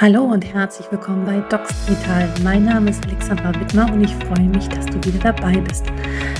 Hallo 0.00 0.24
und 0.24 0.42
herzlich 0.42 0.90
willkommen 0.90 1.24
bei 1.26 1.38
Docs 1.48 1.84
Digital. 1.86 2.28
Mein 2.42 2.64
Name 2.64 2.90
ist 2.90 3.04
Alexandra 3.06 3.54
Wittmer 3.60 3.92
und 3.92 4.02
ich 4.02 4.12
freue 4.26 4.48
mich, 4.48 4.66
dass 4.68 4.86
du 4.86 4.94
wieder 5.04 5.32
dabei 5.32 5.60
bist. 5.60 5.84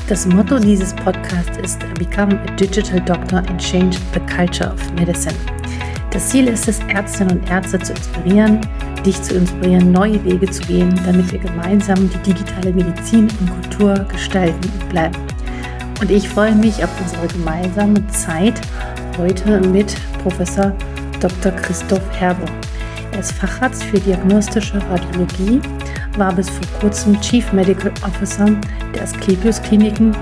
Das 0.08 0.26
Motto 0.26 0.58
dieses 0.58 0.94
Podcasts 0.94 1.58
ist 1.58 1.78
Become 1.94 2.40
a 2.40 2.56
Digital 2.56 2.98
Doctor 3.00 3.38
and 3.38 3.60
Change 3.60 3.98
the 4.14 4.20
Culture 4.34 4.72
of 4.72 4.92
Medicine. 4.94 5.34
Das 6.10 6.30
Ziel 6.30 6.48
ist 6.48 6.66
es, 6.66 6.80
Ärztinnen 6.88 7.38
und 7.38 7.50
Ärzte 7.50 7.79
zu 7.79 7.93
inspirieren, 7.93 8.61
dich 9.04 9.23
zu 9.23 9.36
inspirieren, 9.36 9.93
neue 9.93 10.25
Wege 10.25 10.50
zu 10.50 10.62
gehen, 10.62 10.93
damit 11.05 11.30
wir 11.30 11.39
gemeinsam 11.39 12.11
die 12.11 12.32
digitale 12.32 12.73
Medizin 12.73 13.29
und 13.39 13.50
Kultur 13.50 13.95
gestalten 14.11 14.69
und 14.80 14.89
bleiben. 14.89 15.16
Und 16.00 16.11
ich 16.11 16.29
freue 16.29 16.55
mich 16.55 16.82
auf 16.82 16.91
unsere 17.00 17.29
gemeinsame 17.29 18.05
Zeit 18.09 18.61
heute 19.19 19.61
mit 19.61 19.95
Professor 20.23 20.73
Dr. 21.21 21.53
Christoph 21.53 22.11
Herber. 22.19 22.46
Er 23.12 23.20
ist 23.20 23.32
Facharzt 23.32 23.84
für 23.84 24.00
diagnostische 24.00 24.80
Radiologie, 24.88 25.60
war 26.16 26.32
bis 26.32 26.48
vor 26.48 26.66
kurzem 26.80 27.20
Chief 27.20 27.52
Medical 27.52 27.92
Officer 28.02 28.46
der 28.95 29.02
Asklepios 29.02 29.60
Kliniken 29.62 30.16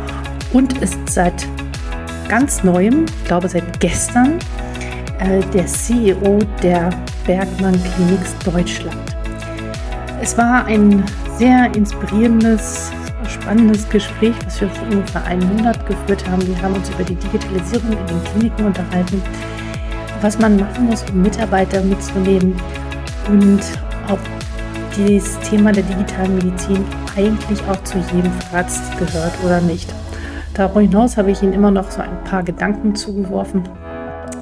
und 0.53 0.77
ist 0.79 0.99
seit 1.09 1.47
ganz 2.29 2.65
neuem, 2.65 3.07
ich 3.07 3.25
glaube 3.25 3.49
seit 3.49 3.79
gestern, 3.81 4.39
äh, 5.21 5.41
der 5.53 5.67
CEO 5.67 6.39
der 6.63 6.91
Bergmann 7.27 7.81
Kliniks 7.95 8.35
Deutschland. 8.45 9.17
Es 10.21 10.37
war 10.37 10.65
ein 10.67 11.05
sehr 11.39 11.75
inspirierendes, 11.75 12.91
spannendes 13.29 13.89
Gespräch, 13.89 14.35
was 14.45 14.61
wir 14.61 14.69
vor 14.69 14.89
ungefähr 14.89 15.25
einem 15.25 15.57
Monat 15.57 15.87
geführt 15.87 16.29
haben. 16.29 16.47
Wir 16.47 16.61
haben 16.61 16.75
uns 16.75 16.91
über 16.91 17.05
die 17.05 17.15
Digitalisierung 17.15 17.93
in 17.93 18.07
den 18.07 18.25
Kliniken 18.25 18.67
unterhalten, 18.67 19.23
was 20.21 20.39
man 20.39 20.59
machen 20.59 20.87
muss, 20.87 21.05
um 21.11 21.23
Mitarbeiter 21.23 21.83
mitzunehmen 21.83 22.55
und 23.29 23.61
ob 24.11 24.19
dieses 24.97 25.39
Thema 25.41 25.73
der 25.73 25.83
digitalen 25.85 26.35
Medizin 26.37 26.85
eigentlich 27.17 27.63
auch 27.69 27.83
zu 27.85 27.99
jedem 28.15 28.33
Arzt 28.53 28.97
gehört 28.99 29.33
oder 29.45 29.61
nicht. 29.61 29.93
Darüber 30.55 30.81
hinaus 30.81 31.17
habe 31.17 31.31
ich 31.31 31.43
Ihnen 31.43 31.53
immer 31.53 31.71
noch 31.71 31.91
so 31.91 32.03
ein 32.03 32.25
paar 32.25 32.43
Gedanken 32.43 32.95
zugeworfen 32.95 33.63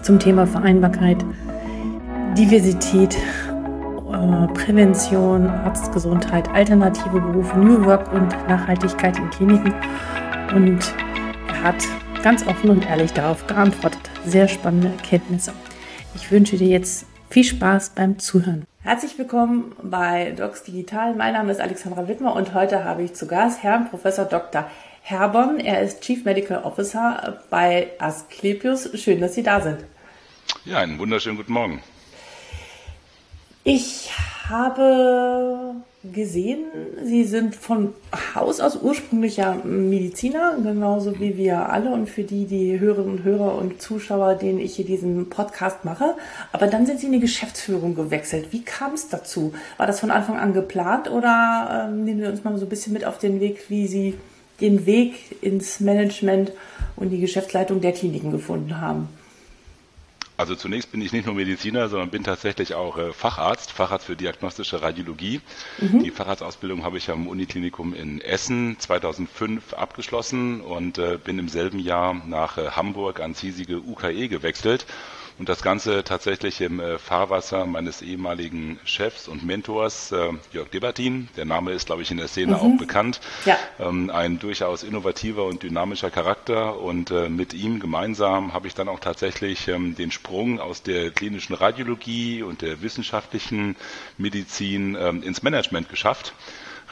zum 0.03 0.19
Thema 0.19 0.47
Vereinbarkeit, 0.47 1.25
Diversität, 2.37 3.15
äh, 3.15 4.47
Prävention, 4.55 5.49
Arztgesundheit, 5.49 6.49
alternative 6.55 7.21
Berufe, 7.21 7.59
New 7.59 7.85
Work 7.85 8.13
und 8.13 8.29
Nachhaltigkeit 8.49 9.19
in 9.19 9.29
Kliniken. 9.31 9.75
Und 10.55 10.95
er 11.49 11.63
hat 11.63 11.85
ganz 12.23 12.47
offen 12.47 12.71
und 12.71 12.89
ehrlich 12.89 13.13
darauf 13.13 13.47
geantwortet. 13.47 14.01
Sehr 14.25 14.49
spannende 14.49 14.89
Erkenntnisse. 14.89 15.53
Ich 16.15 16.31
wünsche 16.31 16.57
dir 16.57 16.69
jetzt 16.69 17.07
viel 17.31 17.45
Spaß 17.45 17.91
beim 17.91 18.19
Zuhören. 18.19 18.67
Herzlich 18.81 19.19
willkommen 19.19 19.75
bei 19.83 20.33
Docs 20.33 20.63
Digital. 20.63 21.15
Mein 21.15 21.35
Name 21.35 21.53
ist 21.53 21.61
Alexandra 21.61 22.09
Wittmer 22.09 22.35
und 22.35 22.55
heute 22.55 22.85
habe 22.85 23.03
ich 23.03 23.15
zu 23.15 23.27
Gast 23.27 23.63
Herrn 23.63 23.91
Professor 23.91 24.25
Dr. 24.25 24.69
Herbon. 25.03 25.61
Er 25.61 25.83
ist 25.83 26.01
Chief 26.01 26.25
Medical 26.25 26.63
Officer 26.65 27.43
bei 27.51 27.89
Asklepios. 27.99 28.89
Schön, 28.99 29.21
dass 29.21 29.35
Sie 29.35 29.43
da 29.43 29.61
sind. 29.61 29.85
Ja, 30.65 30.79
einen 30.79 30.99
wunderschönen 30.99 31.37
guten 31.37 31.53
Morgen. 31.53 31.83
Ich 33.65 34.11
habe 34.49 35.75
gesehen, 36.13 36.65
Sie 37.05 37.25
sind 37.25 37.57
von 37.57 37.93
Haus 38.35 38.61
aus 38.61 38.77
ursprünglicher 38.81 39.57
Mediziner, 39.65 40.57
genauso 40.63 41.19
wie 41.19 41.37
wir 41.37 41.71
alle 41.71 41.91
und 41.91 42.09
für 42.09 42.23
die, 42.23 42.47
die 42.47 42.79
Hörerinnen 42.79 43.19
und 43.19 43.25
Hörer 43.25 43.57
und 43.57 43.83
Zuschauer, 43.83 44.37
denen 44.37 44.61
ich 44.61 44.77
hier 44.77 44.85
diesen 44.85 45.29
Podcast 45.29 45.85
mache. 45.85 46.15
Aber 46.53 46.67
dann 46.69 46.87
sind 46.87 47.01
Sie 47.01 47.07
in 47.07 47.13
die 47.13 47.21
Geschäftsführung 47.21 47.95
gewechselt. 47.95 48.49
Wie 48.53 48.63
kam 48.63 48.95
es 48.95 49.09
dazu? 49.09 49.53
War 49.77 49.87
das 49.87 50.01
von 50.01 50.11
Anfang 50.11 50.39
an 50.39 50.55
geplant 50.55 51.11
oder 51.11 51.89
ähm, 51.89 52.05
nehmen 52.05 52.21
wir 52.21 52.31
uns 52.31 52.45
mal 52.45 52.57
so 52.59 52.67
ein 52.67 52.71
bisschen 52.71 52.93
mit 52.93 53.05
auf 53.05 53.19
den 53.19 53.41
Weg, 53.41 53.69
wie 53.69 53.87
Sie 53.87 54.15
den 54.61 54.87
Weg 54.87 55.43
ins 55.43 55.81
Management 55.81 56.53
und 56.97 57.11
die 57.11 57.21
Geschäftsleitung 57.21 57.81
der 57.81 57.93
Kliniken 57.93 58.31
gefunden 58.31 58.81
haben? 58.81 59.09
Also 60.39 60.55
zunächst 60.55 60.93
bin 60.93 61.03
ich 61.03 61.13
nicht 61.13 61.27
nur 61.27 61.35
Mediziner, 61.35 61.89
sondern 61.89 62.11
bin 62.11 62.23
tatsächlich 62.23 62.75
auch 62.75 62.97
äh, 62.97 63.13
Facharzt, 63.13 63.73
Facharzt 63.73 64.07
für 64.07 64.15
diagnostische 64.15 64.81
Radiologie. 64.81 65.41
Mhm. 65.79 66.05
Die 66.05 66.13
Facharztausbildung 66.13 66.85
habe 66.85 66.97
ich 66.97 67.11
am 67.11 67.27
Uniklinikum 67.27 67.93
in 67.93 68.21
Essen 68.21 68.77
2005 68.79 69.75
abgeschlossen 69.75 70.61
und 70.61 70.97
äh, 70.99 71.19
bin 71.23 71.41
im 71.41 71.49
selben 71.49 71.81
Jahr 71.81 72.15
nach 72.15 72.57
äh, 72.57 72.71
Hamburg 72.71 73.19
ans 73.19 73.41
hiesige 73.41 73.79
UKE 73.81 74.29
gewechselt 74.29 74.87
und 75.39 75.49
das 75.49 75.63
Ganze 75.63 76.05
tatsächlich 76.05 76.61
im 76.61 76.81
äh, 76.81 76.99
Fahrwasser 76.99 77.65
meines 77.67 78.03
ehemaligen 78.03 78.79
Chefs 78.85 79.29
und 79.29 79.45
Mentors 79.45 80.13
äh, 80.13 80.33
Jörg 80.53 80.69
Debatin. 80.71 81.29
Der 81.37 81.45
Name 81.45 81.73
ist, 81.73 81.87
glaube 81.87 82.03
ich, 82.03 82.11
in 82.11 82.17
der 82.17 82.29
Szene 82.29 82.57
mhm. 82.57 82.59
auch 82.59 82.79
bekannt. 82.79 83.21
Ja. 83.45 83.57
Ähm, 83.79 84.11
ein 84.11 84.39
durchaus 84.39 84.83
innovativer 84.83 85.45
und 85.45 85.63
dynamischer 85.63 86.11
Charakter 86.11 86.81
und 86.81 87.11
äh, 87.11 87.29
mit 87.29 87.55
ihm 87.55 87.81
gemeinsam 87.81 88.53
habe 88.53 88.67
ich 88.67 88.75
dann 88.75 88.89
auch 88.89 89.01
tatsächlich 89.01 89.69
ähm, 89.69 89.95
den 89.95 90.11
Sprung 90.11 90.61
aus 90.61 90.83
der 90.83 91.11
klinischen 91.11 91.55
Radiologie 91.55 92.43
und 92.43 92.63
der 92.63 92.83
wissenschaftlichen 92.83 93.77
Medizin 94.17 94.97
ähm, 94.99 95.23
ins 95.23 95.43
Management 95.43 95.89
geschafft 95.89 96.35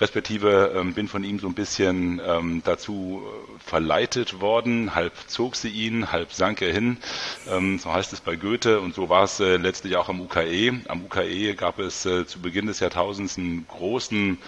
respektive 0.00 0.72
ähm, 0.76 0.94
bin 0.94 1.08
von 1.08 1.24
ihm 1.24 1.38
so 1.38 1.46
ein 1.46 1.54
bisschen 1.54 2.20
ähm, 2.26 2.62
dazu 2.64 3.22
äh, 3.24 3.58
verleitet 3.64 4.40
worden. 4.40 4.94
Halb 4.94 5.12
zog 5.26 5.56
sie 5.56 5.68
ihn, 5.70 6.12
halb 6.12 6.32
sank 6.32 6.62
er 6.62 6.72
hin. 6.72 6.98
Ähm, 7.48 7.78
so 7.78 7.92
heißt 7.92 8.12
es 8.12 8.20
bei 8.20 8.36
Goethe 8.36 8.80
und 8.80 8.94
so 8.94 9.08
war 9.08 9.24
es 9.24 9.40
äh, 9.40 9.56
letztlich 9.56 9.96
auch 9.96 10.08
am 10.08 10.20
UKE. 10.20 10.80
Am 10.88 11.04
UKE 11.04 11.54
gab 11.54 11.78
es 11.78 12.04
äh, 12.06 12.26
zu 12.26 12.40
Beginn 12.40 12.66
des 12.66 12.80
Jahrtausends 12.80 13.38
einen 13.38 13.66
großen 13.68 14.38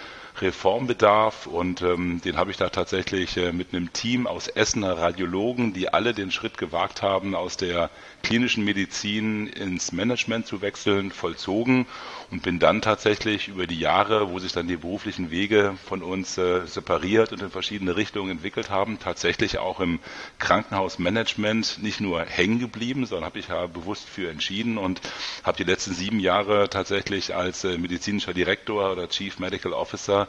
Reformbedarf 0.41 1.47
und 1.47 1.81
ähm, 1.81 2.21
den 2.21 2.37
habe 2.37 2.51
ich 2.51 2.57
da 2.57 2.69
tatsächlich 2.69 3.37
äh, 3.37 3.51
mit 3.51 3.73
einem 3.73 3.91
Team 3.93 4.27
aus 4.27 4.47
Essener 4.47 4.97
Radiologen, 4.97 5.73
die 5.73 5.89
alle 5.91 6.13
den 6.13 6.31
Schritt 6.31 6.57
gewagt 6.57 7.01
haben, 7.01 7.35
aus 7.35 7.57
der 7.57 7.89
klinischen 8.23 8.63
Medizin 8.63 9.47
ins 9.47 9.91
Management 9.91 10.47
zu 10.47 10.61
wechseln, 10.61 11.11
vollzogen 11.11 11.85
und 12.31 12.43
bin 12.43 12.59
dann 12.59 12.81
tatsächlich 12.81 13.47
über 13.47 13.67
die 13.67 13.79
Jahre, 13.79 14.31
wo 14.31 14.39
sich 14.39 14.51
dann 14.51 14.67
die 14.67 14.77
beruflichen 14.77 15.31
Wege 15.31 15.75
von 15.85 16.01
uns 16.03 16.37
äh, 16.37 16.65
separiert 16.65 17.31
und 17.33 17.41
in 17.41 17.49
verschiedene 17.49 17.95
Richtungen 17.95 18.31
entwickelt 18.31 18.69
haben, 18.69 18.99
tatsächlich 18.99 19.57
auch 19.57 19.79
im 19.79 19.99
Krankenhausmanagement 20.39 21.79
nicht 21.81 21.99
nur 22.01 22.21
hängen 22.23 22.59
geblieben, 22.59 23.05
sondern 23.05 23.25
habe 23.25 23.39
ich 23.39 23.47
ja 23.49 23.67
bewusst 23.67 24.07
für 24.07 24.29
entschieden 24.29 24.77
und 24.77 25.01
habe 25.43 25.57
die 25.57 25.63
letzten 25.63 25.93
sieben 25.93 26.19
Jahre 26.19 26.69
tatsächlich 26.69 27.35
als 27.35 27.63
äh, 27.63 27.77
medizinischer 27.77 28.33
Direktor 28.33 28.91
oder 28.91 29.09
Chief 29.09 29.39
Medical 29.39 29.73
Officer 29.73 30.28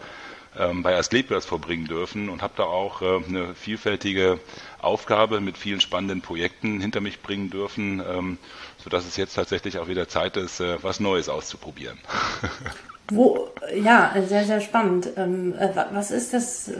ähm, 0.58 0.82
bei 0.82 0.96
Asklepios 0.96 1.46
verbringen 1.46 1.86
dürfen 1.86 2.28
und 2.28 2.42
habe 2.42 2.54
da 2.56 2.64
auch 2.64 3.02
äh, 3.02 3.20
eine 3.28 3.54
vielfältige 3.54 4.40
Aufgabe 4.80 5.40
mit 5.40 5.56
vielen 5.56 5.80
spannenden 5.80 6.22
Projekten 6.22 6.80
hinter 6.80 7.00
mich 7.00 7.22
bringen 7.22 7.50
dürfen, 7.50 8.02
ähm, 8.06 8.38
sodass 8.82 9.06
es 9.06 9.16
jetzt 9.16 9.34
tatsächlich 9.34 9.78
auch 9.78 9.88
wieder 9.88 10.08
Zeit 10.08 10.36
ist, 10.36 10.60
äh, 10.60 10.82
was 10.82 11.00
Neues 11.00 11.28
auszuprobieren. 11.28 11.98
Wo, 13.12 13.48
ja, 13.74 14.14
sehr, 14.26 14.44
sehr 14.44 14.60
spannend. 14.60 15.10
Ähm, 15.16 15.54
äh, 15.58 15.68
was 15.92 16.10
ist 16.10 16.32
das, 16.32 16.70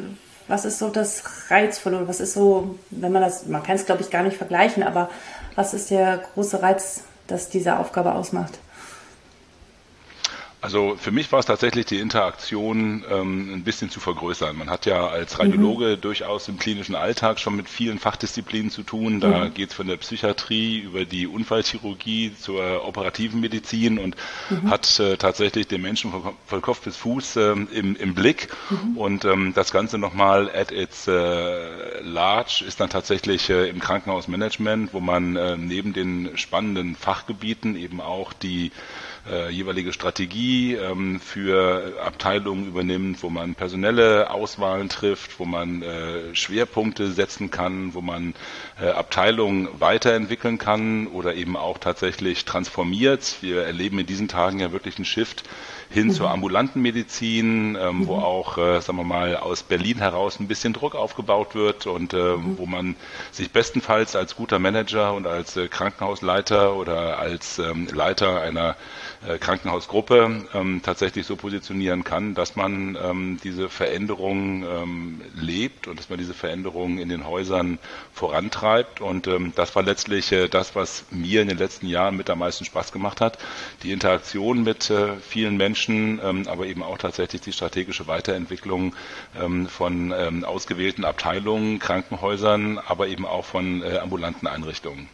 was 0.49 0.65
ist 0.65 0.79
so 0.79 0.89
das 0.89 1.51
Reizvolle 1.51 2.07
was 2.09 2.21
ist 2.21 2.35
so, 2.35 2.79
wenn 2.91 3.13
man 3.13 3.23
das, 3.23 3.47
man 3.47 3.63
kann 3.63 3.77
es 3.77 3.87
glaube 3.87 4.03
ich 4.03 4.11
gar 4.11 4.23
nicht 4.23 4.37
vergleichen, 4.37 4.83
aber 4.83 5.11
was 5.55 5.75
ist 5.75 5.91
der 5.91 6.19
große 6.35 6.63
Reiz, 6.63 7.05
das 7.27 7.49
diese 7.49 7.79
Aufgabe 7.79 8.15
ausmacht? 8.15 8.59
Also 10.63 10.97
für 10.97 11.11
mich 11.11 11.33
war 11.33 11.39
es 11.39 11.47
tatsächlich 11.47 11.87
die 11.87 12.01
Interaktion 12.01 13.03
ähm, 13.11 13.55
ein 13.55 13.65
bisschen 13.65 13.89
zu 13.89 13.99
vergrößern. 13.99 14.57
Man 14.57 14.69
hat 14.69 14.85
ja 14.85 15.07
als 15.07 15.39
Radiologe 15.39 15.97
mhm. 15.97 16.01
durchaus 16.03 16.49
im 16.49 16.59
klinischen 16.59 16.95
Alltag 16.95 17.41
schon 17.41 17.57
mit 17.57 17.69
vielen 17.69 17.99
Fachdisziplinen 17.99 18.71
zu 18.71 18.83
tun. 18.83 19.21
Da 19.21 19.47
mhm. 19.47 19.55
geht 19.55 19.71
es 19.71 19.75
von 19.75 19.87
der 19.87 19.97
Psychiatrie 19.97 20.81
über 20.81 21.07
die 21.07 21.27
Unfallchirurgie 21.27 22.35
zur 22.39 22.85
operativen 22.87 23.41
Medizin 23.41 23.99
und 23.99 24.17
mhm. 24.51 24.71
hat 24.71 25.01
äh, 25.01 25.17
tatsächlich 25.17 25.67
den 25.67 25.81
Menschen 25.81 26.11
von, 26.11 26.35
von 26.47 26.61
Kopf 26.61 26.83
bis 26.83 26.97
Fuß 26.97 27.37
äh, 27.37 27.53
im, 27.53 27.97
im 27.97 28.15
Blick. 28.15 28.49
Mhm. 28.69 28.99
Und 28.99 29.25
ähm, 29.25 29.53
das 29.55 29.73
Ganze 29.73 29.97
nochmal 29.97 30.51
at 30.55 30.73
its 30.73 31.09
äh, 31.09 32.03
large 32.03 32.65
ist 32.67 32.81
dann 32.81 32.91
tatsächlich 32.91 33.49
äh, 33.49 33.69
im 33.71 33.81
Krankenhausmanagement, 33.81 34.93
wo 34.93 35.01
man 35.01 35.37
äh, 35.37 35.57
neben 35.57 35.95
den 35.95 36.37
spannenden 36.37 36.97
Fachgebieten 36.97 37.77
eben 37.77 38.03
auch 38.03 38.35
die 38.35 38.73
äh, 39.29 39.51
jeweilige 39.51 39.93
Strategie 39.93 40.75
ähm, 40.75 41.21
für 41.21 42.01
Abteilungen 42.05 42.67
übernimmt, 42.67 43.23
wo 43.23 43.31
man 43.31 43.55
personelle 43.55 44.31
Auswahlen 44.31 44.89
trifft, 44.89 45.39
wo 45.39 45.45
man 45.45 45.83
äh, 45.83 46.35
Schwerpunkte 46.35 47.11
setzen 47.13 47.51
kann, 47.51 47.95
wo 47.95 48.01
man 48.01 48.35
äh, 48.81 48.89
Abteilungen 48.89 49.69
weiterentwickeln 49.79 50.59
kann 50.59 51.07
oder 51.09 51.35
eben 51.35 51.57
auch 51.57 51.79
tatsächlich 51.79 52.45
transformiert. 52.45 53.37
Wir 53.41 53.63
erleben 53.65 53.99
in 53.99 54.07
diesen 54.07 54.29
Tagen 54.29 54.61
ja 54.61 54.73
wirklich 54.73 54.97
einen 54.97 55.05
Shift 55.05 55.45
hin 55.91 56.07
mhm. 56.07 56.13
zur 56.13 56.31
ambulanten 56.31 56.81
Medizin, 56.81 57.77
ähm, 57.81 57.99
mhm. 57.99 58.07
wo 58.07 58.15
auch, 58.17 58.57
äh, 58.59 58.81
sagen 58.81 58.99
wir 58.99 59.05
mal, 59.05 59.37
aus 59.37 59.63
Berlin 59.65 59.99
heraus 59.99 60.39
ein 60.39 60.47
bisschen 60.47 60.73
Druck 60.73 60.95
aufgebaut 60.95 61.55
wird 61.55 61.87
und 61.87 62.15
äh, 62.15 62.37
mhm. 62.37 62.59
wo 62.59 62.67
man 62.67 62.95
sich 63.33 63.51
bestenfalls 63.51 64.15
als 64.15 64.37
guter 64.37 64.59
Manager 64.59 65.15
und 65.15 65.27
als 65.27 65.57
äh, 65.57 65.69
Krankenhausleiter 65.69 66.75
oder 66.77 67.19
als 67.19 67.59
ähm, 67.59 67.89
Leiter 67.93 68.41
einer 68.41 68.77
äh, 69.27 69.39
Krankenhausgruppe 69.39 70.47
ähm, 70.55 70.81
tatsächlich 70.83 71.27
so 71.27 71.37
positionieren 71.37 72.05
kann, 72.05 72.35
dass 72.35 72.57
man 72.57 72.97
ähm, 73.03 73.39
diese 73.43 73.69
Veränderung 73.69 74.63
ähm, 74.63 75.21
lebt 75.35 75.89
und 75.89 75.99
dass 75.99 76.09
man 76.09 76.19
diese 76.19 76.35
Veränderung 76.35 76.99
in 76.99 77.09
den 77.09 77.27
Häusern 77.27 77.79
vorantreibt. 78.13 79.01
Und 79.01 79.27
ähm, 79.27 79.53
das 79.57 79.75
war 79.75 79.83
letztlich 79.83 80.31
äh, 80.33 80.49
das, 80.49 80.75
was 80.77 81.05
mir 81.11 81.43
in 81.43 81.49
den 81.49 81.59
letzten 81.59 81.87
Jahren 81.87 82.17
mit 82.17 82.31
am 82.31 82.39
meisten 82.39 82.65
Spaß 82.65 82.93
gemacht 82.93 83.21
hat. 83.21 83.39
Die 83.83 83.93
Interaktion 83.93 84.63
mit 84.63 84.89
äh, 84.91 85.17
vielen 85.17 85.57
Menschen, 85.57 85.80
ähm, 85.89 86.47
aber 86.47 86.67
eben 86.67 86.83
auch 86.83 86.99
tatsächlich 86.99 87.41
die 87.43 87.53
strategische 87.53 88.07
Weiterentwicklung 88.07 88.95
ähm, 89.41 89.67
von 89.67 90.13
ähm, 90.17 90.45
ausgewählten 90.45 91.05
Abteilungen, 91.05 91.79
Krankenhäusern, 91.79 92.79
aber 92.79 93.09
eben 93.09 93.27
auch 93.27 93.45
von 93.45 93.83
äh, 93.83 93.99
ambulanten 93.99 94.47
Einrichtungen. 94.47 95.09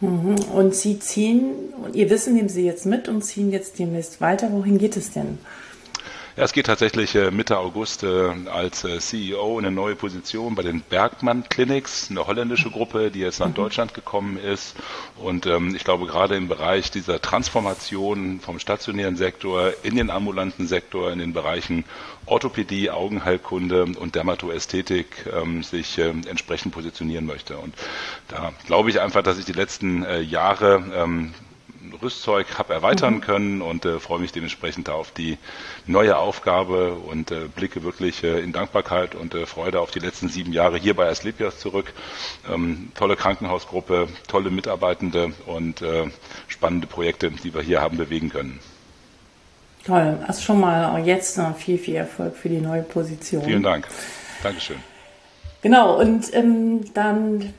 Mhm. 0.00 0.36
Und 0.52 0.74
Sie 0.74 0.98
ziehen, 0.98 1.52
Ihr 1.92 2.10
Wissen 2.10 2.34
nehmen 2.34 2.48
Sie 2.48 2.64
jetzt 2.64 2.86
mit 2.86 3.08
und 3.08 3.22
ziehen 3.22 3.50
jetzt 3.50 3.78
demnächst 3.78 4.20
weiter. 4.20 4.50
Wohin 4.52 4.78
geht 4.78 4.96
es 4.96 5.12
denn? 5.12 5.38
Ja, 6.36 6.42
es 6.42 6.52
geht 6.52 6.66
tatsächlich 6.66 7.14
äh, 7.14 7.30
Mitte 7.30 7.58
August 7.58 8.02
äh, 8.02 8.32
als 8.52 8.82
äh, 8.82 8.98
CEO 8.98 9.60
in 9.60 9.66
eine 9.66 9.72
neue 9.72 9.94
Position 9.94 10.56
bei 10.56 10.64
den 10.64 10.80
Bergmann 10.80 11.48
Clinics, 11.48 12.10
eine 12.10 12.26
holländische 12.26 12.72
Gruppe, 12.72 13.12
die 13.12 13.20
jetzt 13.20 13.38
nach 13.38 13.46
mhm. 13.46 13.54
Deutschland 13.54 13.94
gekommen 13.94 14.36
ist. 14.36 14.74
Und 15.16 15.46
ähm, 15.46 15.76
ich 15.76 15.84
glaube, 15.84 16.06
gerade 16.06 16.34
im 16.34 16.48
Bereich 16.48 16.90
dieser 16.90 17.22
Transformation 17.22 18.40
vom 18.40 18.58
stationären 18.58 19.14
Sektor 19.14 19.74
in 19.84 19.94
den 19.94 20.10
ambulanten 20.10 20.66
Sektor, 20.66 21.12
in 21.12 21.20
den 21.20 21.34
Bereichen 21.34 21.84
Orthopädie, 22.26 22.90
Augenheilkunde 22.90 23.84
und 23.84 24.16
Dermatoästhetik 24.16 25.26
ähm, 25.32 25.62
sich 25.62 25.98
äh, 25.98 26.08
entsprechend 26.08 26.74
positionieren 26.74 27.26
möchte. 27.26 27.58
Und 27.58 27.76
da 28.26 28.52
glaube 28.66 28.90
ich 28.90 29.00
einfach, 29.00 29.22
dass 29.22 29.38
ich 29.38 29.44
die 29.44 29.52
letzten 29.52 30.02
äh, 30.04 30.18
Jahre 30.18 30.82
ähm, 30.96 31.32
Rüstzeug 32.02 32.58
habe 32.58 32.74
erweitern 32.74 33.14
mhm. 33.14 33.20
können 33.20 33.62
und 33.62 33.84
äh, 33.84 33.98
freue 33.98 34.20
mich 34.20 34.32
dementsprechend 34.32 34.88
auf 34.88 35.10
die 35.12 35.38
neue 35.86 36.16
Aufgabe 36.16 36.94
und 36.94 37.30
äh, 37.30 37.48
blicke 37.54 37.82
wirklich 37.82 38.24
äh, 38.24 38.40
in 38.40 38.52
Dankbarkeit 38.52 39.14
und 39.14 39.34
äh, 39.34 39.46
Freude 39.46 39.80
auf 39.80 39.90
die 39.90 39.98
letzten 39.98 40.28
sieben 40.28 40.52
Jahre 40.52 40.78
hier 40.78 40.94
bei 40.94 41.08
Asklepios 41.08 41.58
zurück. 41.58 41.92
Ähm, 42.52 42.92
tolle 42.94 43.16
Krankenhausgruppe, 43.16 44.08
tolle 44.28 44.50
Mitarbeitende 44.50 45.32
und 45.46 45.82
äh, 45.82 46.06
spannende 46.48 46.86
Projekte, 46.86 47.30
die 47.30 47.54
wir 47.54 47.62
hier 47.62 47.80
haben 47.80 47.96
bewegen 47.96 48.30
können. 48.30 48.60
Toll, 49.86 50.18
also 50.26 50.40
schon 50.40 50.60
mal 50.60 51.06
jetzt 51.06 51.36
noch 51.36 51.56
viel, 51.56 51.76
viel 51.76 51.96
Erfolg 51.96 52.36
für 52.36 52.48
die 52.48 52.60
neue 52.60 52.82
Position. 52.82 53.44
Vielen 53.44 53.62
Dank. 53.62 53.86
Dankeschön. 54.42 54.78
Genau, 55.60 55.98
und 55.98 56.32
ähm, 56.34 56.92
dann 56.94 57.54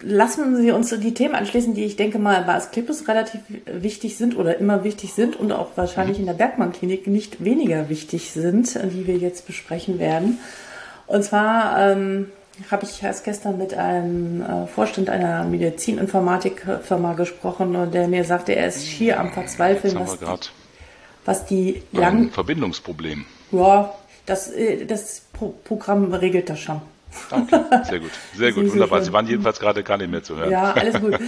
lassen 0.00 0.56
Sie 0.56 0.70
uns 0.70 0.90
die 0.90 1.14
Themen 1.14 1.34
anschließen, 1.34 1.74
die 1.74 1.84
ich 1.84 1.96
denke 1.96 2.18
mal 2.18 2.42
bei 2.42 2.54
Asklepios 2.54 3.08
relativ 3.08 3.40
wichtig 3.66 4.16
sind 4.16 4.36
oder 4.36 4.58
immer 4.58 4.84
wichtig 4.84 5.14
sind 5.14 5.36
und 5.36 5.52
auch 5.52 5.70
wahrscheinlich 5.76 6.18
in 6.18 6.26
der 6.26 6.34
Bergmann-Klinik 6.34 7.06
nicht 7.06 7.42
weniger 7.42 7.88
wichtig 7.88 8.30
sind, 8.30 8.74
die 8.74 9.06
wir 9.06 9.16
jetzt 9.16 9.46
besprechen 9.46 9.98
werden. 9.98 10.38
Und 11.06 11.24
zwar 11.24 11.92
ähm, 11.92 12.30
habe 12.70 12.84
ich 12.84 13.02
erst 13.02 13.24
gestern 13.24 13.58
mit 13.58 13.74
einem 13.74 14.42
äh, 14.42 14.66
Vorstand 14.66 15.08
einer 15.08 15.44
Medizininformatikfirma 15.44 17.14
gesprochen, 17.14 17.90
der 17.92 18.08
mir 18.08 18.24
sagte, 18.24 18.54
er 18.54 18.68
ist 18.68 18.86
schier 18.86 19.20
am 19.20 19.32
Verzweifeln, 19.32 19.98
was 19.98 20.18
die, 20.18 20.26
was 21.24 21.46
die 21.46 21.82
lang... 21.92 22.30
Verbindungsproblem. 22.30 23.24
Ja, 23.52 23.94
das, 24.26 24.50
äh, 24.50 24.84
das 24.84 25.22
Programm 25.64 26.12
regelt 26.12 26.50
das 26.50 26.60
schon. 26.60 26.80
Okay, 27.30 27.60
sehr 27.84 28.00
gut, 28.00 28.10
sehr 28.34 28.52
gut, 28.52 28.70
wunderbar. 28.72 29.02
Sie 29.02 29.12
waren 29.12 29.26
jedenfalls 29.26 29.58
gerade 29.60 29.82
gar 29.82 29.98
nicht 29.98 30.10
mehr 30.10 30.22
zu 30.22 30.36
hören. 30.36 30.50
Ja, 30.50 30.72
alles 30.72 31.00
gut. 31.00 31.18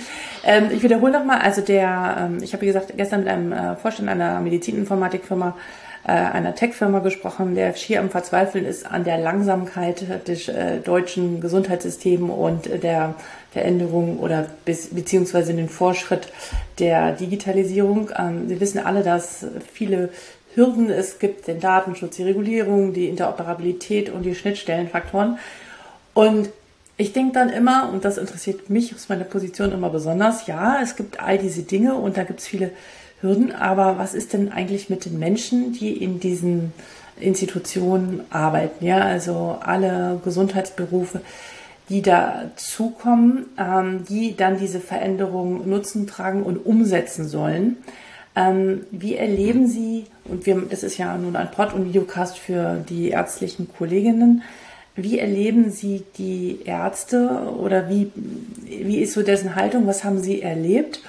ähm, 0.45 0.69
ich 0.71 0.83
wiederhole 0.83 1.13
nochmal, 1.13 1.41
also 1.41 1.61
der, 1.61 2.17
ähm, 2.21 2.43
ich 2.43 2.53
habe 2.53 2.63
wie 2.63 2.67
gesagt 2.67 2.93
gestern 2.97 3.21
mit 3.21 3.29
einem 3.29 3.53
äh, 3.53 3.77
Vorstand 3.77 4.09
einer 4.09 4.41
Medizininformatikfirma, 4.41 5.57
äh, 6.05 6.13
einer 6.13 6.55
Tech-Firma 6.55 7.01
gesprochen, 7.01 7.55
der 7.55 7.75
schier 7.75 8.01
am 8.01 8.11
Verzweifeln 8.11 8.65
ist 8.65 8.87
an 8.87 9.05
der 9.05 9.19
Langsamkeit 9.19 10.27
des 10.27 10.49
äh, 10.49 10.79
deutschen 10.79 11.41
Gesundheitssystems 11.41 12.31
und 12.31 12.83
der 12.83 13.15
Veränderung 13.51 14.19
oder 14.19 14.47
bis, 14.65 14.89
beziehungsweise 14.89 15.55
den 15.55 15.69
Fortschritt 15.69 16.29
der 16.79 17.13
Digitalisierung. 17.13 18.11
Ähm, 18.17 18.49
Sie 18.49 18.61
wissen 18.61 18.79
alle, 18.79 19.03
dass 19.03 19.47
viele 19.73 20.11
Hürden 20.55 20.91
es 20.91 21.19
gibt, 21.19 21.47
den 21.47 21.61
Datenschutz, 21.61 22.17
die 22.17 22.25
Regulierung, 22.25 22.93
die 22.93 23.09
Interoperabilität 23.09 24.11
und 24.11 24.23
die 24.23 24.35
Schnittstellenfaktoren. 24.35 25.39
Und 26.19 26.51
ich 26.97 27.13
denke 27.13 27.35
dann 27.35 27.49
immer, 27.49 27.91
und 27.93 28.05
das 28.05 28.19
interessiert 28.19 28.71
mich 28.71 28.93
aus 28.93 29.09
meiner 29.09 29.23
Position 29.23 29.71
immer 29.71 29.89
besonders, 29.89 30.49
ja, 30.49 30.81
es 30.83 30.97
gibt 30.97 31.21
all 31.21 31.39
diese 31.39 31.63
Dinge 31.63 31.95
und 31.95 32.17
da 32.17 32.25
gibt 32.25 32.41
es 32.41 32.49
viele 32.49 32.73
Hürden, 33.21 33.55
aber 33.55 33.99
was 33.99 34.15
ist 34.15 34.33
denn 34.33 34.51
eigentlich 34.51 34.91
mit 34.91 35.05
den 35.05 35.21
Menschen, 35.21 35.75
die 35.75 35.93
in 35.93 36.19
diesen 36.19 36.73
Institutionen 37.21 38.23
arbeiten? 38.31 38.85
Ja, 38.85 38.99
also 38.99 39.59
alle 39.61 40.21
Gesundheitsberufe, 40.25 41.21
die 41.89 42.03
dazukommen, 42.03 43.47
ähm, 43.57 44.05
die 44.09 44.37
dann 44.37 44.59
diese 44.59 44.81
Veränderungen 44.81 45.71
nutzen, 45.71 46.09
tragen 46.09 46.43
und 46.43 46.67
umsetzen 46.67 47.29
sollen. 47.29 47.77
Ähm, 48.35 48.87
wie 48.91 49.15
erleben 49.15 49.69
Sie, 49.69 50.07
und 50.25 50.47
wir, 50.47 50.61
das 50.69 50.83
ist 50.83 50.99
ja 50.99 51.17
nun 51.17 51.37
ein 51.37 51.53
Pod- 51.53 51.75
und 51.75 51.85
Videocast 51.85 52.41
für 52.41 52.85
die 52.89 53.11
ärztlichen 53.11 53.69
Kolleginnen, 53.73 54.43
wie 54.99 55.19
erleben 55.19 55.71
Sie 55.71 56.05
die 56.19 56.61
Ärzte 56.65 57.29
oder 57.59 57.89
wie, 57.89 58.11
wie 58.15 58.99
ist 58.99 59.15
so 59.15 59.23
dessen 59.23 59.55
Haltung? 59.55 59.87
Was 59.87 60.05
haben 60.05 60.21
Sie 60.21 60.43
erlebt? 60.43 61.01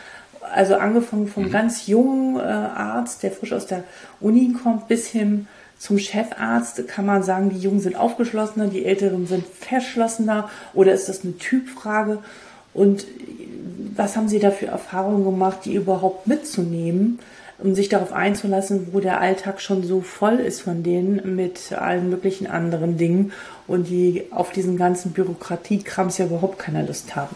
Also 0.42 0.76
angefangen 0.76 1.28
vom 1.28 1.46
mhm. 1.46 1.52
ganz 1.52 1.88
jungen 1.88 2.38
äh, 2.38 2.42
Arzt, 2.42 3.24
der 3.24 3.32
frisch 3.32 3.52
aus 3.52 3.66
der 3.66 3.84
Uni 4.20 4.54
kommt, 4.54 4.88
bis 4.88 5.08
hin 5.08 5.48
zum 5.80 5.98
Chefarzt, 5.98 6.88
kann 6.88 7.06
man 7.06 7.24
sagen, 7.24 7.50
die 7.50 7.60
Jungen 7.60 7.80
sind 7.80 7.96
aufgeschlossener, 7.96 8.68
die 8.68 8.86
Älteren 8.86 9.28
sind 9.28 9.46
verschlossener 9.48 10.50
oder 10.74 10.94
ist 10.94 11.10
das 11.10 11.24
eine 11.24 11.38
Typfrage? 11.38 12.20
Und 12.74 13.06
was 13.96 14.16
haben 14.16 14.28
Sie 14.28 14.40
da 14.40 14.52
für 14.52 14.68
Erfahrungen 14.68 15.24
gemacht, 15.24 15.60
die 15.66 15.74
überhaupt 15.74 16.28
mitzunehmen? 16.28 17.20
Um 17.62 17.76
sich 17.76 17.90
darauf 17.90 18.14
einzulassen, 18.14 18.90
wo 18.94 19.00
der 19.00 19.20
Alltag 19.20 19.62
schon 19.62 19.84
so 19.84 20.02
voll 20.02 20.36
ist 20.36 20.62
von 20.62 20.84
denen 20.84 21.36
mit 21.36 21.74
allen 21.74 22.10
möglichen 22.10 22.48
anderen 22.48 22.98
Dingen 22.98 23.34
und 23.68 23.90
die 23.90 24.28
auf 24.32 24.52
diesen 24.52 24.78
ganzen 24.78 25.12
Bürokratiekrams 25.12 26.18
ja 26.18 26.26
überhaupt 26.26 26.60
keine 26.60 26.86
Lust 26.86 27.16
haben. 27.16 27.36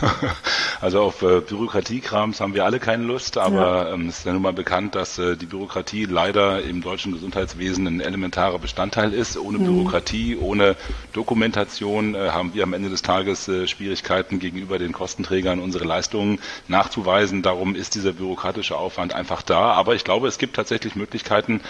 Also 0.80 1.00
auf 1.00 1.22
äh, 1.22 1.40
Bürokratiekrams 1.40 2.40
haben 2.40 2.54
wir 2.54 2.64
alle 2.66 2.78
keine 2.78 3.04
Lust, 3.04 3.38
aber 3.38 3.88
ja. 3.88 3.94
ähm, 3.94 4.08
es 4.08 4.18
ist 4.18 4.26
ja 4.26 4.32
nun 4.32 4.42
mal 4.42 4.52
bekannt, 4.52 4.94
dass 4.94 5.18
äh, 5.18 5.36
die 5.36 5.46
Bürokratie 5.46 6.04
leider 6.04 6.62
im 6.62 6.82
deutschen 6.82 7.12
Gesundheitswesen 7.12 7.86
ein 7.86 8.00
elementarer 8.00 8.58
Bestandteil 8.58 9.14
ist. 9.14 9.38
Ohne 9.38 9.58
mhm. 9.58 9.64
Bürokratie, 9.64 10.36
ohne 10.36 10.76
Dokumentation 11.14 12.14
äh, 12.14 12.28
haben 12.28 12.52
wir 12.52 12.62
am 12.62 12.74
Ende 12.74 12.90
des 12.90 13.02
Tages 13.02 13.48
äh, 13.48 13.66
Schwierigkeiten 13.66 14.38
gegenüber 14.38 14.78
den 14.78 14.92
Kostenträgern 14.92 15.60
unsere 15.60 15.84
Leistungen 15.84 16.40
nachzuweisen. 16.68 17.42
Darum 17.42 17.74
ist 17.74 17.94
dieser 17.94 18.12
bürokratische 18.12 18.76
Aufwand 18.76 19.14
einfach 19.14 19.42
da. 19.42 19.72
Aber 19.72 19.94
ich 19.94 20.04
glaube, 20.04 20.28
es 20.28 20.36
gibt 20.36 20.56
tatsächlich 20.56 20.94
Möglichkeiten, 20.94 21.62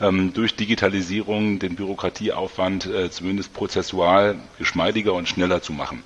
ähm, 0.00 0.34
durch 0.34 0.54
Digitalisierung 0.54 1.58
den 1.58 1.76
Bürokratieaufwand 1.76 2.86
äh, 2.86 3.10
zumindest 3.10 3.54
prozessual 3.54 4.36
geschmeidiger 4.58 5.14
und 5.14 5.28
schneller 5.28 5.62
zu 5.62 5.72
machen. 5.72 6.02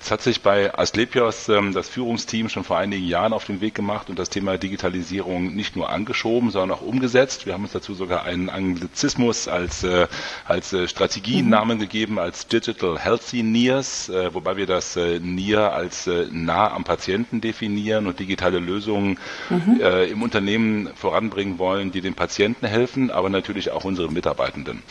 Es 0.00 0.10
hat 0.10 0.20
sich 0.20 0.42
bei 0.42 0.74
Asklepios 1.12 1.48
ähm, 1.48 1.74
das 1.74 1.88
Führungsteam 1.88 2.48
schon 2.48 2.64
vor 2.64 2.78
einigen 2.78 3.06
Jahren 3.06 3.32
auf 3.32 3.44
den 3.44 3.60
Weg 3.60 3.74
gemacht 3.74 4.08
und 4.08 4.18
das 4.18 4.30
Thema 4.30 4.56
Digitalisierung 4.56 5.54
nicht 5.54 5.76
nur 5.76 5.90
angeschoben, 5.90 6.50
sondern 6.50 6.78
auch 6.78 6.82
umgesetzt. 6.82 7.44
Wir 7.44 7.52
haben 7.52 7.64
uns 7.64 7.72
dazu 7.72 7.94
sogar 7.94 8.24
einen 8.24 8.48
Anglizismus 8.48 9.46
als, 9.46 9.84
äh, 9.84 10.06
als 10.46 10.72
äh, 10.72 10.88
Strategienamen 10.88 11.76
mhm. 11.76 11.82
gegeben, 11.82 12.18
als 12.18 12.46
Digital 12.46 12.98
Healthy 12.98 13.42
Nears, 13.42 14.08
äh, 14.08 14.32
wobei 14.32 14.56
wir 14.56 14.66
das 14.66 14.96
äh, 14.96 15.20
Near 15.20 15.74
als 15.74 16.06
äh, 16.06 16.26
nah 16.30 16.72
am 16.72 16.84
Patienten 16.84 17.40
definieren 17.40 18.06
und 18.06 18.18
digitale 18.18 18.58
Lösungen 18.58 19.18
mhm. 19.50 19.80
äh, 19.80 20.04
im 20.04 20.22
Unternehmen 20.22 20.90
voranbringen 20.94 21.58
wollen, 21.58 21.92
die 21.92 22.00
den 22.00 22.14
Patienten 22.14 22.66
helfen, 22.66 23.10
aber 23.10 23.28
natürlich 23.28 23.70
auch 23.70 23.84
unseren 23.84 24.14
Mitarbeitenden. 24.14 24.82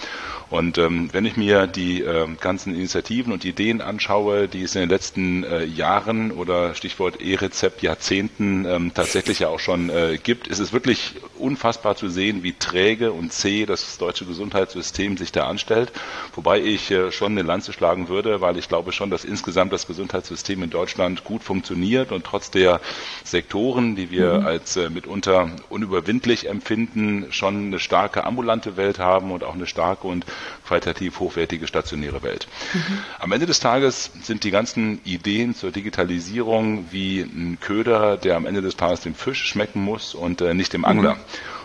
Und 0.52 0.78
ähm, 0.78 1.08
wenn 1.14 1.26
ich 1.26 1.38
mir 1.38 1.66
die 1.66 2.02
äh, 2.02 2.28
ganzen 2.42 2.76
Initiativen 2.76 3.32
und 3.32 3.46
Ideen 3.46 3.80
anschaue, 3.80 4.50
die 4.50 4.64
es 4.64 4.76
in 4.76 4.82
den 4.82 4.90
letzten 4.90 5.46
äh, 5.46 5.64
Jahren 5.64 6.32
oder 6.32 6.76
Stichwort 6.76 7.22
E-Rezept 7.22 7.82
Jahrzehnten 7.82 8.66
ähm, 8.66 8.94
tatsächlich 8.94 9.40
ja 9.40 9.48
auch 9.48 9.62
schon 9.62 9.90
äh, 9.90 10.20
gibt, 10.22 10.50
ist 10.50 10.60
es 10.60 10.74
wirklich 10.74 11.16
unfassbar 11.40 11.96
zu 11.96 12.10
sehen, 12.10 12.44
wie 12.44 12.52
träge 12.52 13.14
und 13.14 13.32
zäh 13.32 13.66
das 13.66 13.98
deutsche 13.98 14.26
Gesundheitssystem 14.26 15.16
sich 15.16 15.32
da 15.32 15.48
anstellt. 15.48 15.94
Wobei 16.36 16.60
ich 16.60 16.92
äh, 16.92 17.14
schon 17.14 17.32
eine 17.32 17.44
Lanze 17.44 17.72
schlagen 17.72 18.10
würde, 18.10 18.42
weil 18.42 18.58
ich 18.58 18.68
glaube 18.68 18.92
schon, 18.92 19.10
dass 19.10 19.24
insgesamt 19.24 19.72
das 19.72 19.88
Gesundheitssystem 19.88 20.64
in 20.64 20.70
Deutschland 20.70 21.24
gut 21.24 21.44
funktioniert 21.44 22.12
und 22.12 22.26
trotz 22.26 22.52
der 22.52 22.82
Sektoren, 23.24 23.96
die 23.96 24.12
wir 24.12 24.40
mhm. 24.40 24.46
als 24.46 24.76
äh, 24.76 24.90
mitunter 24.90 25.50
unüberwindlich 25.70 26.50
empfinden, 26.50 27.28
schon 27.32 27.68
eine 27.68 27.80
starke 27.80 28.26
ambulante 28.26 28.76
Welt 28.76 29.00
haben 29.00 29.32
und 29.32 29.46
auch 29.46 29.54
eine 29.54 29.66
starke 29.66 30.08
und 30.08 30.26
qualitativ 30.68 31.20
hochwertige 31.20 31.68
stationäre 31.68 32.24
Welt. 32.24 32.48
Mhm. 32.74 33.00
Am 33.20 33.32
Ende 33.32 33.46
des 33.46 33.60
Tages 33.60 34.12
sind 34.22 34.44
die 34.44 34.52
ganzen 34.52 35.02
Ideen 35.04 35.56
zur 35.56 35.72
Digitalisierung 35.72 36.88
wie 36.92 37.22
ein 37.22 37.58
Köder, 37.60 38.18
der 38.18 38.36
am 38.36 38.46
Ende 38.46 38.62
des 38.62 38.78
Tages 38.78 39.02
dem 39.02 39.16
Fisch 39.16 39.46
schmecken 39.46 39.84
muss 39.84 40.14
und 40.14 40.42
äh, 40.42 40.54
nicht 40.54 40.74
dem 40.74 40.86
Angler. 40.86 41.16
Mhm. 41.16 41.20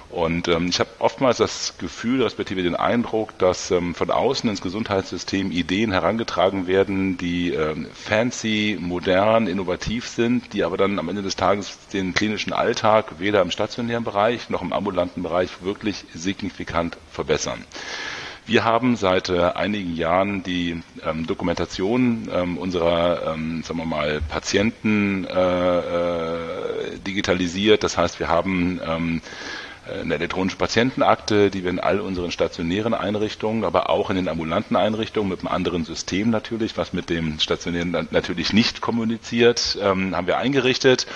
Und 0.09 0.47
ähm, 0.49 0.68
ich 0.68 0.78
habe 0.78 0.88
oftmals 1.00 1.38
das 1.38 1.75
Gefühl, 1.78 2.23
respektive 2.23 2.62
den 2.62 2.76
Eindruck, 2.76 3.37
dass 3.38 3.71
ähm, 3.71 3.95
von 3.95 4.11
außen 4.11 4.49
ins 4.49 4.61
Gesundheitssystem 4.62 5.50
Ideen 5.50 5.90
herangetragen 5.90 6.66
werden, 6.66 7.18
die 7.18 7.52
ähm, 7.52 7.88
fancy, 7.92 8.78
modern, 8.80 9.49
innovativ 9.49 10.06
sind, 10.06 10.52
die 10.52 10.62
aber 10.62 10.76
dann 10.76 10.99
am 10.99 11.09
Ende 11.09 11.23
des 11.23 11.37
Tages 11.37 11.78
den 11.92 12.14
klinischen 12.14 12.52
Alltag 12.52 13.18
weder 13.18 13.42
im 13.42 13.50
stationären 13.50 14.04
Bereich 14.04 14.49
noch 14.49 14.62
im 14.62 14.73
ambulanten 14.73 15.23
Bereich 15.23 15.62
wirklich 15.62 16.04
signifikant 16.14 16.97
verbessern. 17.11 17.64
Wir 18.46 18.62
haben 18.62 18.94
seit 18.94 19.28
äh, 19.28 19.40
einigen 19.40 19.96
Jahren 19.96 20.44
die 20.44 20.80
ähm, 21.04 21.26
Dokumentation 21.26 22.28
ähm, 22.32 22.58
unserer, 22.58 23.34
ähm, 23.34 23.64
sagen 23.64 23.80
wir 23.80 23.86
mal, 23.86 24.20
Patienten 24.28 25.24
äh, 25.24 25.78
äh, 25.78 26.98
digitalisiert. 27.04 27.82
Das 27.82 27.98
heißt, 27.98 28.20
wir 28.20 28.28
haben 28.28 28.80
ähm, 28.86 29.20
eine 29.88 30.14
elektronische 30.14 30.56
Patientenakte, 30.56 31.50
die 31.50 31.64
wir 31.64 31.70
in 31.70 31.80
all 31.80 32.00
unseren 32.00 32.30
stationären 32.30 32.94
Einrichtungen, 32.94 33.64
aber 33.64 33.90
auch 33.90 34.10
in 34.10 34.16
den 34.16 34.28
ambulanten 34.28 34.76
Einrichtungen 34.76 35.28
mit 35.28 35.40
einem 35.40 35.48
anderen 35.48 35.84
System 35.84 36.30
natürlich, 36.30 36.76
was 36.76 36.92
mit 36.92 37.10
dem 37.10 37.40
stationären 37.40 38.08
natürlich 38.12 38.52
nicht 38.52 38.80
kommuniziert, 38.80 39.76
ähm, 39.82 40.14
haben 40.16 40.26
wir 40.28 40.38
eingerichtet. 40.38 41.06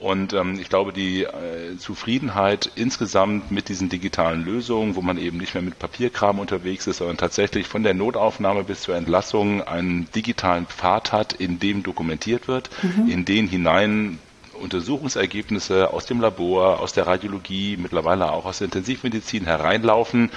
Und 0.00 0.32
ähm, 0.32 0.58
ich 0.60 0.68
glaube, 0.68 0.92
die 0.92 1.24
äh, 1.24 1.76
Zufriedenheit 1.76 2.70
insgesamt 2.76 3.50
mit 3.50 3.68
diesen 3.68 3.88
digitalen 3.88 4.44
Lösungen, 4.44 4.94
wo 4.94 5.02
man 5.02 5.18
eben 5.18 5.38
nicht 5.38 5.54
mehr 5.54 5.62
mit 5.62 5.78
Papierkram 5.78 6.38
unterwegs 6.38 6.86
ist, 6.86 6.98
sondern 6.98 7.16
tatsächlich 7.16 7.66
von 7.66 7.82
der 7.82 7.94
Notaufnahme 7.94 8.62
bis 8.62 8.82
zur 8.82 8.94
Entlassung 8.94 9.62
einen 9.62 10.08
digitalen 10.14 10.66
Pfad 10.66 11.10
hat, 11.10 11.32
in 11.32 11.58
dem 11.58 11.82
dokumentiert 11.82 12.46
wird, 12.46 12.70
mhm. 12.82 13.10
in 13.10 13.24
den 13.24 13.48
hinein 13.48 14.20
Untersuchungsergebnisse 14.60 15.92
aus 15.92 16.06
dem 16.06 16.20
Labor, 16.20 16.80
aus 16.80 16.92
der 16.92 17.06
Radiologie, 17.06 17.76
mittlerweile 17.76 18.30
auch 18.30 18.44
aus 18.44 18.58
der 18.58 18.66
Intensivmedizin 18.66 19.44
hereinlaufen, 19.44 20.30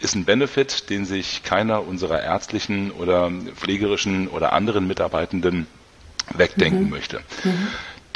ist 0.00 0.14
ein 0.14 0.24
Benefit, 0.24 0.90
den 0.90 1.04
sich 1.04 1.42
keiner 1.42 1.86
unserer 1.86 2.22
ärztlichen 2.22 2.90
oder 2.92 3.30
pflegerischen 3.56 4.28
oder 4.28 4.52
anderen 4.52 4.86
Mitarbeitenden 4.86 5.66
wegdenken 6.34 6.84
mhm. 6.84 6.90
möchte. 6.90 7.20
Mhm. 7.44 7.68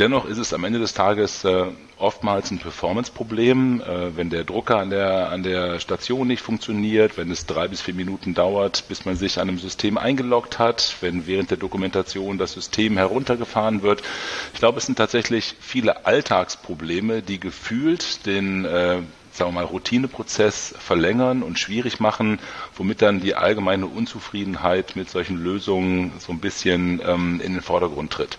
Dennoch 0.02 0.24
ist 0.24 0.38
es 0.38 0.52
am 0.52 0.64
Ende 0.64 0.80
des 0.80 0.94
Tages 0.94 1.44
äh, 1.44 1.66
oftmals 1.96 2.50
ein 2.50 2.58
Performance-Problem, 2.58 3.80
äh, 3.82 4.16
wenn 4.16 4.30
der 4.30 4.42
Drucker 4.42 4.78
an 4.78 4.90
der, 4.90 5.28
an 5.30 5.44
der 5.44 5.78
Station 5.78 6.26
nicht 6.26 6.42
funktioniert, 6.42 7.16
wenn 7.16 7.30
es 7.30 7.46
drei 7.46 7.68
bis 7.68 7.82
vier 7.82 7.94
Minuten 7.94 8.34
dauert, 8.34 8.88
bis 8.88 9.04
man 9.04 9.14
sich 9.14 9.38
an 9.38 9.48
einem 9.48 9.60
System 9.60 9.96
eingeloggt 9.98 10.58
hat, 10.58 10.96
wenn 11.02 11.28
während 11.28 11.52
der 11.52 11.56
Dokumentation 11.58 12.36
das 12.36 12.50
System 12.50 12.96
heruntergefahren 12.96 13.82
wird. 13.82 14.02
Ich 14.52 14.58
glaube, 14.58 14.78
es 14.78 14.86
sind 14.86 14.98
tatsächlich 14.98 15.54
viele 15.60 16.04
Alltagsprobleme, 16.04 17.22
die 17.22 17.38
gefühlt 17.38 18.26
den 18.26 18.64
äh, 18.64 19.02
sagen 19.30 19.50
wir 19.54 19.60
mal, 19.60 19.64
Routineprozess 19.64 20.74
verlängern 20.80 21.44
und 21.44 21.60
schwierig 21.60 22.00
machen, 22.00 22.40
womit 22.74 23.02
dann 23.02 23.20
die 23.20 23.36
allgemeine 23.36 23.86
Unzufriedenheit 23.86 24.96
mit 24.96 25.08
solchen 25.08 25.36
Lösungen 25.40 26.10
so 26.18 26.32
ein 26.32 26.40
bisschen 26.40 27.00
ähm, 27.06 27.40
in 27.40 27.52
den 27.52 27.62
Vordergrund 27.62 28.10
tritt. 28.10 28.36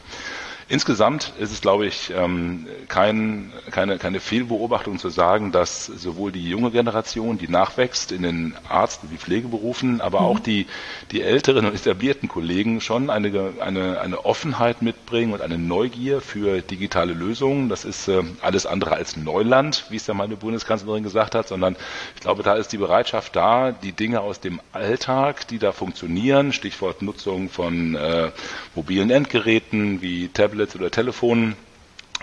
Insgesamt 0.70 1.34
ist 1.40 1.52
es, 1.52 1.62
glaube 1.62 1.86
ich, 1.86 2.12
ähm, 2.16 2.68
kein, 2.88 3.52
keine, 3.72 3.98
keine 3.98 4.20
Fehlbeobachtung 4.20 4.98
zu 4.98 5.10
sagen, 5.10 5.52
dass 5.52 5.86
sowohl 5.86 6.32
die 6.32 6.50
junge 6.50 6.72
Generation, 6.72 7.38
die 7.38 7.48
nachwächst 7.50 8.12
in 8.12 8.24
den 8.24 8.56
Arzt- 8.68 9.02
wie 9.10 9.18
Pflegeberufen, 9.18 10.00
aber 10.02 10.22
mhm. 10.22 10.26
auch 10.26 10.40
die, 10.40 10.66
die 11.12 11.22
älteren 11.22 11.66
und 11.66 11.76
etablierten 11.76 12.30
Kollegen 12.30 12.82
schon 12.82 13.10
eine, 13.10 13.54
eine, 13.60 14.00
eine 14.00 14.26
Offenheit 14.26 14.82
mitbringen 14.82 15.34
und 15.34 15.42
eine 15.42 15.58
Neugier 15.58 16.22
für 16.22 16.62
digitale 16.62 17.14
Lösungen. 17.14 17.70
Das 17.70 17.84
ist 17.86 18.08
äh, 18.08 18.24
alles 18.42 18.66
andere 18.66 18.96
als 18.96 19.18
Neuland, 19.18 19.86
wie 19.90 19.98
es 19.98 20.08
ja 20.08 20.14
meine 20.14 20.38
Bundeskanzlerin 20.38 21.04
gesagt 21.04 21.36
hat, 21.36 21.48
sondern 21.48 21.76
ich 22.16 22.22
glaube, 22.22 22.44
da 22.44 22.56
ist 22.56 22.72
die 22.72 22.78
Bereitschaft 22.78 23.36
da, 23.36 23.72
die 23.72 23.92
Dinge 23.92 24.22
aus 24.22 24.40
dem 24.40 24.62
Alltag, 24.72 25.48
die 25.48 25.60
da 25.60 25.72
funktionieren, 25.72 26.54
Stichwort 26.54 27.02
Nutzung 27.02 27.50
von 27.50 27.96
äh, 27.96 28.32
mobilen 28.76 29.10
Endgeräten 29.10 30.02
wie 30.02 30.30
Tablets, 30.30 30.53
Tablets 30.54 30.76
oder 30.76 30.92
Telefonen, 30.92 31.56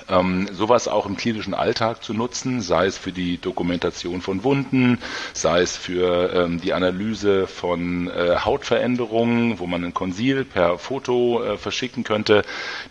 ähm, 0.09 0.49
sowas 0.53 0.87
auch 0.87 1.05
im 1.07 1.17
klinischen 1.17 1.53
Alltag 1.53 2.05
zu 2.05 2.15
nutzen, 2.15 2.61
sei 2.61 2.87
es 2.87 2.97
für 2.97 3.11
die 3.11 3.39
Dokumentation 3.39 4.23
von 4.23 4.45
Wunden, 4.45 4.99
sei 5.35 5.63
es 5.63 5.77
für 5.77 6.33
ähm, 6.33 6.61
die 6.61 6.73
Analyse 6.73 7.49
von 7.49 8.09
äh, 8.09 8.37
Hautveränderungen, 8.45 9.59
wo 9.59 9.67
man 9.67 9.85
ein 9.85 9.95
Konsil 9.95 10.45
per 10.45 10.79
Foto 10.79 11.43
äh, 11.43 11.57
verschicken 11.59 12.05
könnte, 12.05 12.43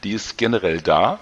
die 0.03 0.11
ist 0.11 0.37
generell 0.37 0.81
da. 0.81 1.19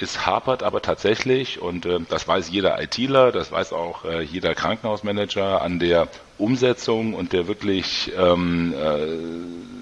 Es 0.00 0.24
hapert 0.26 0.62
aber 0.62 0.80
tatsächlich, 0.80 1.60
und 1.60 1.86
äh, 1.86 1.98
das 2.08 2.28
weiß 2.28 2.50
jeder 2.50 2.80
ITler, 2.80 3.32
das 3.32 3.50
weiß 3.50 3.72
auch 3.72 4.04
äh, 4.04 4.22
jeder 4.22 4.54
Krankenhausmanager, 4.54 5.60
an 5.60 5.80
der 5.80 6.06
Umsetzung 6.38 7.14
und 7.14 7.32
der 7.32 7.48
wirklich 7.48 8.12
ähm, 8.16 8.72
äh, 8.72 9.80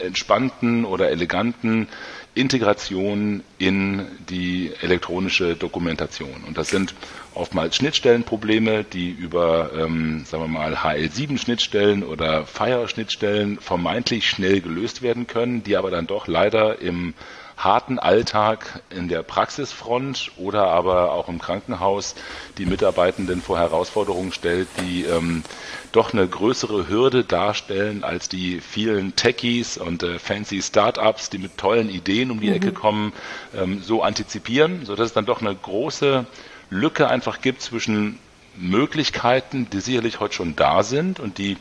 entspannten 0.00 0.84
oder 0.84 1.10
eleganten 1.10 1.88
Integration 2.34 3.42
in 3.58 4.06
die 4.28 4.72
elektronische 4.80 5.54
Dokumentation. 5.56 6.44
Und 6.46 6.58
das 6.58 6.68
sind 6.68 6.94
oftmals 7.34 7.76
Schnittstellenprobleme, 7.76 8.84
die 8.84 9.10
über, 9.10 9.70
ähm, 9.76 10.24
sagen 10.24 10.44
wir 10.44 10.48
mal, 10.48 10.74
HL7-Schnittstellen 10.74 12.02
oder 12.02 12.44
Fire-Schnittstellen 12.46 13.58
vermeintlich 13.60 14.28
schnell 14.28 14.60
gelöst 14.60 15.02
werden 15.02 15.26
können, 15.26 15.62
die 15.62 15.76
aber 15.76 15.90
dann 15.90 16.06
doch 16.06 16.26
leider 16.26 16.80
im 16.80 17.14
harten 17.56 17.98
Alltag 17.98 18.82
in 18.90 19.08
der 19.08 19.22
Praxisfront 19.22 20.32
oder 20.36 20.68
aber 20.68 21.12
auch 21.12 21.28
im 21.28 21.38
Krankenhaus 21.38 22.14
die 22.58 22.66
Mitarbeitenden 22.66 23.42
vor 23.42 23.58
Herausforderungen 23.58 24.32
stellt, 24.32 24.68
die 24.80 25.04
ähm, 25.04 25.42
doch 25.92 26.12
eine 26.12 26.26
größere 26.26 26.88
Hürde 26.88 27.24
darstellen 27.24 28.04
als 28.04 28.28
die 28.28 28.60
vielen 28.60 29.16
Techies 29.16 29.78
und 29.78 30.02
äh, 30.02 30.18
fancy 30.18 30.62
Startups, 30.62 31.30
die 31.30 31.38
mit 31.38 31.56
tollen 31.56 31.88
Ideen 31.88 32.30
um 32.30 32.40
die 32.40 32.48
mhm. 32.48 32.54
Ecke 32.54 32.72
kommen, 32.72 33.12
ähm, 33.56 33.82
so 33.82 34.02
antizipieren, 34.02 34.84
sodass 34.84 35.08
es 35.08 35.12
dann 35.12 35.26
doch 35.26 35.40
eine 35.40 35.54
große 35.54 36.26
Lücke 36.70 37.08
einfach 37.08 37.40
gibt 37.40 37.62
zwischen 37.62 38.18
Möglichkeiten, 38.56 39.68
die 39.70 39.80
sicherlich 39.80 40.20
heute 40.20 40.34
schon 40.34 40.56
da 40.56 40.82
sind 40.82 41.20
und 41.20 41.38
die 41.38 41.56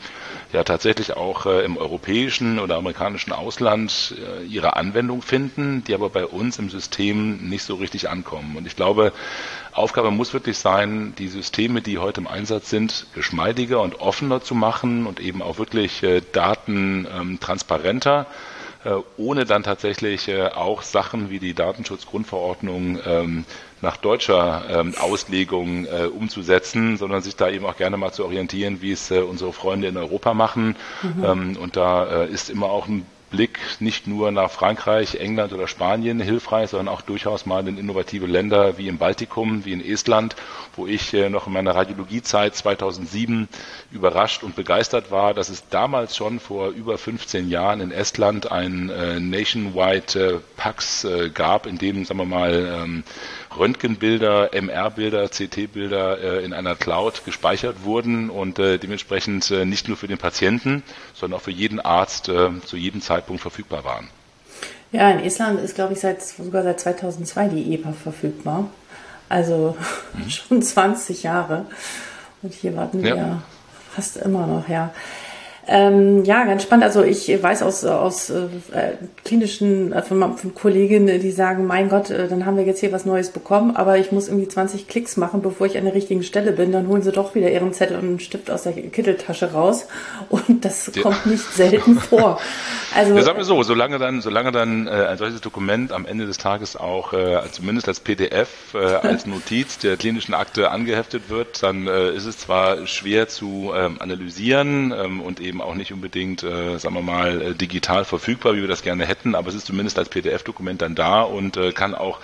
ja 0.52 0.64
tatsächlich 0.64 1.14
auch 1.14 1.46
äh, 1.46 1.64
im 1.66 1.78
europäischen 1.78 2.60
oder 2.60 2.76
amerikanischen 2.76 3.32
Ausland 3.32 4.16
äh, 4.18 4.44
ihre 4.46 4.76
Anwendung 4.76 5.22
finden, 5.22 5.84
die 5.86 5.94
aber 5.94 6.10
bei 6.10 6.26
uns 6.26 6.60
im 6.60 6.70
System 6.70 7.50
nicht 7.50 7.64
so 7.64 7.76
richtig 7.76 8.10
ankommen. 8.10 8.56
Und 8.56 8.68
ich 8.68 8.76
glaube, 8.76 9.12
Aufgabe 9.72 10.12
muss 10.12 10.34
wirklich 10.34 10.58
sein, 10.58 11.14
die 11.18 11.28
Systeme, 11.28 11.82
die 11.82 11.98
heute 11.98 12.22
im 12.22 12.28
Einsatz 12.28 12.70
sind, 12.70 13.08
geschmeidiger 13.16 13.82
und 13.82 14.00
offener 14.00 14.42
zu 14.42 14.54
machen 14.56 15.06
und 15.08 15.20
eben 15.20 15.42
auch 15.42 15.58
wirklich 15.58 16.04
äh, 16.04 16.22
Daten 16.32 17.08
ähm, 17.12 17.40
transparenter 17.40 18.28
äh, 18.86 18.96
ohne 19.18 19.46
dann 19.46 19.64
tatsächlich 19.64 20.28
äh, 20.28 20.48
auch 20.48 20.82
Sachen 20.82 21.30
wie 21.30 21.40
die 21.40 21.54
Datenschutzgrundverordnung 21.54 23.00
ähm, 23.06 23.46
nach 23.84 23.98
deutscher 23.98 24.64
ähm, 24.70 24.96
Auslegung 25.00 25.86
äh, 25.86 26.06
umzusetzen, 26.06 26.98
sondern 26.98 27.22
sich 27.22 27.36
da 27.36 27.50
eben 27.50 27.66
auch 27.66 27.78
gerne 27.78 27.98
mal 27.98 28.12
zu 28.12 28.24
orientieren, 28.24 28.82
wie 28.82 28.94
es 28.94 29.12
unsere 29.12 29.54
Freunde 29.54 29.90
in 29.90 29.98
Europa 29.98 30.34
machen. 30.34 30.76
Mhm. 31.04 31.24
Ähm, 31.24 31.58
und 31.58 31.76
da 31.76 32.24
ist 32.24 32.50
immer 32.50 32.68
auch 32.68 32.88
ein 32.88 33.06
Blick 33.34 33.58
nicht 33.80 34.06
nur 34.06 34.32
nach 34.32 34.52
Frankreich, 34.52 35.16
England 35.16 35.54
oder 35.54 35.68
Spanien 35.68 36.20
hilfreich, 36.20 36.70
sondern 36.70 36.88
auch 36.88 37.02
durchaus 37.02 37.48
mal 37.48 37.68
in 37.68 37.80
innovative 37.80 38.28
Länder 38.28 38.78
wie 38.78 38.88
im 38.88 39.00
Baltikum, 39.00 39.66
wie 39.66 39.74
in 39.74 39.84
Estland, 39.84 40.36
wo 40.76 40.86
ich 40.86 41.16
äh, 41.16 41.30
noch 41.32 41.48
in 41.48 41.54
meiner 41.54 41.74
Radiologiezeit 41.74 42.56
2007 42.56 43.50
überrascht 43.92 44.44
und 44.44 44.56
begeistert 44.56 45.10
war, 45.10 45.34
dass 45.34 45.50
es 45.50 45.68
damals 45.70 46.16
schon 46.16 46.40
vor 46.40 46.70
über 46.70 47.00
15 47.00 47.50
Jahren 47.50 47.82
in 47.82 47.92
Estland 47.92 48.52
ein 48.52 48.90
äh, 48.92 49.20
Nationwide 49.20 50.20
äh, 50.36 50.40
PAX 50.56 51.08
gab, 51.34 51.66
in 51.66 51.80
dem, 51.80 52.06
sagen 52.06 52.20
wir 52.20 52.26
mal, 52.26 52.54
ähm, 52.84 53.04
Röntgenbilder, 53.58 54.52
MR-Bilder, 54.54 55.28
CT-Bilder 55.30 56.42
in 56.42 56.54
einer 56.54 56.76
Cloud 56.76 57.24
gespeichert 57.24 57.84
wurden 57.84 58.32
und 58.32 58.58
dementsprechend 58.58 59.52
nicht 59.52 59.88
nur 59.88 59.96
für 59.96 60.08
den 60.08 60.18
Patienten, 60.18 60.82
sondern 61.14 61.40
auch 61.40 61.44
für 61.44 61.52
jeden 61.52 61.80
Arzt 61.80 62.26
zu 62.26 62.78
jedem 62.78 63.02
Zeitpunkt 63.02 63.23
verfügbar 63.38 63.84
waren. 63.84 64.10
Ja, 64.92 65.10
in 65.10 65.20
Estland 65.20 65.60
ist, 65.60 65.76
glaube 65.76 65.94
ich, 65.94 66.00
seit, 66.00 66.22
sogar 66.22 66.64
seit 66.64 66.80
2002 66.80 67.50
die 67.50 67.74
EPA 67.74 67.94
verfügbar. 67.94 68.70
Also 69.28 69.76
mhm. 70.14 70.30
schon 70.30 70.62
20 70.62 71.24
Jahre. 71.24 71.66
Und 72.42 72.54
hier 72.54 72.76
warten 72.76 73.04
ja. 73.04 73.16
wir 73.16 73.44
fast 73.96 74.18
immer 74.18 74.46
noch, 74.46 74.68
ja. 74.68 74.94
Ähm, 75.66 76.26
ja, 76.26 76.44
ganz 76.44 76.64
spannend. 76.64 76.84
Also 76.84 77.04
ich 77.04 77.42
weiß 77.42 77.64
aus, 77.64 77.86
aus 77.86 78.30
äh, 78.30 78.48
klinischen, 79.24 79.94
äh, 79.94 80.02
von, 80.02 80.38
von 80.38 80.54
Kolleginnen, 80.54 81.22
die 81.22 81.32
sagen, 81.32 81.66
mein 81.66 81.88
Gott, 81.88 82.10
äh, 82.10 82.28
dann 82.28 82.46
haben 82.46 82.58
wir 82.58 82.66
jetzt 82.66 82.82
hier 82.82 82.92
was 82.92 83.06
Neues 83.06 83.30
bekommen, 83.30 83.76
aber 83.76 83.98
ich 83.98 84.12
muss 84.12 84.28
irgendwie 84.28 84.48
20 84.48 84.90
Klicks 84.90 85.16
machen, 85.16 85.42
bevor 85.42 85.68
ich 85.68 85.78
an 85.78 85.86
der 85.86 85.94
richtigen 85.94 86.24
Stelle 86.24 86.52
bin. 86.52 86.74
Dann 86.74 86.88
holen 86.88 87.02
sie 87.02 87.14
doch 87.14 87.34
wieder 87.34 87.50
ihren 87.50 87.74
Zettel 87.74 87.98
und 87.98 88.04
einen 88.04 88.20
Stift 88.20 88.52
aus 88.52 88.64
der 88.64 88.74
Kitteltasche 88.74 89.54
raus. 89.54 89.88
Und 90.30 90.66
das 90.66 90.92
ja. 90.94 91.02
kommt 91.02 91.26
nicht 91.26 91.54
selten 91.54 91.96
vor. 92.00 92.40
Also, 92.96 93.16
ja, 93.16 93.22
sagen 93.22 93.38
wir 93.38 93.46
so, 93.46 93.64
solange 93.64 94.00
dann, 94.00 94.22
solange 94.22 94.52
dann 94.52 94.88
äh, 94.88 94.92
ein 94.92 95.18
solches 95.18 95.42
Dokument 95.42 95.92
am 95.92 96.06
Ende 96.06 96.26
des 96.26 96.38
Tages 96.38 96.76
auch 96.76 97.14
äh, 97.14 97.40
zumindest 97.52 97.88
als 97.88 98.00
PDF, 98.00 98.50
äh, 98.74 98.78
als 98.78 99.26
Notiz 99.26 99.80
der 99.80 99.98
klinischen 99.98 100.34
Akte 100.34 100.72
angeheftet 100.72 101.30
wird, 101.30 101.64
dann 101.64 101.88
äh, 101.88 102.12
ist 102.12 102.26
es 102.26 102.38
zwar 102.38 102.86
schwer 102.86 103.28
zu 103.28 103.72
ähm, 103.76 103.98
analysieren 104.00 104.94
ähm, 104.96 105.22
und 105.22 105.40
eben 105.40 105.53
eben 105.54 105.62
auch 105.62 105.76
nicht 105.76 105.94
unbedingt, 105.94 106.42
äh, 106.42 106.80
sagen 106.80 106.96
wir 106.96 107.04
mal, 107.04 107.42
äh, 107.42 107.54
digital 107.54 108.06
verfügbar, 108.06 108.56
wie 108.56 108.62
wir 108.62 108.68
das 108.68 108.82
gerne 108.82 109.06
hätten, 109.06 109.36
aber 109.36 109.50
es 109.50 109.56
ist 109.56 109.68
zumindest 109.68 110.00
als 110.00 110.10
PDF-Dokument 110.10 110.82
dann 110.82 110.96
da 110.96 111.22
und 111.22 111.58
äh, 111.58 111.72
kann 111.72 111.94
auch 111.94 112.20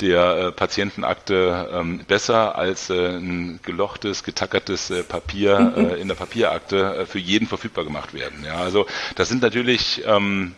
der 0.00 0.36
äh, 0.36 0.52
Patientenakte 0.52 1.68
ähm, 1.72 2.00
besser 2.06 2.56
als 2.56 2.88
äh, 2.88 3.16
ein 3.16 3.58
gelochtes, 3.64 4.22
getackertes 4.22 4.90
äh, 4.90 5.02
Papier 5.02 5.72
mhm. 5.76 5.90
äh, 5.90 5.94
in 5.96 6.06
der 6.06 6.14
Papierakte 6.14 7.00
äh, 7.00 7.06
für 7.06 7.18
jeden 7.18 7.48
verfügbar 7.48 7.84
gemacht 7.84 8.14
werden. 8.14 8.44
Ja, 8.44 8.56
also 8.56 8.86
das 9.16 9.28
sind 9.28 9.42
natürlich 9.42 10.02
ähm, 10.06 10.54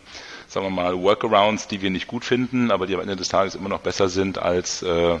sagen 0.53 0.67
wir 0.67 0.69
mal, 0.69 1.01
Workarounds, 1.01 1.67
die 1.67 1.81
wir 1.81 1.89
nicht 1.89 2.07
gut 2.07 2.23
finden, 2.23 2.71
aber 2.71 2.87
die 2.87 2.95
am 2.95 3.01
Ende 3.01 3.15
des 3.15 3.27
Tages 3.27 3.55
immer 3.55 3.69
noch 3.69 3.79
besser 3.79 4.07
sind 4.09 4.37
als 4.37 4.83
äh, 4.83 5.15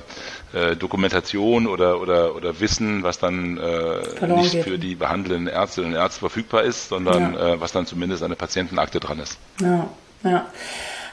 äh, 0.53 0.75
Dokumentation 0.77 1.67
oder, 1.67 1.99
oder, 1.99 2.35
oder 2.35 2.59
Wissen, 2.59 3.03
was 3.03 3.19
dann 3.19 3.57
äh, 3.57 4.27
nicht 4.27 4.51
geht. 4.51 4.63
für 4.63 4.77
die 4.77 4.95
behandelnden 4.95 5.47
Ärztinnen 5.47 5.91
und 5.91 5.97
Ärzte 5.97 6.19
verfügbar 6.19 6.63
ist, 6.63 6.89
sondern 6.89 7.33
ja. 7.33 7.53
äh, 7.53 7.61
was 7.61 7.71
dann 7.71 7.85
zumindest 7.85 8.23
an 8.23 8.29
der 8.29 8.35
Patientenakte 8.35 8.99
dran 8.99 9.19
ist. 9.19 9.37
Ja, 9.59 9.87
ja. 10.23 10.45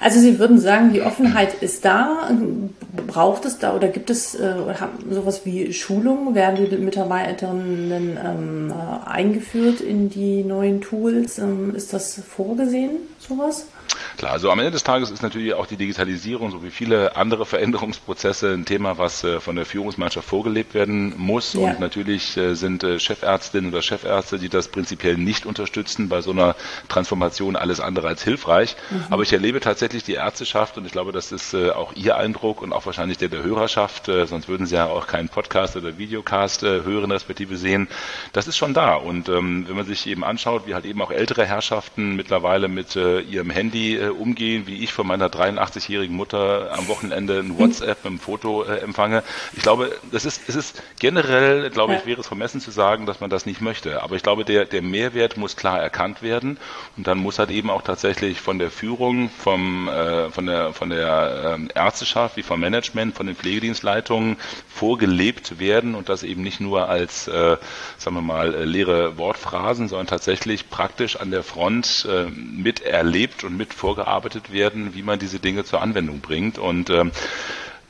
Also 0.03 0.19
Sie 0.19 0.39
würden 0.39 0.59
sagen, 0.59 0.95
die 0.95 1.03
Offenheit 1.03 1.63
ist 1.63 1.85
da. 1.85 2.31
Braucht 3.07 3.45
es 3.45 3.59
da 3.59 3.75
oder 3.75 3.89
gibt 3.89 4.09
es 4.09 4.35
äh, 4.35 4.55
sowas 5.11 5.45
wie 5.45 5.75
Schulungen? 5.75 6.35
Werden 6.35 6.71
die 6.71 6.77
Mitarbeiterinnen 6.79 8.19
ähm, 8.25 8.73
äh, 8.73 9.09
eingeführt 9.09 9.83
in 9.83 10.09
die 10.09 10.43
neuen 10.43 10.81
Tools? 10.81 11.39
Ähm, 11.39 11.75
ist 11.75 11.93
das 11.93 12.19
vorgesehen, 12.27 12.93
sowas? 13.19 13.67
Klar, 14.17 14.33
also 14.33 14.51
am 14.51 14.59
Ende 14.59 14.71
des 14.71 14.85
Tages 14.85 15.11
ist 15.11 15.23
natürlich 15.23 15.55
auch 15.55 15.67
die 15.67 15.77
Digitalisierung, 15.77 16.51
so 16.51 16.63
wie 16.63 16.71
viele 16.71 17.17
andere 17.17 17.47
Veränderungsprozesse, 17.51 18.53
ein 18.53 18.65
Thema, 18.65 18.99
was 18.99 19.25
äh, 19.25 19.41
von 19.41 19.57
der 19.57 19.67
Führungsmannschaft 19.67 20.29
vorgelebt 20.29 20.75
werden 20.75 21.15
muss. 21.17 21.55
Ja. 21.55 21.61
Und 21.61 21.81
natürlich 21.81 22.37
äh, 22.37 22.55
sind 22.55 22.85
äh, 22.85 22.99
Chefärztinnen 22.99 23.71
oder 23.71 23.83
Chefärzte, 23.83 24.39
die 24.39 24.49
das 24.49 24.69
prinzipiell 24.69 25.17
nicht 25.17 25.47
unterstützen, 25.47 26.09
bei 26.09 26.21
so 26.21 26.33
einer 26.33 26.55
Transformation 26.89 27.57
alles 27.57 27.81
andere 27.81 28.09
als 28.09 28.23
hilfreich. 28.23 28.77
Mhm. 28.91 29.05
Aber 29.11 29.23
ich 29.23 29.33
erlebe 29.33 29.61
tatsächlich 29.61 30.05
die 30.05 30.15
Ärzteschaft 30.15 30.77
und 30.77 30.85
ich 30.85 30.93
glaube, 30.93 31.13
das 31.13 31.33
ist 31.33 31.55
auch 31.55 31.95
Ihr 31.95 32.17
Eindruck 32.17 32.63
und 32.63 32.73
auch 32.73 32.87
wahrscheinlich 32.87 33.19
der 33.19 33.29
der 33.29 33.43
Hörerschaft, 33.43 34.07
sonst 34.07 34.49
würden 34.49 34.67
Sie 34.67 34.75
ja 34.75 34.87
auch 34.87 35.07
keinen 35.07 35.29
Podcast 35.29 35.77
oder 35.77 35.99
Videocast 35.99 36.63
hören, 36.63 37.11
respektive 37.11 37.57
sehen. 37.57 37.89
Das 38.33 38.49
ist 38.49 38.57
schon 38.57 38.75
da. 38.75 38.95
Und 38.95 39.29
ähm, 39.29 39.65
wenn 39.69 39.77
man 39.77 39.87
sich 39.87 40.07
eben 40.07 40.25
anschaut, 40.25 40.67
wie 40.67 40.75
halt 40.75 40.85
eben 40.85 41.01
auch 41.03 41.11
ältere 41.11 41.47
Herrschaften 41.47 42.17
mittlerweile 42.17 42.69
mit 42.69 42.97
ihrem 42.97 43.51
Handy 43.51 43.80
äh, 43.89 44.09
umgehen, 44.09 44.67
wie 44.67 44.83
ich 44.83 44.93
von 44.93 45.07
meiner 45.07 45.29
83-jährigen 45.29 46.15
Mutter 46.15 46.71
am 46.73 46.89
Wochenende 46.89 47.39
ein 47.39 47.59
WhatsApp 47.59 47.99
mit 48.05 48.07
einem 48.07 48.19
Foto 48.19 48.65
äh, 48.65 48.79
empfange. 48.79 49.23
Ich 49.55 49.63
glaube, 49.63 49.97
das 50.11 50.25
ist, 50.25 50.43
es 50.49 50.57
ist 50.57 50.83
generell, 50.99 51.71
glaube 51.71 51.95
ich, 51.95 52.07
wäre 52.07 52.21
es 52.21 52.27
vermessen 52.27 52.61
zu 52.61 52.71
sagen, 52.71 53.07
dass 53.07 53.21
man 53.21 53.31
das 53.31 53.47
nicht 53.47 53.61
möchte. 53.61 54.03
Aber 54.03 54.17
ich 54.17 54.23
glaube, 54.23 54.45
der, 54.45 54.65
der 54.65 54.83
Mehrwert 54.83 55.37
muss 55.37 55.57
klar 55.57 55.81
erkannt 55.81 56.23
werden 56.23 56.59
und 56.97 57.07
dann 57.07 57.19
muss 57.19 57.39
halt 57.39 57.51
eben 57.51 57.71
auch 57.71 57.83
tatsächlich 57.83 58.41
von 58.41 58.59
der 58.59 58.71
Führung, 58.71 59.31
vom, 59.31 59.89
äh, 59.89 60.31
von 60.31 60.47
der, 60.47 60.73
von 60.73 60.91
der 60.91 61.55
ähm, 61.55 61.69
Ärzteschaft, 61.75 62.37
wie 62.37 62.43
vom 62.43 62.61
Management, 62.61 63.17
von 63.17 63.27
den 63.27 63.37
Pflegedienstleitungen 63.37 64.37
vorgelebt 64.69 65.59
werden 65.59 65.95
und 65.95 66.09
das 66.09 66.23
eben 66.23 66.43
nicht 66.43 66.61
nur 66.61 66.89
als, 66.89 67.29
äh, 67.29 67.57
sagen 67.99 68.17
wir 68.17 68.23
mal, 68.23 68.55
äh, 68.55 68.65
leere 68.65 69.19
Wortphrasen, 69.19 69.89
sondern 69.89 70.07
tatsächlich 70.07 70.71
praktisch 70.71 71.17
an 71.17 71.31
der 71.31 71.43
Front 71.43 72.07
äh, 72.11 72.31
miterlebt 72.31 73.45
und 73.45 73.57
mit 73.57 73.70
vorgearbeitet 73.75 74.21
vorgearbeitet 74.21 74.53
werden, 74.53 74.95
wie 74.95 75.03
man 75.03 75.19
diese 75.19 75.39
Dinge 75.39 75.65
zur 75.65 75.83
Anwendung 75.83 76.21
bringt. 76.21 76.59
Und 76.59 76.91
ähm, 76.91 77.11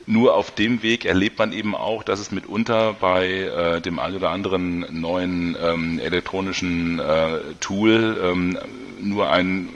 nur 0.05 0.35
auf 0.35 0.51
dem 0.51 0.81
Weg 0.83 1.05
erlebt 1.05 1.37
man 1.39 1.53
eben 1.53 1.75
auch, 1.75 2.03
dass 2.03 2.19
es 2.19 2.31
mitunter 2.31 2.93
bei 2.99 3.27
äh, 3.27 3.81
dem 3.81 3.99
ein 3.99 4.15
oder 4.15 4.29
anderen 4.31 4.85
neuen 4.99 5.55
ähm, 5.61 5.99
elektronischen 5.99 6.99
äh, 6.99 7.39
Tool 7.59 8.17
ähm, 8.23 8.57
nur 8.99 9.29
ein 9.29 9.69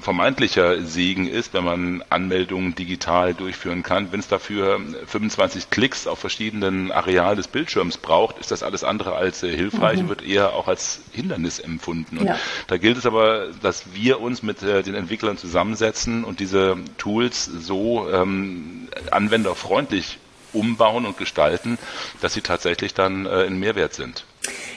vermeintlicher 0.00 0.82
Segen 0.82 1.26
ist, 1.26 1.54
wenn 1.54 1.64
man 1.64 2.04
Anmeldungen 2.10 2.74
digital 2.74 3.34
durchführen 3.34 3.82
kann. 3.82 4.12
Wenn 4.12 4.20
es 4.20 4.28
dafür 4.28 4.80
25 5.06 5.70
Klicks 5.70 6.06
auf 6.06 6.18
verschiedenen 6.18 6.92
Arealen 6.92 7.36
des 7.36 7.48
Bildschirms 7.48 7.96
braucht, 7.98 8.38
ist 8.38 8.50
das 8.50 8.62
alles 8.62 8.84
andere 8.84 9.14
als 9.14 9.42
äh, 9.42 9.54
hilfreich, 9.54 10.02
mhm. 10.02 10.08
wird 10.08 10.22
eher 10.22 10.52
auch 10.52 10.68
als 10.68 11.00
Hindernis 11.12 11.58
empfunden. 11.58 12.18
Und 12.18 12.26
ja. 12.26 12.38
da 12.66 12.76
gilt 12.76 12.98
es 12.98 13.06
aber, 13.06 13.48
dass 13.62 13.94
wir 13.94 14.20
uns 14.20 14.42
mit 14.42 14.62
äh, 14.62 14.82
den 14.82 14.94
Entwicklern 14.94 15.38
zusammensetzen 15.38 16.24
und 16.24 16.40
diese 16.40 16.76
Tools 16.98 17.44
so 17.44 18.08
ähm, 18.10 18.88
anwenderfreundlich 19.10 20.18
umbauen 20.52 21.06
und 21.06 21.18
gestalten, 21.18 21.78
dass 22.20 22.34
sie 22.34 22.40
tatsächlich 22.40 22.94
dann 22.94 23.26
äh, 23.26 23.46
ein 23.46 23.58
Mehrwert 23.58 23.94
sind. 23.94 24.24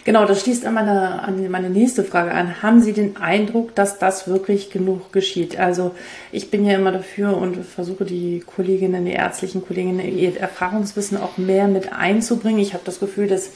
Genau, 0.06 0.26
das 0.26 0.42
schließt 0.42 0.66
an 0.66 0.74
meine, 0.74 1.24
an 1.24 1.52
meine 1.52 1.70
nächste 1.70 2.04
Frage 2.04 2.32
an. 2.32 2.62
Haben 2.62 2.82
Sie 2.82 2.94
den 2.94 3.18
Eindruck, 3.18 3.76
dass 3.76 4.00
das 4.00 4.28
wirklich 4.28 4.72
genug 4.72 5.12
geschieht? 5.12 5.60
Also 5.60 5.92
ich 6.32 6.50
bin 6.50 6.66
ja 6.66 6.76
immer 6.76 6.92
dafür 6.92 7.38
und 7.38 7.64
versuche 7.66 8.06
die 8.06 8.42
Kolleginnen, 8.46 9.06
die 9.06 9.12
ärztlichen 9.12 9.66
Kolleginnen, 9.66 10.18
ihr 10.18 10.40
Erfahrungswissen 10.40 11.18
auch 11.18 11.38
mehr 11.38 11.68
mit 11.68 11.92
einzubringen. 11.92 12.60
Ich 12.60 12.74
habe 12.74 12.84
das 12.86 13.00
Gefühl, 13.00 13.28
dass 13.28 13.52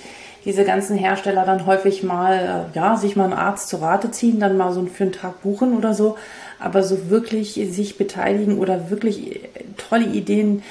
diese 0.46 0.66
ganzen 0.66 0.98
Hersteller 0.98 1.46
dann 1.46 1.66
häufig 1.66 2.04
mal, 2.04 2.68
äh, 2.74 2.78
ja, 2.78 2.98
sich 2.98 3.16
mal 3.16 3.26
einen 3.26 3.34
Arzt 3.34 3.70
zur 3.70 3.82
Rate 3.82 4.12
ziehen, 4.12 4.40
dann 4.40 4.58
mal 4.58 4.74
so 4.74 4.86
für 4.86 5.04
einen 5.04 5.14
Tag 5.14 5.42
buchen 5.42 5.78
oder 5.78 5.94
so, 5.94 6.18
aber 6.60 6.84
so 6.84 7.10
wirklich 7.10 7.54
sich 7.54 7.98
beteiligen 7.98 8.60
oder 8.60 8.90
wirklich 8.90 9.40
tolle 9.78 10.06
Ideen 10.06 10.64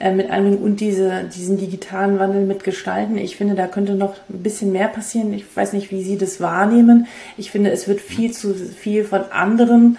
äh, 0.00 0.12
mit 0.12 0.30
einbringen 0.30 0.58
und 0.58 0.80
diese, 0.80 1.24
diesen 1.24 1.58
digitalen 1.58 2.18
Wandel 2.18 2.46
mitgestalten. 2.46 3.18
Ich 3.18 3.36
finde, 3.36 3.54
da 3.54 3.66
könnte 3.66 3.94
noch 3.94 4.14
ein 4.30 4.42
bisschen 4.42 4.72
mehr 4.72 4.88
passieren. 4.88 5.34
Ich 5.34 5.44
weiß 5.54 5.74
nicht, 5.74 5.90
wie 5.90 6.02
Sie 6.02 6.16
das 6.16 6.40
wahrnehmen. 6.40 7.06
Ich 7.36 7.50
finde, 7.50 7.70
es 7.70 7.86
wird 7.86 8.00
viel 8.00 8.32
zu 8.32 8.54
viel 8.54 9.04
von 9.04 9.20
anderen 9.30 9.98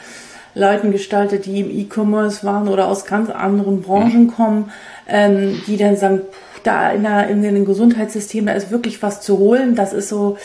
Leuten 0.56 0.92
gestaltet, 0.92 1.46
die 1.46 1.60
im 1.60 1.70
E-Commerce 1.70 2.44
waren 2.44 2.68
oder 2.68 2.88
aus 2.88 3.06
ganz 3.06 3.30
anderen 3.30 3.84
Branchen 3.84 4.24
mhm. 4.24 4.32
kommen, 4.32 4.72
ähm, 5.08 5.62
die 5.68 5.78
dann 5.78 5.96
sagen, 5.96 6.22
da 6.64 6.90
in, 6.90 7.04
der, 7.04 7.28
in 7.28 7.44
dem 7.44 7.66
Gesundheitssystem, 7.66 8.48
da 8.48 8.54
ist 8.54 8.72
wirklich 8.72 9.04
was 9.04 9.22
zu 9.22 9.38
holen. 9.38 9.76
Das 9.76 9.94
ist 9.94 10.10
so 10.10 10.38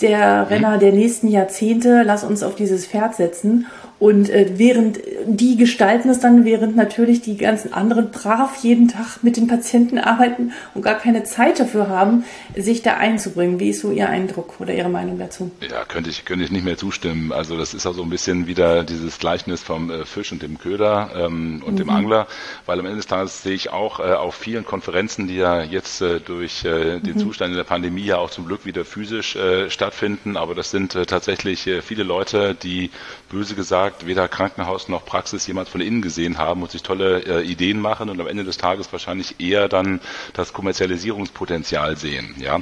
der 0.00 0.50
Renner 0.50 0.78
der 0.78 0.92
nächsten 0.92 1.28
Jahrzehnte. 1.28 2.02
Lass 2.04 2.24
uns 2.24 2.42
auf 2.42 2.56
dieses 2.56 2.86
Pferd 2.86 3.14
setzen. 3.14 3.66
Und 4.02 4.30
äh, 4.30 4.54
während 4.56 4.98
die 5.26 5.56
gestalten 5.56 6.10
es 6.10 6.18
dann, 6.18 6.44
während 6.44 6.74
natürlich 6.74 7.20
die 7.20 7.36
ganzen 7.36 7.72
anderen 7.72 8.10
brav 8.10 8.56
jeden 8.60 8.88
Tag 8.88 9.22
mit 9.22 9.36
den 9.36 9.46
Patienten 9.46 9.96
arbeiten 9.96 10.50
und 10.74 10.82
gar 10.82 10.96
keine 10.96 11.22
Zeit 11.22 11.60
dafür 11.60 11.88
haben, 11.88 12.24
sich 12.56 12.82
da 12.82 12.94
einzubringen. 12.94 13.60
Wie 13.60 13.70
ist 13.70 13.80
so 13.80 13.92
Ihr 13.92 14.08
Eindruck 14.08 14.60
oder 14.60 14.74
Ihre 14.74 14.88
Meinung 14.88 15.20
dazu? 15.20 15.52
Ja, 15.60 15.84
könnte 15.84 16.10
ich, 16.10 16.24
könnte 16.24 16.44
ich 16.44 16.50
nicht 16.50 16.64
mehr 16.64 16.76
zustimmen. 16.76 17.30
Also 17.30 17.56
das 17.56 17.74
ist 17.74 17.86
auch 17.86 17.94
so 17.94 18.02
ein 18.02 18.10
bisschen 18.10 18.48
wieder 18.48 18.82
dieses 18.82 19.20
Gleichnis 19.20 19.62
vom 19.62 19.88
äh, 19.88 20.04
Fisch 20.04 20.32
und 20.32 20.42
dem 20.42 20.58
Köder 20.58 21.10
ähm, 21.14 21.62
und 21.64 21.74
mhm. 21.74 21.76
dem 21.76 21.90
Angler, 21.90 22.26
weil 22.66 22.80
am 22.80 22.86
Ende 22.86 22.96
des 22.96 23.06
Tages 23.06 23.44
sehe 23.44 23.54
ich 23.54 23.70
auch 23.70 24.00
äh, 24.00 24.14
auf 24.14 24.34
vielen 24.34 24.64
Konferenzen, 24.64 25.28
die 25.28 25.36
ja 25.36 25.62
jetzt 25.62 26.02
äh, 26.02 26.18
durch 26.18 26.64
äh, 26.64 26.98
den 26.98 27.14
mhm. 27.14 27.18
Zustand 27.20 27.52
in 27.52 27.56
der 27.56 27.62
Pandemie 27.62 28.06
ja 28.06 28.18
auch 28.18 28.30
zum 28.30 28.46
Glück 28.46 28.66
wieder 28.66 28.84
physisch 28.84 29.36
äh, 29.36 29.70
stattfinden, 29.70 30.36
aber 30.36 30.56
das 30.56 30.72
sind 30.72 30.96
äh, 30.96 31.06
tatsächlich 31.06 31.68
äh, 31.68 31.82
viele 31.82 32.02
Leute, 32.02 32.56
die 32.60 32.90
böse 33.30 33.54
gesagt 33.54 33.91
gesagt, 33.92 34.06
weder 34.06 34.28
Krankenhaus 34.28 34.88
noch 34.88 35.04
Praxis 35.04 35.46
jemals 35.46 35.68
von 35.68 35.80
innen 35.80 36.02
gesehen 36.02 36.38
haben 36.38 36.62
und 36.62 36.70
sich 36.70 36.82
tolle 36.82 37.20
äh, 37.24 37.42
Ideen 37.42 37.80
machen 37.80 38.10
und 38.10 38.20
am 38.20 38.26
Ende 38.26 38.44
des 38.44 38.56
Tages 38.56 38.92
wahrscheinlich 38.92 39.40
eher 39.40 39.68
dann 39.68 40.00
das 40.34 40.52
Kommerzialisierungspotenzial 40.52 41.96
sehen. 41.96 42.34
Ja, 42.38 42.60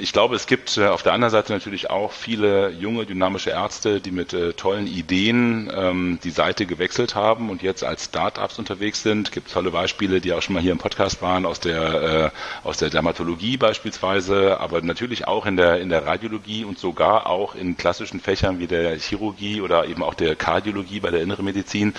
ich 0.00 0.12
glaube, 0.12 0.36
es 0.36 0.46
gibt 0.46 0.76
äh, 0.76 0.86
auf 0.86 1.02
der 1.02 1.14
anderen 1.14 1.32
Seite 1.32 1.52
natürlich 1.52 1.90
auch 1.90 2.12
viele 2.12 2.70
junge, 2.70 3.06
dynamische 3.06 3.50
Ärzte, 3.50 4.00
die 4.00 4.12
mit 4.12 4.32
äh, 4.32 4.52
tollen 4.52 4.86
Ideen 4.86 5.68
ähm, 5.74 6.20
die 6.22 6.30
Seite 6.30 6.64
gewechselt 6.64 7.16
haben 7.16 7.50
und 7.50 7.60
jetzt 7.60 7.82
als 7.82 8.04
Start-ups 8.04 8.60
unterwegs 8.60 9.02
sind. 9.02 9.28
Es 9.28 9.32
gibt 9.32 9.50
tolle 9.50 9.72
Beispiele, 9.72 10.20
die 10.20 10.32
auch 10.32 10.42
schon 10.42 10.54
mal 10.54 10.62
hier 10.62 10.70
im 10.70 10.78
Podcast 10.78 11.22
waren, 11.22 11.44
aus 11.44 11.58
der, 11.58 12.32
äh, 12.32 12.66
aus 12.66 12.76
der 12.76 12.90
Dermatologie 12.90 13.56
beispielsweise, 13.56 14.60
aber 14.60 14.80
natürlich 14.80 15.26
auch 15.26 15.44
in 15.44 15.56
der, 15.56 15.80
in 15.80 15.88
der 15.88 16.06
Radiologie 16.06 16.64
und 16.64 16.78
sogar 16.78 17.26
auch 17.26 17.56
in 17.56 17.76
klassischen 17.76 18.20
Fächern 18.20 18.60
wie 18.60 18.68
der 18.68 18.96
Chirurgie 18.96 19.60
oder 19.60 19.86
eben 19.86 20.04
auch 20.04 20.14
der 20.14 20.36
Kardiologie 20.36 21.00
bei 21.00 21.10
der 21.10 21.20
inneren 21.20 21.44
Medizin 21.44 21.94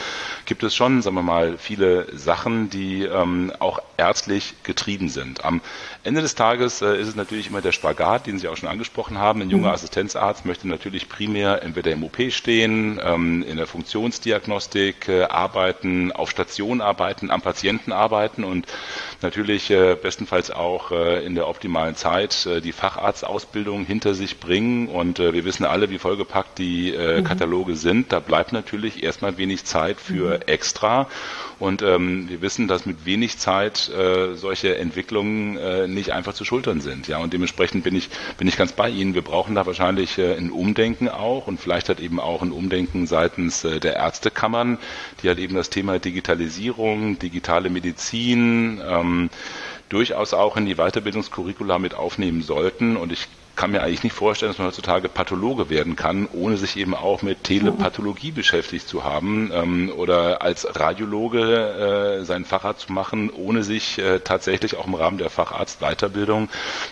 gibt 0.45 0.63
es 0.63 0.75
schon, 0.75 1.01
sagen 1.01 1.17
wir 1.17 1.23
mal, 1.23 1.57
viele 1.57 2.07
Sachen, 2.17 2.69
die 2.69 3.03
ähm, 3.03 3.51
auch 3.59 3.79
ärztlich 3.97 4.53
getrieben 4.63 5.09
sind. 5.09 5.43
Am 5.43 5.61
Ende 6.05 6.21
des 6.21 6.35
Tages 6.35 6.81
äh, 6.81 6.99
ist 6.99 7.07
es 7.07 7.15
natürlich 7.15 7.47
immer 7.47 7.61
der 7.61 7.71
Spagat, 7.71 8.27
den 8.27 8.37
Sie 8.37 8.49
auch 8.49 8.57
schon 8.57 8.67
angesprochen 8.67 9.17
haben. 9.17 9.41
Ein 9.41 9.49
junger 9.49 9.69
mhm. 9.69 9.73
Assistenzarzt 9.75 10.45
möchte 10.45 10.67
natürlich 10.67 11.07
primär 11.07 11.63
entweder 11.63 11.91
im 11.91 12.03
OP 12.03 12.17
stehen, 12.29 12.99
ähm, 13.01 13.41
in 13.43 13.55
der 13.55 13.67
Funktionsdiagnostik 13.67 15.07
äh, 15.07 15.23
arbeiten, 15.23 16.11
auf 16.11 16.29
Station 16.29 16.81
arbeiten, 16.81 17.31
am 17.31 17.41
Patienten 17.41 17.93
arbeiten 17.93 18.43
und 18.43 18.67
natürlich 19.21 19.71
äh, 19.71 19.95
bestenfalls 19.95 20.51
auch 20.51 20.91
äh, 20.91 21.25
in 21.25 21.35
der 21.35 21.47
optimalen 21.47 21.95
Zeit 21.95 22.45
äh, 22.47 22.59
die 22.59 22.73
Facharztausbildung 22.73 23.85
hinter 23.85 24.13
sich 24.13 24.41
bringen. 24.41 24.89
Und 24.89 25.19
äh, 25.19 25.31
wir 25.31 25.45
wissen 25.45 25.63
alle, 25.63 25.89
wie 25.89 25.99
vollgepackt 25.99 26.57
die 26.57 26.91
mhm. 26.91 27.23
Kataloge 27.23 27.75
sind. 27.77 28.11
Da 28.11 28.19
bleibt 28.19 28.51
natürlich 28.51 29.03
erstmal 29.03 29.37
wenig 29.37 29.63
Zeit 29.63 30.01
für 30.01 30.35
mhm. 30.35 30.41
extra. 30.47 31.07
Und 31.59 31.81
ähm, 31.81 32.27
wir 32.27 32.41
wissen, 32.41 32.67
dass 32.67 32.85
mit 32.85 33.05
wenig 33.05 33.37
Zeit 33.37 33.89
solche 34.33 34.77
Entwicklungen 34.77 35.55
äh, 35.57 35.87
nicht 35.93 36.11
einfach 36.11 36.33
zu 36.33 36.45
schultern 36.45 36.81
sind. 36.81 37.07
Ja, 37.07 37.17
und 37.17 37.33
dementsprechend 37.33 37.83
bin 37.83 37.95
ich, 37.95 38.09
bin 38.37 38.47
ich 38.47 38.57
ganz 38.57 38.73
bei 38.73 38.89
Ihnen. 38.89 39.13
Wir 39.13 39.21
brauchen 39.21 39.55
da 39.55 39.65
wahrscheinlich 39.65 40.17
äh, 40.17 40.35
ein 40.35 40.51
Umdenken 40.51 41.09
auch 41.09 41.47
und 41.47 41.59
vielleicht 41.59 41.89
hat 41.89 41.99
eben 41.99 42.19
auch 42.19 42.41
ein 42.41 42.51
Umdenken 42.51 43.07
seitens 43.07 43.63
äh, 43.63 43.79
der 43.79 43.95
Ärztekammern, 43.95 44.77
die 45.21 45.27
halt 45.27 45.39
eben 45.39 45.55
das 45.55 45.69
Thema 45.69 45.99
Digitalisierung, 45.99 47.19
digitale 47.19 47.69
Medizin 47.69 48.81
ähm, 48.85 49.29
durchaus 49.89 50.33
auch 50.33 50.57
in 50.57 50.65
die 50.65 50.75
Weiterbildungskurricula 50.75 51.79
mit 51.79 51.93
aufnehmen 51.93 52.41
sollten. 52.41 52.97
Und 52.97 53.11
ich 53.11 53.27
kann 53.55 53.71
mir 53.71 53.81
eigentlich 53.83 54.03
nicht 54.03 54.13
vorstellen, 54.15 54.51
dass 54.51 54.57
man 54.57 54.67
heutzutage 54.67 55.09
Pathologe 55.09 55.69
werden 55.69 55.95
kann, 55.95 56.27
ohne 56.31 56.57
sich 56.57 56.77
eben 56.77 56.95
auch 56.95 57.21
mit 57.21 57.43
Telepathologie 57.43 58.31
beschäftigt 58.31 58.87
zu 58.87 59.03
haben 59.03 59.51
ähm, 59.53 59.91
oder 59.95 60.41
als 60.41 60.67
Radiologe 60.79 62.19
äh, 62.21 62.25
seinen 62.25 62.45
Facharzt 62.45 62.87
zu 62.87 62.93
machen, 62.93 63.29
ohne 63.29 63.63
sich 63.63 63.99
äh, 63.99 64.19
tatsächlich 64.19 64.75
auch 64.77 64.87
im 64.87 64.95
Rahmen 64.95 65.17
der 65.17 65.29
Facharztweiterbildung 65.29 66.49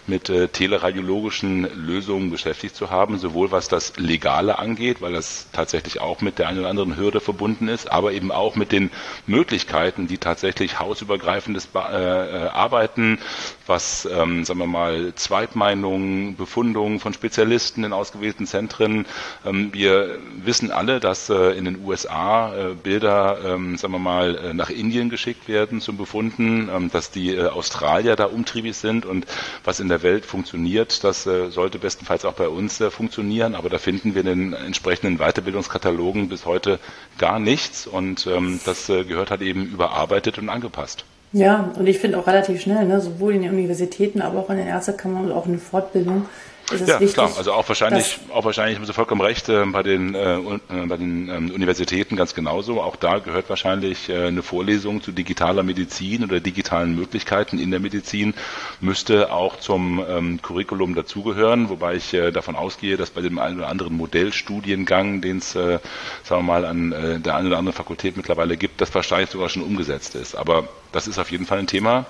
mit 0.07 0.29
äh, 0.29 0.47
teleradiologischen 0.49 1.67
Lösungen 1.85 2.29
beschäftigt 2.29 2.75
zu 2.75 2.89
haben, 2.89 3.17
sowohl 3.17 3.51
was 3.51 3.67
das 3.67 3.93
Legale 3.97 4.59
angeht, 4.59 5.01
weil 5.01 5.13
das 5.13 5.47
tatsächlich 5.51 5.99
auch 5.99 6.21
mit 6.21 6.37
der 6.39 6.47
einen 6.47 6.59
oder 6.59 6.69
anderen 6.69 6.95
Hürde 6.97 7.19
verbunden 7.21 7.67
ist, 7.67 7.91
aber 7.91 8.11
eben 8.13 8.31
auch 8.31 8.55
mit 8.55 8.71
den 8.71 8.91
Möglichkeiten, 9.25 10.07
die 10.07 10.17
tatsächlich 10.17 10.79
hausübergreifendes 10.79 11.69
äh, 11.75 11.79
äh, 11.79 12.47
Arbeiten, 12.49 13.19
was, 13.67 14.05
ähm, 14.05 14.43
sagen 14.45 14.59
wir 14.59 14.67
mal, 14.67 15.13
Zweitmeinungen, 15.15 16.35
Befundungen 16.51 16.99
von 16.99 17.13
Spezialisten 17.13 17.85
in 17.85 17.93
ausgewählten 17.93 18.45
Zentren. 18.45 19.05
Ähm, 19.45 19.69
wir 19.73 20.19
wissen 20.43 20.69
alle, 20.69 20.99
dass 20.99 21.29
äh, 21.29 21.51
in 21.57 21.63
den 21.63 21.81
USA 21.85 22.53
äh, 22.53 22.73
Bilder, 22.73 23.37
ähm, 23.45 23.77
sagen 23.77 23.93
wir 23.93 23.99
mal, 23.99 24.35
äh, 24.35 24.53
nach 24.53 24.69
Indien 24.69 25.09
geschickt 25.09 25.47
werden 25.47 25.79
zum 25.79 25.95
Befunden, 25.95 26.67
ähm, 26.69 26.91
dass 26.91 27.09
die 27.09 27.39
Australier 27.39 28.17
da 28.17 28.25
umtriebig 28.25 28.75
sind 28.75 29.05
und 29.05 29.25
was 29.63 29.79
in 29.79 29.87
der 29.87 30.03
Welt 30.03 30.25
funktioniert, 30.25 31.03
das 31.05 31.23
sollte 31.23 31.79
bestenfalls 31.79 32.25
auch 32.25 32.33
bei 32.33 32.47
uns 32.49 32.83
funktionieren, 32.89 33.55
aber 33.55 33.69
da 33.69 33.77
finden 33.77 34.13
wir 34.15 34.21
in 34.21 34.51
den 34.51 34.53
entsprechenden 34.53 35.17
Weiterbildungskatalogen 35.19 36.27
bis 36.29 36.45
heute 36.45 36.79
gar 37.17 37.39
nichts 37.39 37.87
und 37.87 38.27
das 38.65 38.87
gehört 38.87 39.31
halt 39.31 39.41
eben 39.41 39.65
überarbeitet 39.65 40.37
und 40.37 40.49
angepasst. 40.49 41.05
Ja, 41.33 41.71
und 41.77 41.87
ich 41.87 41.99
finde 41.99 42.17
auch 42.17 42.27
relativ 42.27 42.61
schnell, 42.61 42.85
ne, 42.85 42.99
sowohl 42.99 43.35
in 43.35 43.43
den 43.43 43.53
Universitäten, 43.53 44.21
aber 44.21 44.39
auch 44.39 44.49
in 44.49 44.57
den 44.57 44.67
Ärztekammern 44.67 45.25
und 45.25 45.31
auch 45.31 45.45
in 45.45 45.53
der 45.53 45.61
Fortbildung, 45.61 46.25
ist 46.71 46.81
es 46.81 46.87
ja, 46.87 46.99
wichtig, 46.99 47.13
klar. 47.13 47.31
Also 47.37 47.53
auch 47.53 47.67
wahrscheinlich, 47.67 48.19
auch 48.33 48.45
wahrscheinlich 48.45 48.77
haben 48.77 48.85
Sie 48.85 48.93
vollkommen 48.93 49.21
recht, 49.21 49.49
äh, 49.49 49.65
bei 49.65 49.83
den, 49.83 50.15
äh, 50.15 50.35
äh, 50.35 50.85
bei 50.87 50.97
den 50.97 51.29
ähm, 51.29 51.51
Universitäten 51.51 52.15
ganz 52.15 52.33
genauso. 52.33 52.81
Auch 52.81 52.95
da 52.95 53.19
gehört 53.19 53.49
wahrscheinlich 53.49 54.09
äh, 54.09 54.27
eine 54.27 54.43
Vorlesung 54.43 55.01
zu 55.01 55.11
digitaler 55.11 55.63
Medizin 55.63 56.23
oder 56.23 56.39
digitalen 56.39 56.95
Möglichkeiten 56.95 57.59
in 57.59 57.71
der 57.71 57.79
Medizin, 57.79 58.33
müsste 58.79 59.31
auch 59.31 59.59
zum 59.59 60.03
ähm, 60.07 60.41
Curriculum 60.41 60.95
dazugehören, 60.95 61.69
wobei 61.69 61.95
ich 61.95 62.13
äh, 62.13 62.31
davon 62.31 62.55
ausgehe, 62.55 62.97
dass 62.97 63.09
bei 63.09 63.21
dem 63.21 63.39
einen 63.39 63.57
oder 63.57 63.67
anderen 63.67 63.95
Modellstudiengang, 63.95 65.21
den 65.21 65.37
es, 65.37 65.55
äh, 65.55 65.79
sagen 66.23 66.41
wir 66.45 66.53
mal, 66.53 66.65
an 66.65 66.91
äh, 66.91 67.19
der 67.19 67.35
einen 67.35 67.47
oder 67.47 67.57
anderen 67.57 67.75
Fakultät 67.75 68.17
mittlerweile 68.17 68.57
gibt, 68.57 68.81
das 68.81 68.93
wahrscheinlich 68.93 69.29
sogar 69.29 69.49
schon 69.49 69.63
umgesetzt 69.63 70.15
ist. 70.15 70.35
Aber 70.35 70.67
das 70.91 71.07
ist 71.07 71.19
auf 71.19 71.31
jeden 71.31 71.45
Fall 71.45 71.59
ein 71.59 71.67
Thema. 71.67 72.05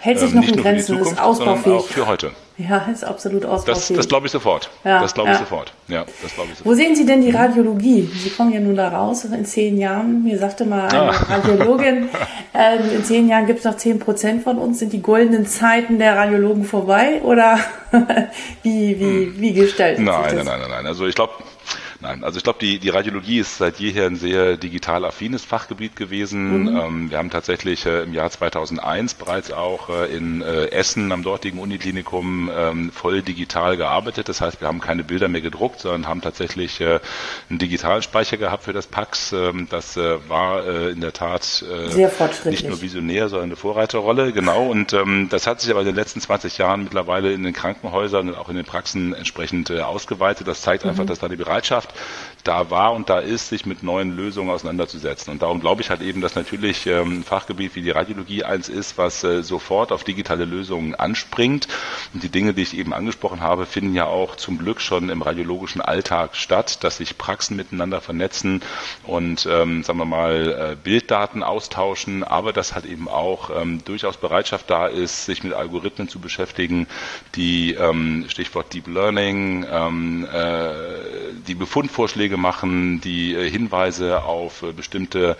Hält 0.00 0.20
sich 0.20 0.32
ähm, 0.32 0.40
noch 0.40 0.48
in 0.48 0.56
Grenzen, 0.56 0.98
ist 0.98 1.20
ausbaufähig. 1.20 1.74
Auch 1.74 1.86
für 1.86 2.06
heute. 2.06 2.32
Ja, 2.58 2.88
ist 2.92 3.04
absolut 3.04 3.44
ausbaufähig. 3.44 3.88
Das, 3.88 3.96
das 3.96 4.08
glaube 4.08 4.26
ich 4.26 4.32
sofort. 4.32 4.68
Ja, 4.82 5.00
das 5.00 5.14
glaube 5.14 5.30
ich 5.30 5.36
ja. 5.36 5.40
sofort. 5.40 5.72
Ja, 5.86 6.04
das 6.22 6.34
glaube 6.34 6.50
ich 6.50 6.58
sofort. 6.58 6.74
Wo 6.74 6.74
sehen 6.74 6.96
Sie 6.96 7.06
denn 7.06 7.22
die 7.22 7.30
Radiologie? 7.30 8.10
Sie 8.12 8.30
kommen 8.30 8.52
ja 8.52 8.58
nun 8.58 8.74
da 8.74 8.88
raus 8.88 9.24
in 9.24 9.44
zehn 9.44 9.78
Jahren. 9.78 10.24
Mir 10.24 10.38
sagte 10.38 10.64
mal 10.64 10.88
eine 10.88 11.10
ah. 11.10 11.10
Radiologin, 11.10 12.08
äh, 12.52 12.96
in 12.96 13.04
zehn 13.04 13.28
Jahren 13.28 13.46
gibt 13.46 13.60
es 13.60 13.64
noch 13.64 13.76
zehn 13.76 14.00
Prozent 14.00 14.42
von 14.42 14.58
uns. 14.58 14.80
Sind 14.80 14.92
die 14.92 15.02
goldenen 15.02 15.46
Zeiten 15.46 16.00
der 16.00 16.16
Radiologen 16.16 16.64
vorbei? 16.64 17.22
Oder 17.22 17.60
wie, 18.64 18.98
wie, 18.98 19.26
hm. 19.26 19.34
wie 19.38 19.52
gestaltet 19.52 20.04
nein, 20.04 20.24
sich 20.24 20.38
das? 20.38 20.44
Nein, 20.44 20.58
nein, 20.58 20.68
nein, 20.68 20.78
nein. 20.78 20.86
Also 20.86 21.06
ich 21.06 21.14
glaube, 21.14 21.34
Nein, 22.00 22.22
also 22.22 22.36
ich 22.36 22.44
glaube, 22.44 22.60
die, 22.60 22.78
die 22.78 22.90
Radiologie 22.90 23.40
ist 23.40 23.58
seit 23.58 23.80
jeher 23.80 24.06
ein 24.06 24.14
sehr 24.14 24.56
digital 24.56 25.04
affines 25.04 25.44
Fachgebiet 25.44 25.96
gewesen. 25.96 26.62
Mhm. 26.62 26.76
Ähm, 26.76 27.10
wir 27.10 27.18
haben 27.18 27.30
tatsächlich 27.30 27.86
äh, 27.86 28.04
im 28.04 28.14
Jahr 28.14 28.30
2001 28.30 29.14
bereits 29.14 29.50
auch 29.50 29.88
äh, 29.88 30.06
in 30.16 30.40
äh, 30.40 30.66
Essen 30.66 31.10
am 31.10 31.24
dortigen 31.24 31.58
Uniklinikum 31.58 32.52
ähm, 32.54 32.92
voll 32.92 33.22
digital 33.22 33.76
gearbeitet. 33.76 34.28
Das 34.28 34.40
heißt, 34.40 34.60
wir 34.60 34.68
haben 34.68 34.78
keine 34.78 35.02
Bilder 35.02 35.26
mehr 35.26 35.40
gedruckt, 35.40 35.80
sondern 35.80 36.06
haben 36.06 36.20
tatsächlich 36.20 36.80
äh, 36.80 37.00
einen 37.50 37.58
digitalen 37.58 38.02
Speicher 38.02 38.36
gehabt 38.36 38.62
für 38.62 38.72
das 38.72 38.86
PAX. 38.86 39.32
Ähm, 39.32 39.66
das 39.68 39.96
äh, 39.96 40.18
war 40.28 40.64
äh, 40.64 40.90
in 40.90 41.00
der 41.00 41.12
Tat 41.12 41.64
nicht 42.44 42.68
nur 42.68 42.80
visionär, 42.80 43.28
sondern 43.28 43.48
eine 43.48 43.56
Vorreiterrolle. 43.56 44.32
Genau. 44.32 44.68
Und 44.68 44.92
ähm, 44.92 45.26
das 45.30 45.48
hat 45.48 45.60
sich 45.60 45.72
aber 45.72 45.80
in 45.80 45.86
den 45.86 45.96
letzten 45.96 46.20
20 46.20 46.58
Jahren 46.58 46.84
mittlerweile 46.84 47.32
in 47.32 47.42
den 47.42 47.52
Krankenhäusern 47.52 48.28
und 48.28 48.36
auch 48.36 48.48
in 48.50 48.54
den 48.54 48.66
Praxen 48.66 49.14
entsprechend 49.14 49.72
ausgeweitet. 49.72 50.46
Das 50.46 50.62
zeigt 50.62 50.84
mhm. 50.84 50.90
einfach, 50.90 51.04
dass 51.04 51.18
da 51.18 51.26
die 51.26 51.34
Bereitschaft 51.34 51.87
Bereitschaft 51.88 52.28
da 52.48 52.70
war 52.70 52.94
und 52.94 53.10
da 53.10 53.18
ist, 53.18 53.50
sich 53.50 53.66
mit 53.66 53.82
neuen 53.82 54.16
Lösungen 54.16 54.50
auseinanderzusetzen. 54.50 55.30
Und 55.30 55.42
darum 55.42 55.60
glaube 55.60 55.82
ich 55.82 55.90
halt 55.90 56.00
eben, 56.00 56.22
dass 56.22 56.34
natürlich 56.34 56.86
ähm, 56.86 57.20
ein 57.20 57.22
Fachgebiet 57.22 57.74
wie 57.74 57.82
die 57.82 57.90
Radiologie 57.90 58.42
eins 58.42 58.70
ist, 58.70 58.96
was 58.96 59.22
äh, 59.22 59.42
sofort 59.42 59.92
auf 59.92 60.02
digitale 60.02 60.46
Lösungen 60.46 60.94
anspringt. 60.94 61.68
Und 62.14 62.22
die 62.22 62.30
Dinge, 62.30 62.54
die 62.54 62.62
ich 62.62 62.76
eben 62.76 62.94
angesprochen 62.94 63.42
habe, 63.42 63.66
finden 63.66 63.94
ja 63.94 64.06
auch 64.06 64.36
zum 64.36 64.56
Glück 64.56 64.80
schon 64.80 65.10
im 65.10 65.20
radiologischen 65.20 65.82
Alltag 65.82 66.36
statt, 66.36 66.82
dass 66.84 66.96
sich 66.96 67.18
Praxen 67.18 67.56
miteinander 67.56 68.00
vernetzen 68.00 68.62
und, 69.04 69.46
ähm, 69.50 69.82
sagen 69.82 69.98
wir 69.98 70.06
mal, 70.06 70.72
äh, 70.72 70.76
Bilddaten 70.82 71.42
austauschen, 71.42 72.24
aber 72.24 72.54
dass 72.54 72.74
halt 72.74 72.86
eben 72.86 73.08
auch 73.08 73.50
ähm, 73.50 73.84
durchaus 73.84 74.16
Bereitschaft 74.16 74.70
da 74.70 74.86
ist, 74.86 75.26
sich 75.26 75.44
mit 75.44 75.52
Algorithmen 75.52 76.08
zu 76.08 76.18
beschäftigen, 76.18 76.86
die 77.34 77.74
ähm, 77.74 78.24
Stichwort 78.28 78.72
Deep 78.72 78.86
Learning, 78.86 79.66
ähm, 79.70 80.26
äh, 80.32 80.72
die 81.46 81.54
Befundvorschläge 81.78 82.36
machen, 82.36 83.00
die 83.00 83.34
äh, 83.34 83.48
Hinweise 83.48 84.24
auf 84.24 84.64
äh, 84.64 84.72
bestimmte 84.72 85.36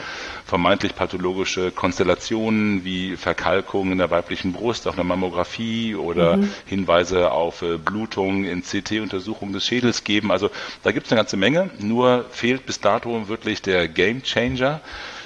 vermeintlich 0.46 0.94
pathologische 0.94 1.72
Konstellationen 1.72 2.85
wie 2.85 3.16
Verkalkungen 3.16 3.90
in 3.90 3.98
der 3.98 4.12
weiblichen 4.12 4.53
Brust 4.53 4.87
auf 4.87 4.94
einer 4.94 5.03
Mammographie 5.03 5.96
oder 5.96 6.37
mhm. 6.37 6.51
Hinweise 6.66 7.33
auf 7.33 7.62
äh, 7.62 7.77
Blutungen 7.77 8.44
in 8.44 8.62
CT-Untersuchungen 8.62 9.53
des 9.53 9.66
Schädels 9.66 10.05
geben. 10.05 10.31
Also 10.31 10.48
da 10.85 10.92
gibt 10.92 11.07
es 11.07 11.12
eine 11.12 11.18
ganze 11.18 11.37
Menge, 11.37 11.70
nur 11.81 12.24
fehlt 12.31 12.66
bis 12.66 12.79
dato 12.79 13.29
wirklich 13.29 13.61
der 13.61 13.88
Game 13.88 14.22
Changer. 14.22 14.81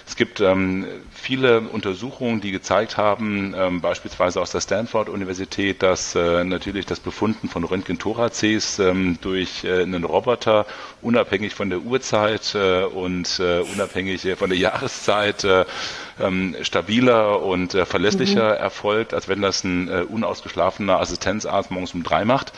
Es 0.07 0.16
gibt 0.16 0.40
ähm, 0.40 0.87
viele 1.22 1.61
Untersuchungen, 1.61 2.40
die 2.40 2.50
gezeigt 2.50 2.96
haben, 2.96 3.54
ähm, 3.56 3.80
beispielsweise 3.80 4.40
aus 4.40 4.50
der 4.50 4.61
Stanford-Universität, 4.61 5.82
dass 5.82 6.16
äh, 6.16 6.42
natürlich 6.44 6.85
das 6.85 6.98
Befunden 6.98 7.48
von 7.48 7.62
Röntgen-Thoraces 7.62 8.80
ähm, 8.80 9.18
durch 9.20 9.62
äh, 9.64 9.82
einen 9.82 10.02
Roboter 10.04 10.66
unabhängig 11.00 11.54
von 11.54 11.70
der 11.70 11.80
Uhrzeit 11.80 12.54
äh, 12.56 12.82
und 12.82 13.38
äh, 13.38 13.61
unabhängig 13.61 14.26
von 14.37 14.50
der 14.50 14.58
Jahreszeit 14.58 15.44
äh, 15.44 15.64
ähm, 16.20 16.56
stabiler 16.62 17.42
und 17.42 17.74
äh, 17.74 17.87
verlässlicher 17.87 18.54
mhm. 18.56 18.62
erfolgt, 18.62 19.14
als 19.14 19.28
wenn 19.28 19.40
das 19.40 19.64
ein 19.64 19.88
äh, 19.88 20.02
unausgeschlafener 20.02 21.00
Assistenzarzt 21.00 21.70
morgens 21.70 21.94
um 21.94 22.02
drei 22.02 22.24
macht. 22.24 22.52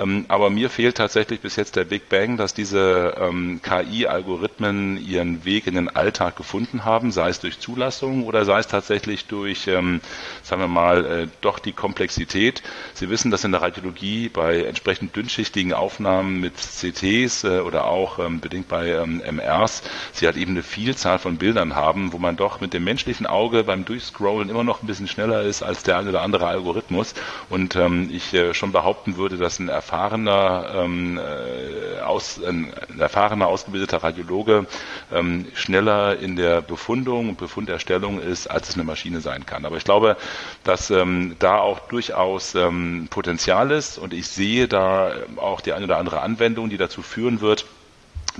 Ähm, 0.00 0.26
aber 0.28 0.50
mir 0.50 0.70
fehlt 0.70 0.96
tatsächlich 0.96 1.40
bis 1.40 1.56
jetzt 1.56 1.76
der 1.76 1.84
Big 1.84 2.08
Bang, 2.08 2.36
dass 2.36 2.54
diese 2.54 3.14
ähm, 3.18 3.60
KI-Algorithmen 3.62 4.98
ihren 4.98 5.44
Weg 5.44 5.66
in 5.66 5.74
den 5.74 5.88
Alltag 5.88 6.36
gefunden 6.36 6.84
haben, 6.84 7.12
sei 7.12 7.30
es 7.30 7.40
durch 7.40 7.58
Zulassung 7.58 8.09
oder 8.24 8.44
sei 8.44 8.58
es 8.58 8.66
tatsächlich 8.66 9.26
durch, 9.26 9.66
ähm, 9.66 10.00
sagen 10.42 10.62
wir 10.62 10.68
mal, 10.68 11.04
äh, 11.04 11.28
doch 11.40 11.58
die 11.58 11.72
Komplexität. 11.72 12.62
Sie 12.94 13.08
wissen, 13.08 13.30
dass 13.30 13.44
in 13.44 13.52
der 13.52 13.62
Radiologie 13.62 14.28
bei 14.28 14.62
entsprechend 14.64 15.14
dünnschichtigen 15.16 15.72
Aufnahmen 15.72 16.40
mit 16.40 16.56
CTs 16.56 17.44
äh, 17.44 17.60
oder 17.60 17.86
auch 17.86 18.18
ähm, 18.18 18.40
bedingt 18.40 18.68
bei 18.68 18.88
ähm, 18.88 19.22
MRs, 19.24 19.82
sie 20.12 20.26
halt 20.26 20.36
eben 20.36 20.52
eine 20.52 20.62
Vielzahl 20.62 21.18
von 21.18 21.36
Bildern 21.36 21.74
haben, 21.74 22.12
wo 22.12 22.18
man 22.18 22.36
doch 22.36 22.60
mit 22.60 22.74
dem 22.74 22.84
menschlichen 22.84 23.26
Auge 23.26 23.64
beim 23.64 23.84
Durchscrollen 23.84 24.48
immer 24.48 24.64
noch 24.64 24.82
ein 24.82 24.86
bisschen 24.86 25.08
schneller 25.08 25.42
ist 25.42 25.62
als 25.62 25.82
der 25.82 25.98
eine 25.98 26.10
oder 26.10 26.22
andere 26.22 26.46
Algorithmus. 26.46 27.14
Und 27.48 27.76
ähm, 27.76 28.10
ich 28.12 28.34
äh, 28.34 28.54
schon 28.54 28.72
behaupten 28.72 29.16
würde, 29.16 29.36
dass 29.36 29.58
ein 29.58 29.68
erfahrener, 29.68 30.72
ähm, 30.74 31.18
äh, 31.18 32.00
aus, 32.00 32.42
ein 32.42 32.72
erfahrener, 32.98 33.46
ausgebildeter 33.46 34.02
Radiologe 34.02 34.66
ähm, 35.12 35.46
schneller 35.54 36.18
in 36.18 36.36
der 36.36 36.62
Befundung 36.62 37.28
und 37.30 37.38
Befunderstellung 37.38 37.99
ist, 38.20 38.46
als 38.46 38.68
es 38.68 38.74
eine 38.74 38.84
Maschine 38.84 39.20
sein 39.20 39.46
kann. 39.46 39.64
Aber 39.64 39.76
ich 39.76 39.84
glaube, 39.84 40.16
dass 40.64 40.90
ähm, 40.90 41.36
da 41.38 41.58
auch 41.58 41.80
durchaus 41.88 42.54
ähm, 42.54 43.08
Potenzial 43.10 43.70
ist 43.70 43.98
und 43.98 44.14
ich 44.14 44.28
sehe 44.28 44.68
da 44.68 45.12
auch 45.36 45.60
die 45.60 45.72
eine 45.72 45.84
oder 45.84 45.98
andere 45.98 46.20
Anwendung, 46.22 46.70
die 46.70 46.78
dazu 46.78 47.02
führen 47.02 47.40
wird, 47.40 47.66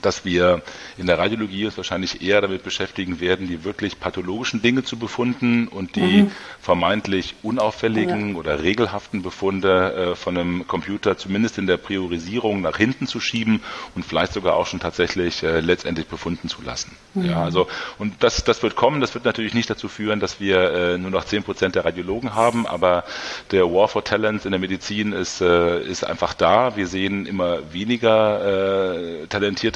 dass 0.03 0.25
wir 0.25 0.63
in 0.99 1.07
der 1.07 1.19
Radiologie 1.19 1.67
uns 1.67 1.77
wahrscheinlich 1.77 2.23
eher 2.23 2.41
damit 2.41 2.63
beschäftigen 2.63 3.21
werden, 3.21 3.49
die 3.49 3.65
wirklich 3.65 4.01
pathologischen 4.01 4.63
Dinge 4.63 4.85
zu 4.85 4.99
befunden 4.99 5.69
und 5.69 5.97
die 5.97 6.23
mhm. 6.23 6.31
vermeintlich 6.61 7.35
unauffälligen 7.43 8.31
ja. 8.33 8.37
oder 8.37 8.63
regelhaften 8.63 9.23
Befunde 9.23 10.13
äh, 10.13 10.15
von 10.15 10.37
einem 10.37 10.67
Computer 10.67 11.17
zumindest 11.17 11.59
in 11.59 11.67
der 11.67 11.77
Priorisierung 11.77 12.61
nach 12.61 12.77
hinten 12.77 13.07
zu 13.07 13.21
schieben 13.21 13.63
und 13.95 14.05
vielleicht 14.05 14.33
sogar 14.33 14.55
auch 14.55 14.67
schon 14.67 14.81
tatsächlich 14.81 15.43
äh, 15.43 15.61
letztendlich 15.61 16.07
befunden 16.07 16.49
zu 16.49 16.63
lassen. 16.63 16.97
Mhm. 17.15 17.25
Ja, 17.25 17.43
also 17.43 17.69
und 17.99 18.15
das, 18.21 18.45
das 18.45 18.63
wird 18.63 18.77
kommen. 18.77 19.01
Das 19.01 19.15
wird 19.15 19.25
natürlich 19.25 19.55
nicht 19.55 19.71
dazu 19.71 19.89
führen, 19.89 20.21
dass 20.21 20.41
wir 20.41 20.73
äh, 20.73 20.99
nur 20.99 21.11
noch 21.11 21.25
zehn 21.25 21.43
Prozent 21.43 21.75
der 21.75 21.85
Radiologen 21.85 22.35
haben, 22.35 22.67
aber 22.67 23.05
der 23.51 23.65
War 23.65 23.89
for 23.89 24.05
Talent 24.05 24.45
in 24.45 24.53
der 24.53 24.61
Medizin 24.61 25.13
ist, 25.13 25.41
äh, 25.41 25.83
ist 25.83 26.05
einfach 26.05 26.35
da. 26.35 26.77
Wir 26.77 26.87
sehen 26.87 27.27
immer 27.27 27.73
weniger 27.73 29.23
äh, 29.23 29.27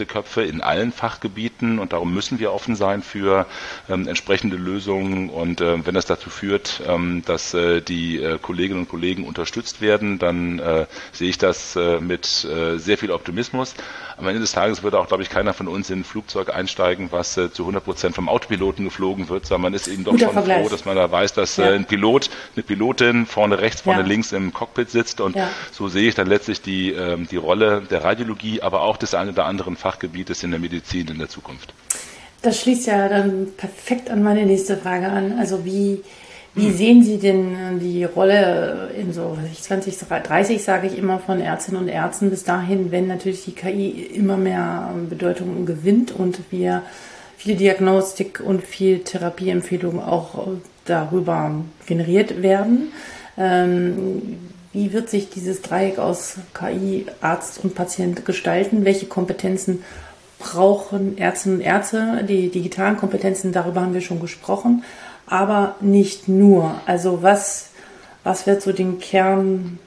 talentierte 0.04 0.06
Köpfe 0.06 0.42
in 0.42 0.60
allen 0.60 0.92
Fachgebieten 0.92 1.78
und 1.78 1.92
darum 1.92 2.14
müssen 2.14 2.38
wir 2.38 2.52
offen 2.52 2.76
sein 2.76 3.02
für 3.02 3.46
ähm, 3.88 4.06
entsprechende 4.08 4.56
Lösungen. 4.56 5.30
Und 5.30 5.60
äh, 5.60 5.84
wenn 5.84 5.94
das 5.94 6.06
dazu 6.06 6.30
führt, 6.30 6.82
ähm, 6.86 7.22
dass 7.26 7.54
äh, 7.54 7.80
die 7.80 8.22
äh, 8.22 8.38
Kolleginnen 8.38 8.80
und 8.80 8.88
Kollegen 8.88 9.24
unterstützt 9.26 9.80
werden, 9.80 10.18
dann 10.18 10.58
äh, 10.58 10.86
sehe 11.12 11.28
ich 11.28 11.38
das 11.38 11.76
äh, 11.76 12.00
mit 12.00 12.44
äh, 12.44 12.78
sehr 12.78 12.98
viel 12.98 13.10
Optimismus. 13.10 13.74
Am 14.16 14.28
Ende 14.28 14.40
des 14.40 14.52
Tages 14.52 14.82
würde 14.84 15.00
auch, 15.00 15.08
glaube 15.08 15.24
ich, 15.24 15.30
keiner 15.30 15.54
von 15.54 15.66
uns 15.66 15.90
in 15.90 16.00
ein 16.00 16.04
Flugzeug 16.04 16.54
einsteigen, 16.54 17.08
was 17.10 17.34
zu 17.34 17.62
100 17.62 17.84
Prozent 17.84 18.14
vom 18.14 18.28
Autopiloten 18.28 18.84
geflogen 18.84 19.28
wird, 19.28 19.46
sondern 19.46 19.62
man 19.62 19.74
ist 19.74 19.88
eben 19.88 20.04
doch 20.04 20.12
Guter 20.12 20.26
schon 20.26 20.34
Vergleich. 20.34 20.62
froh, 20.62 20.68
dass 20.68 20.84
man 20.84 20.94
da 20.94 21.10
weiß, 21.10 21.32
dass 21.32 21.56
ja. 21.56 21.70
ein 21.70 21.84
Pilot, 21.84 22.30
eine 22.54 22.62
Pilotin 22.62 23.26
vorne 23.26 23.58
rechts, 23.58 23.80
vorne 23.80 24.02
ja. 24.02 24.06
links 24.06 24.30
im 24.30 24.52
Cockpit 24.52 24.88
sitzt. 24.88 25.20
Und 25.20 25.34
ja. 25.34 25.48
so 25.72 25.88
sehe 25.88 26.08
ich 26.08 26.14
dann 26.14 26.28
letztlich 26.28 26.62
die, 26.62 26.92
ähm, 26.92 27.26
die 27.28 27.36
Rolle 27.36 27.82
der 27.90 28.04
Radiologie, 28.04 28.62
aber 28.62 28.82
auch 28.82 28.96
des 28.96 29.14
einen 29.14 29.30
oder 29.30 29.46
anderen 29.46 29.76
Fachgebiets 29.76 29.93
Fachgebietes 29.94 30.42
in 30.42 30.50
der 30.50 30.61
Medizin 30.61 31.09
in 31.09 31.18
der 31.18 31.28
Zukunft. 31.28 31.72
Das 32.42 32.61
schließt 32.61 32.87
ja 32.87 33.09
dann 33.09 33.48
perfekt 33.57 34.11
an 34.11 34.22
meine 34.22 34.44
nächste 34.44 34.76
Frage 34.76 35.09
an. 35.09 35.38
Also 35.38 35.64
wie, 35.64 36.02
wie 36.54 36.66
hm. 36.66 36.76
sehen 36.76 37.04
Sie 37.04 37.18
denn 37.18 37.78
die 37.80 38.04
Rolle 38.04 38.90
in 38.98 39.12
so 39.12 39.38
20, 39.59 39.96
30, 39.96 40.62
sage 40.62 40.88
ich 40.88 40.98
immer, 40.98 41.20
von 41.20 41.40
Ärztinnen 41.40 41.83
und 41.83 41.88
Ärzten 41.88 42.30
bis 42.30 42.44
dahin, 42.44 42.90
wenn 42.90 43.07
natürlich 43.07 43.44
die 43.44 43.52
KI 43.52 43.90
immer 44.14 44.37
mehr 44.37 44.92
Bedeutung 45.09 45.64
gewinnt 45.64 46.12
und 46.12 46.40
wir 46.50 46.83
viel 47.38 47.57
Diagnostik 47.57 48.40
und 48.44 48.62
viel 48.62 49.00
Therapieempfehlungen 49.00 50.02
auch 50.02 50.48
darüber 50.85 51.64
generiert 51.87 52.42
werden? 52.42 52.92
Ähm, 53.38 54.38
wie 54.74 54.92
wird 54.92 55.08
sich 55.08 55.30
dieses 55.30 55.62
Dreieck 55.62 55.98
aus 55.98 56.34
KI, 56.52 57.06
Arzt 57.20 57.62
und 57.62 57.76
Patient 57.76 58.26
gestalten? 58.26 58.84
Welche 58.84 59.06
Kompetenzen 59.06 59.84
brauchen 60.40 61.16
Ärztinnen 61.16 61.58
und 61.58 61.64
Ärzte? 61.64 62.24
Die 62.28 62.50
digitalen 62.50 62.96
Kompetenzen, 62.96 63.52
darüber 63.52 63.82
haben 63.82 63.94
wir 63.94 64.00
schon 64.00 64.20
gesprochen, 64.20 64.82
aber 65.26 65.76
nicht 65.80 66.28
nur. 66.28 66.74
Also 66.87 67.22
was, 67.22 67.70
was 68.24 68.48
wird 68.48 68.62
so 68.62 68.72
den 68.72 68.98
Kern 68.98 69.78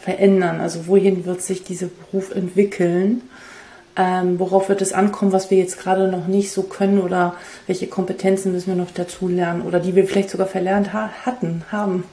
verändern? 0.00 0.60
Also 0.60 0.86
wohin 0.86 1.26
wird 1.26 1.42
sich 1.42 1.62
dieser 1.62 1.88
Beruf 1.88 2.34
entwickeln? 2.34 3.20
Ähm, 3.96 4.38
worauf 4.38 4.70
wird 4.70 4.80
es 4.80 4.94
ankommen, 4.94 5.32
was 5.32 5.50
wir 5.50 5.58
jetzt 5.58 5.78
gerade 5.78 6.08
noch 6.08 6.26
nicht 6.26 6.50
so 6.50 6.62
können 6.62 6.98
oder 6.98 7.34
welche 7.66 7.86
Kompetenzen 7.86 8.52
müssen 8.52 8.68
wir 8.68 8.82
noch 8.82 8.92
dazu 8.92 9.28
lernen 9.28 9.60
oder 9.60 9.78
die 9.78 9.94
wir 9.94 10.06
vielleicht 10.06 10.30
sogar 10.30 10.46
verlernt 10.46 10.94
ha 10.94 11.10
hatten, 11.26 11.64
haben? 11.70 12.04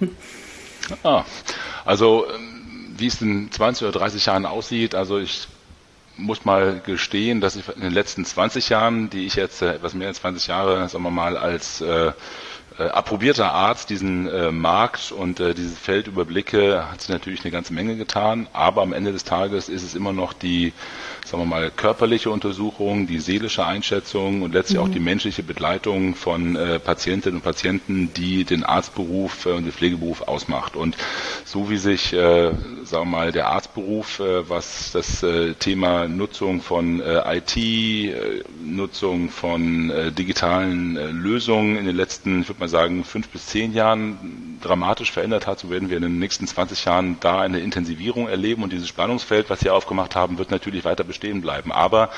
Ah, 1.03 1.23
also 1.85 2.25
ähm, 2.29 2.93
wie 2.97 3.07
es 3.07 3.21
in 3.21 3.51
20 3.51 3.87
oder 3.87 3.99
30 3.99 4.25
Jahren 4.25 4.45
aussieht, 4.45 4.95
also 4.95 5.17
ich 5.19 5.47
muss 6.17 6.43
mal 6.45 6.81
gestehen, 6.85 7.39
dass 7.41 7.55
ich 7.55 7.67
in 7.69 7.81
den 7.81 7.93
letzten 7.93 8.25
20 8.25 8.69
Jahren, 8.69 9.09
die 9.09 9.25
ich 9.25 9.35
jetzt 9.35 9.61
äh, 9.61 9.73
etwas 9.75 9.93
mehr 9.93 10.09
als 10.09 10.19
20 10.21 10.47
Jahre, 10.47 10.87
sagen 10.89 11.03
wir 11.03 11.11
mal, 11.11 11.37
als 11.37 11.81
äh, 11.81 12.11
äh, 12.79 12.83
approbierter 12.83 13.51
Arzt 13.51 13.89
diesen 13.89 14.27
äh, 14.29 14.51
Markt 14.51 15.11
und 15.11 15.39
äh, 15.39 15.53
dieses 15.53 15.77
Feld 15.77 16.07
überblicke, 16.07 16.89
hat 16.89 17.01
sich 17.01 17.09
natürlich 17.09 17.41
eine 17.43 17.51
ganze 17.51 17.73
Menge 17.73 17.97
getan. 17.97 18.47
Aber 18.53 18.81
am 18.81 18.93
Ende 18.93 19.11
des 19.11 19.25
Tages 19.25 19.67
ist 19.69 19.83
es 19.83 19.95
immer 19.95 20.13
noch 20.13 20.33
die, 20.33 20.71
sagen 21.25 21.43
wir 21.43 21.47
mal, 21.47 21.71
körperliche 21.71 22.29
Untersuchung, 22.29 23.05
die 23.07 23.19
seelische 23.19 23.65
Einschätzung 23.65 24.41
und 24.43 24.53
letztlich 24.53 24.79
mhm. 24.79 24.85
auch 24.85 24.89
die 24.89 24.99
menschliche 24.99 25.43
Begleitung 25.43 26.15
von 26.15 26.55
äh, 26.55 26.79
Patientinnen 26.79 27.37
und 27.39 27.43
Patienten, 27.43 28.13
die 28.13 28.45
den 28.45 28.63
Arztberuf 28.63 29.45
äh, 29.45 29.49
und 29.51 29.65
den 29.65 29.73
Pflegeberuf 29.73 30.21
ausmacht. 30.21 30.75
Und 30.75 30.95
so 31.45 31.69
wie 31.69 31.77
sich, 31.77 32.13
äh, 32.13 32.51
sagen 32.83 33.05
wir 33.11 33.17
mal, 33.17 33.31
der 33.33 33.49
Arztberuf, 33.49 34.19
äh, 34.19 34.49
was 34.49 34.91
das 34.93 35.21
äh, 35.23 35.53
Thema 35.55 36.07
Nutzung 36.07 36.61
von 36.61 37.01
äh, 37.01 37.37
IT, 37.37 37.57
äh, 37.57 38.43
Nutzung 38.63 39.29
von 39.29 39.89
äh, 39.89 40.11
digitalen 40.11 40.95
äh, 40.95 41.07
Lösungen 41.07 41.77
in 41.77 41.85
den 41.85 41.95
letzten, 41.97 42.41
ich 42.41 42.47
würde 42.47 42.59
mal 42.61 42.68
sagen, 42.69 43.03
fünf 43.03 43.29
bis 43.29 43.47
zehn 43.47 43.73
Jahren 43.73 44.57
dramatisch 44.61 45.11
verändert 45.11 45.47
hat, 45.47 45.59
so 45.59 45.69
werden 45.69 45.89
wir 45.89 45.97
in 45.97 46.03
den 46.03 46.19
nächsten 46.19 46.47
20 46.47 46.85
Jahren 46.85 47.17
da 47.19 47.41
eine 47.41 47.59
Intensivierung 47.59 48.27
erleben 48.27 48.63
und 48.63 48.71
dieses 48.71 48.87
Spannungsfeld, 48.87 49.49
was 49.49 49.59
Sie 49.59 49.69
aufgemacht 49.69 50.15
haben, 50.15 50.37
wird 50.37 50.51
natürlich 50.51 50.85
weiter 50.85 51.03
bestehen 51.03 51.41
bleiben. 51.41 51.71
Aber 51.71 52.09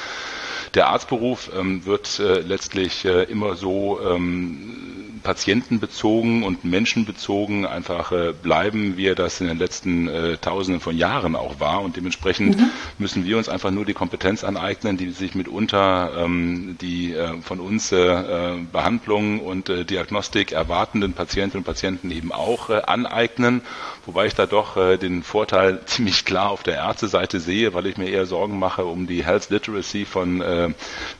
der 0.75 0.87
Arztberuf 0.87 1.49
ähm, 1.57 1.85
wird 1.85 2.19
äh, 2.19 2.39
letztlich 2.41 3.05
äh, 3.05 3.23
immer 3.23 3.55
so 3.55 3.99
ähm, 4.01 5.10
patientenbezogen 5.21 6.43
und 6.43 6.65
menschenbezogen 6.65 7.65
einfach 7.65 8.11
äh, 8.11 8.33
bleiben, 8.33 8.97
wie 8.97 9.07
er 9.07 9.15
das 9.15 9.41
in 9.41 9.47
den 9.47 9.57
letzten 9.57 10.07
äh, 10.07 10.37
Tausenden 10.37 10.81
von 10.81 10.97
Jahren 10.97 11.35
auch 11.35 11.59
war. 11.59 11.81
Und 11.81 11.97
dementsprechend 11.97 12.57
mhm. 12.57 12.69
müssen 12.97 13.25
wir 13.25 13.37
uns 13.37 13.49
einfach 13.49 13.71
nur 13.71 13.85
die 13.85 13.93
Kompetenz 13.93 14.43
aneignen, 14.43 14.97
die 14.97 15.11
sich 15.11 15.35
mitunter 15.35 16.11
ähm, 16.17 16.77
die 16.81 17.13
äh, 17.13 17.41
von 17.41 17.59
uns 17.59 17.91
äh, 17.91 17.97
äh 17.97 18.57
Behandlung 18.71 19.39
und 19.39 19.69
äh, 19.69 19.85
Diagnostik 19.85 20.51
erwartenden 20.51 21.13
Patientinnen 21.13 21.61
und 21.61 21.65
Patienten 21.65 22.11
eben 22.11 22.31
auch 22.31 22.69
äh, 22.69 22.81
aneignen. 22.81 23.61
Wobei 24.05 24.25
ich 24.25 24.35
da 24.35 24.45
doch 24.45 24.77
äh, 24.77 24.97
den 24.97 25.23
Vorteil 25.23 25.81
ziemlich 25.85 26.25
klar 26.25 26.49
auf 26.49 26.63
der 26.63 26.75
Ärzteseite 26.75 27.39
sehe, 27.39 27.73
weil 27.73 27.85
ich 27.85 27.97
mir 27.97 28.09
eher 28.09 28.25
Sorgen 28.25 28.59
mache 28.59 28.85
um 28.85 29.07
die 29.07 29.23
Health 29.25 29.49
Literacy 29.49 30.05
von 30.05 30.41
äh, 30.41 30.69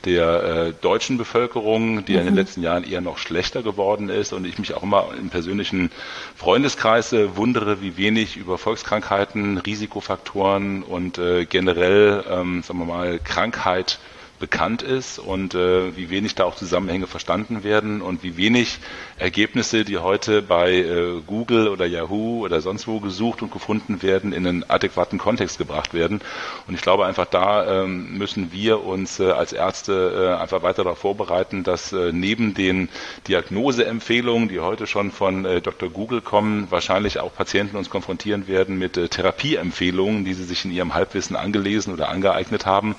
der 0.06 0.44
äh, 0.44 0.74
deutschen 0.82 1.18
Bevölkerung, 1.18 2.06
die 2.06 2.14
mhm. 2.14 2.20
in 2.20 2.26
den 2.26 2.34
mhm. 2.34 2.40
letzten 2.40 2.64
Jahren 2.64 2.84
eher 2.84 3.02
noch 3.02 3.18
schlechter 3.18 3.64
geworden 3.64 3.91
ist 4.10 4.34
und 4.34 4.46
ich 4.46 4.58
mich 4.60 4.74
auch 4.74 4.84
immer 4.84 5.10
im 5.18 5.30
persönlichen 5.30 5.92
Freundeskreis 6.36 7.14
äh, 7.14 7.36
wundere, 7.36 7.82
wie 7.82 7.98
wenig 7.98 8.38
über 8.38 8.58
Volkskrankheiten, 8.58 9.58
Risikofaktoren 9.58 10.84
und 10.84 11.18
äh, 11.18 11.46
generell, 11.46 12.24
ähm, 12.30 12.64
sagen 12.64 12.80
wir 12.80 12.86
mal, 12.86 13.20
Krankheit 13.20 14.00
bekannt 14.42 14.82
ist 14.82 15.20
und 15.20 15.56
äh, 15.56 15.96
wie 15.96 16.10
wenig 16.10 16.36
da 16.36 16.44
auch 16.44 16.56
Zusammenhänge 16.56 17.08
verstanden 17.08 17.64
werden 17.64 18.02
und 18.02 18.24
wie 18.24 18.36
wenig 18.36 18.80
Ergebnisse, 19.18 19.86
die 19.86 20.00
heute 20.00 20.42
bei 20.42 20.74
äh, 20.74 21.22
Google 21.26 21.70
oder 21.70 21.86
Yahoo 21.86 22.44
oder 22.44 22.60
sonst 22.60 22.88
wo 22.88 23.00
gesucht 23.00 23.42
und 23.42 23.54
gefunden 23.54 24.02
werden, 24.02 24.34
in 24.34 24.46
einen 24.46 24.70
adäquaten 24.70 25.20
Kontext 25.20 25.58
gebracht 25.60 25.94
werden. 25.94 26.20
Und 26.68 26.74
ich 26.74 26.82
glaube 26.82 27.06
einfach 27.06 27.28
da 27.28 27.84
ähm, 27.84 28.18
müssen 28.18 28.52
wir 28.52 28.84
uns 28.84 29.20
äh, 29.20 29.30
als 29.32 29.54
Ärzte 29.54 30.34
äh, 30.36 30.42
einfach 30.42 30.64
weiter 30.64 30.84
darauf 30.84 30.98
vorbereiten, 30.98 31.64
dass 31.64 31.94
äh, 31.94 32.12
neben 32.12 32.54
den 32.56 32.90
Diagnoseempfehlungen, 33.28 34.50
die 34.50 34.60
heute 34.60 34.88
schon 34.88 35.12
von 35.12 35.46
äh, 35.46 35.62
Dr. 35.62 35.90
Google 35.90 36.22
kommen, 36.22 36.68
wahrscheinlich 36.72 37.20
auch 37.20 37.34
Patienten 37.34 37.78
uns 37.78 37.90
konfrontieren 37.92 38.48
werden 38.48 38.80
mit 38.80 38.98
äh, 38.98 39.08
Therapieempfehlungen, 39.08 40.26
die 40.26 40.34
sie 40.34 40.44
sich 40.46 40.66
in 40.66 40.72
ihrem 40.72 40.96
Halbwissen 40.96 41.36
angelesen 41.36 41.94
oder 41.94 42.10
angeeignet 42.10 42.66
haben, 42.66 42.96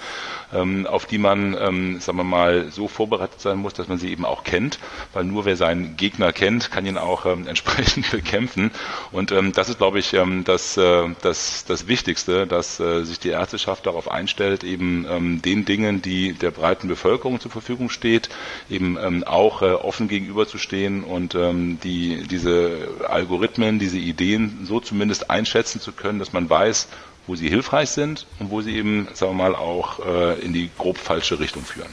ähm, 0.54 0.86
auf 0.86 1.06
die 1.06 1.18
man 1.18 1.31
man, 1.32 1.56
ähm, 1.60 2.00
sagen 2.00 2.18
wir 2.18 2.24
mal, 2.24 2.70
so 2.70 2.88
vorbereitet 2.88 3.40
sein 3.40 3.58
muss, 3.58 3.74
dass 3.74 3.88
man 3.88 3.98
sie 3.98 4.10
eben 4.10 4.24
auch 4.24 4.44
kennt, 4.44 4.78
weil 5.12 5.24
nur 5.24 5.44
wer 5.44 5.56
seinen 5.56 5.96
Gegner 5.96 6.32
kennt, 6.32 6.70
kann 6.70 6.86
ihn 6.86 6.98
auch 6.98 7.26
ähm, 7.26 7.46
entsprechend 7.52 8.10
bekämpfen. 8.10 8.70
Und 9.10 9.32
ähm, 9.32 9.52
das 9.52 9.68
ist, 9.68 9.78
glaube 9.78 9.98
ich, 9.98 10.12
ähm, 10.14 10.44
das, 10.44 10.76
äh, 10.76 11.08
das, 11.22 11.64
das 11.64 11.86
Wichtigste, 11.88 12.46
dass 12.46 12.80
äh, 12.80 13.04
sich 13.04 13.18
die 13.18 13.30
Ärzteschaft 13.30 13.86
darauf 13.86 14.10
einstellt, 14.10 14.64
eben 14.64 15.06
ähm, 15.08 15.42
den 15.42 15.64
Dingen, 15.64 16.02
die 16.02 16.32
der 16.32 16.50
breiten 16.50 16.88
Bevölkerung 16.88 17.40
zur 17.40 17.50
Verfügung 17.50 17.90
steht, 17.90 18.28
eben 18.70 18.98
ähm, 19.00 19.24
auch 19.24 19.62
äh, 19.62 19.72
offen 19.72 20.08
gegenüberzustehen 20.08 21.04
und 21.04 21.34
ähm, 21.34 21.78
die, 21.82 22.26
diese 22.28 22.88
Algorithmen, 23.08 23.78
diese 23.78 23.98
Ideen 23.98 24.60
so 24.64 24.80
zumindest 24.80 25.30
einschätzen 25.30 25.80
zu 25.80 25.92
können, 25.92 26.18
dass 26.18 26.32
man 26.32 26.48
weiß, 26.48 26.88
wo 27.26 27.36
sie 27.36 27.48
hilfreich 27.48 27.90
sind 27.90 28.26
und 28.38 28.50
wo 28.50 28.60
sie 28.60 28.76
eben, 28.76 29.08
sagen 29.14 29.32
wir 29.32 29.50
mal, 29.50 29.54
auch 29.54 30.04
äh, 30.04 30.40
in 30.40 30.52
die 30.52 30.70
grob 30.76 30.98
falsche 30.98 31.38
Richtung 31.38 31.62
führen. 31.64 31.90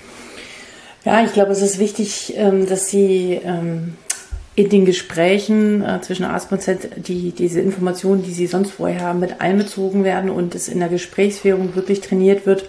Ja, 1.06 1.24
ich 1.24 1.34
glaube, 1.34 1.52
es 1.52 1.62
ist 1.62 1.80
wichtig, 1.80 2.34
ähm, 2.36 2.68
dass 2.68 2.90
Sie 2.90 3.40
ähm, 3.44 3.96
in 4.56 4.70
den 4.70 4.86
Gesprächen 4.86 5.82
äh, 5.82 6.02
zwischen 6.02 6.26
Arzt 6.26 6.52
und 6.52 6.62
Z 6.62 7.08
die, 7.08 7.32
diese 7.32 7.62
Informationen, 7.62 8.24
die 8.24 8.34
Sie 8.34 8.48
sonst 8.48 8.72
vorher 8.72 9.02
haben, 9.02 9.20
mit 9.20 9.40
einbezogen 9.40 10.04
werden 10.04 10.30
und 10.30 10.56
es 10.56 10.68
in 10.68 10.80
der 10.80 10.90
Gesprächsführung 10.90 11.76
wirklich 11.76 12.02
trainiert 12.02 12.46
wird, 12.46 12.66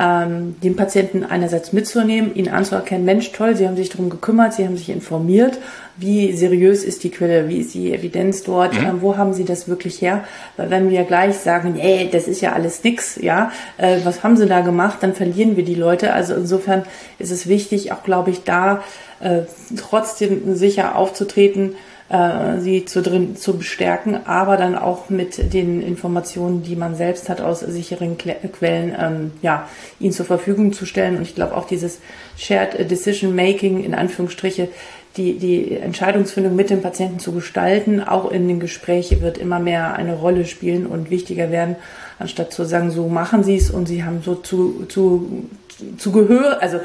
ähm, 0.00 0.56
den 0.62 0.76
Patienten 0.76 1.24
einerseits 1.24 1.74
mitzunehmen, 1.74 2.34
ihn 2.34 2.48
anzuerkennen, 2.48 3.04
Mensch, 3.04 3.32
toll, 3.32 3.54
Sie 3.54 3.68
haben 3.68 3.76
sich 3.76 3.90
darum 3.90 4.08
gekümmert, 4.08 4.54
Sie 4.54 4.64
haben 4.64 4.78
sich 4.78 4.88
informiert, 4.88 5.58
wie 5.98 6.32
seriös 6.32 6.84
ist 6.84 7.04
die 7.04 7.10
Quelle, 7.10 7.50
wie 7.50 7.58
ist 7.58 7.74
die 7.74 7.92
Evidenz 7.92 8.42
dort, 8.42 8.72
mhm. 8.72 8.86
ähm, 8.86 9.02
wo 9.02 9.18
haben 9.18 9.34
Sie 9.34 9.44
das 9.44 9.68
wirklich 9.68 10.00
her? 10.00 10.24
Weil 10.56 10.70
wenn 10.70 10.88
wir 10.88 11.04
gleich 11.04 11.36
sagen, 11.36 11.74
nee, 11.74 12.08
das 12.10 12.28
ist 12.28 12.40
ja 12.40 12.54
alles 12.54 12.82
nix, 12.82 13.16
ja, 13.20 13.52
äh, 13.76 13.98
was 14.04 14.24
haben 14.24 14.38
Sie 14.38 14.46
da 14.46 14.62
gemacht, 14.62 14.98
dann 15.02 15.12
verlieren 15.12 15.58
wir 15.58 15.64
die 15.66 15.74
Leute. 15.74 16.14
Also 16.14 16.34
insofern 16.34 16.84
ist 17.18 17.30
es 17.30 17.46
wichtig, 17.46 17.92
auch 17.92 18.02
glaube 18.02 18.30
ich, 18.30 18.42
da 18.44 18.82
äh, 19.20 19.40
trotzdem 19.76 20.54
sicher 20.56 20.96
aufzutreten, 20.96 21.74
äh, 22.10 22.58
sie 22.58 22.84
zu 22.84 23.02
drin 23.02 23.36
zu 23.36 23.56
bestärken, 23.56 24.26
aber 24.26 24.56
dann 24.56 24.76
auch 24.76 25.10
mit 25.10 25.52
den 25.52 25.80
Informationen, 25.80 26.62
die 26.62 26.74
man 26.74 26.96
selbst 26.96 27.28
hat 27.28 27.40
aus 27.40 27.60
sicheren 27.60 28.18
Quellen, 28.18 28.94
ähm, 28.98 29.30
ja, 29.42 29.68
ihnen 30.00 30.12
zur 30.12 30.26
Verfügung 30.26 30.72
zu 30.72 30.86
stellen. 30.86 31.16
Und 31.16 31.22
ich 31.22 31.36
glaube 31.36 31.56
auch 31.56 31.68
dieses 31.68 32.00
Shared 32.36 32.90
Decision 32.90 33.36
Making 33.36 33.84
in 33.84 33.94
Anführungsstriche, 33.94 34.68
die, 35.16 35.38
die 35.38 35.76
Entscheidungsfindung 35.76 36.54
mit 36.54 36.70
dem 36.70 36.82
Patienten 36.82 37.20
zu 37.20 37.32
gestalten, 37.32 38.00
auch 38.00 38.30
in 38.30 38.48
den 38.48 38.60
Gesprächen 38.60 39.22
wird 39.22 39.38
immer 39.38 39.60
mehr 39.60 39.94
eine 39.94 40.14
Rolle 40.14 40.46
spielen 40.46 40.86
und 40.86 41.10
wichtiger 41.10 41.50
werden, 41.50 41.76
anstatt 42.18 42.52
zu 42.52 42.64
sagen, 42.64 42.90
so 42.90 43.08
machen 43.08 43.44
Sie 43.44 43.56
es 43.56 43.70
und 43.70 43.86
Sie 43.86 44.04
haben 44.04 44.22
so 44.24 44.34
zu, 44.34 44.86
zu, 44.88 45.48
zu 45.96 46.12
Gehör, 46.12 46.60
also 46.60 46.80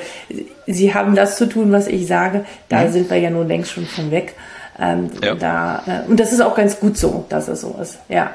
Sie 0.67 0.93
haben 0.93 1.15
das 1.15 1.37
zu 1.37 1.47
tun, 1.47 1.71
was 1.71 1.87
ich 1.87 2.07
sage, 2.07 2.45
da 2.69 2.85
mhm. 2.85 2.91
sind 2.91 3.09
wir 3.09 3.17
ja 3.17 3.29
nun 3.29 3.47
längst 3.47 3.71
schon 3.71 3.85
von 3.85 4.11
weg. 4.11 4.33
Ähm, 4.77 5.09
ja. 5.23 5.35
da, 5.35 5.83
äh, 5.85 6.09
und 6.09 6.19
das 6.19 6.33
ist 6.33 6.41
auch 6.41 6.55
ganz 6.55 6.79
gut 6.79 6.97
so, 6.97 7.25
dass 7.29 7.47
es 7.47 7.61
so 7.61 7.77
ist. 7.81 7.97
Ja. 8.09 8.31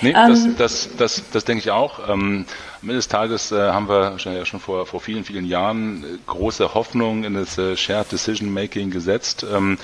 Nee, 0.00 0.10
ähm, 0.16 0.56
das, 0.56 0.56
das, 0.56 0.88
das, 0.96 1.22
das 1.32 1.44
denke 1.44 1.60
ich 1.60 1.70
auch. 1.70 2.08
Ähm, 2.08 2.46
am 2.82 2.88
Ende 2.88 2.98
des 2.98 3.08
Tages 3.08 3.52
äh, 3.52 3.70
haben 3.70 3.88
wir 3.88 4.18
schon, 4.18 4.34
ja 4.34 4.44
schon 4.44 4.58
vor, 4.58 4.86
vor 4.86 5.00
vielen, 5.00 5.24
vielen 5.24 5.44
Jahren 5.44 6.02
äh, 6.02 6.06
große 6.26 6.74
Hoffnung 6.74 7.22
in 7.22 7.34
das 7.34 7.56
äh, 7.56 7.76
Shared 7.76 8.10
Decision 8.10 8.52
Making 8.52 8.90
gesetzt. 8.90 9.46
Ähm, 9.48 9.78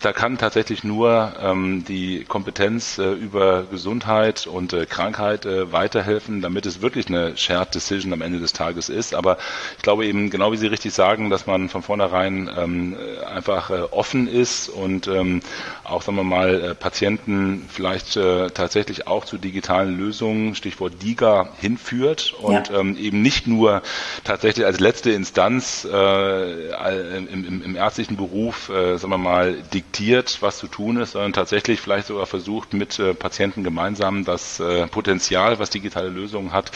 da 0.00 0.12
kann 0.12 0.38
tatsächlich 0.38 0.84
nur 0.84 1.32
ähm, 1.42 1.84
die 1.88 2.24
Kompetenz 2.24 2.98
über 2.98 3.64
Gesundheit 3.64 4.46
und 4.46 4.76
Krankheit 4.90 5.46
weiterhelfen, 5.46 6.42
damit 6.42 6.66
es 6.66 6.82
wirklich 6.82 7.08
eine 7.08 7.34
Shared 7.36 7.74
Decision 7.74 8.12
am 8.12 8.20
Ende 8.20 8.40
des 8.40 8.52
Tages 8.52 8.90
ist. 8.90 9.14
Aber 9.14 9.38
ich 9.78 9.82
glaube 9.82 10.04
eben, 10.06 10.28
genau 10.28 10.52
wie 10.52 10.58
Sie 10.58 10.66
richtig 10.66 10.92
sagen, 10.92 11.30
dass 11.30 11.46
man 11.46 11.70
von 11.70 11.82
vornherein 11.82 12.50
ähm, 12.58 12.94
einfach 13.26 13.70
offen 13.90 14.28
ist 14.28 14.68
und 14.68 15.08
auch, 15.08 16.02
sagen 16.02 16.16
wir 16.18 16.24
mal, 16.24 16.74
Patienten 16.78 17.66
vielleicht 17.72 18.14
tatsächlich 18.14 19.06
auch 19.06 19.24
zu 19.24 19.38
digitalen 19.38 19.96
Lösungen, 19.96 20.54
Stichwort 20.54 21.02
DIGA, 21.02 21.48
hinführt 21.58 22.19
und 22.40 22.68
ja. 22.68 22.78
ähm, 22.78 22.96
eben 22.96 23.22
nicht 23.22 23.46
nur 23.46 23.82
tatsächlich 24.24 24.66
als 24.66 24.80
letzte 24.80 25.10
Instanz 25.10 25.86
äh, 25.90 27.16
im, 27.16 27.28
im, 27.28 27.62
im, 27.62 27.76
ärztlichen 27.76 28.16
Beruf, 28.16 28.68
äh, 28.68 28.96
sagen 28.96 29.12
wir 29.12 29.18
mal, 29.18 29.54
diktiert, 29.74 30.38
was 30.40 30.58
zu 30.58 30.66
tun 30.66 30.98
ist, 30.98 31.12
sondern 31.12 31.32
tatsächlich 31.32 31.80
vielleicht 31.80 32.06
sogar 32.06 32.26
versucht, 32.26 32.72
mit 32.74 32.98
äh, 32.98 33.14
Patienten 33.14 33.64
gemeinsam 33.64 34.24
das 34.24 34.60
äh, 34.60 34.86
Potenzial, 34.86 35.58
was 35.58 35.70
digitale 35.70 36.08
Lösungen 36.08 36.52
hat, 36.52 36.70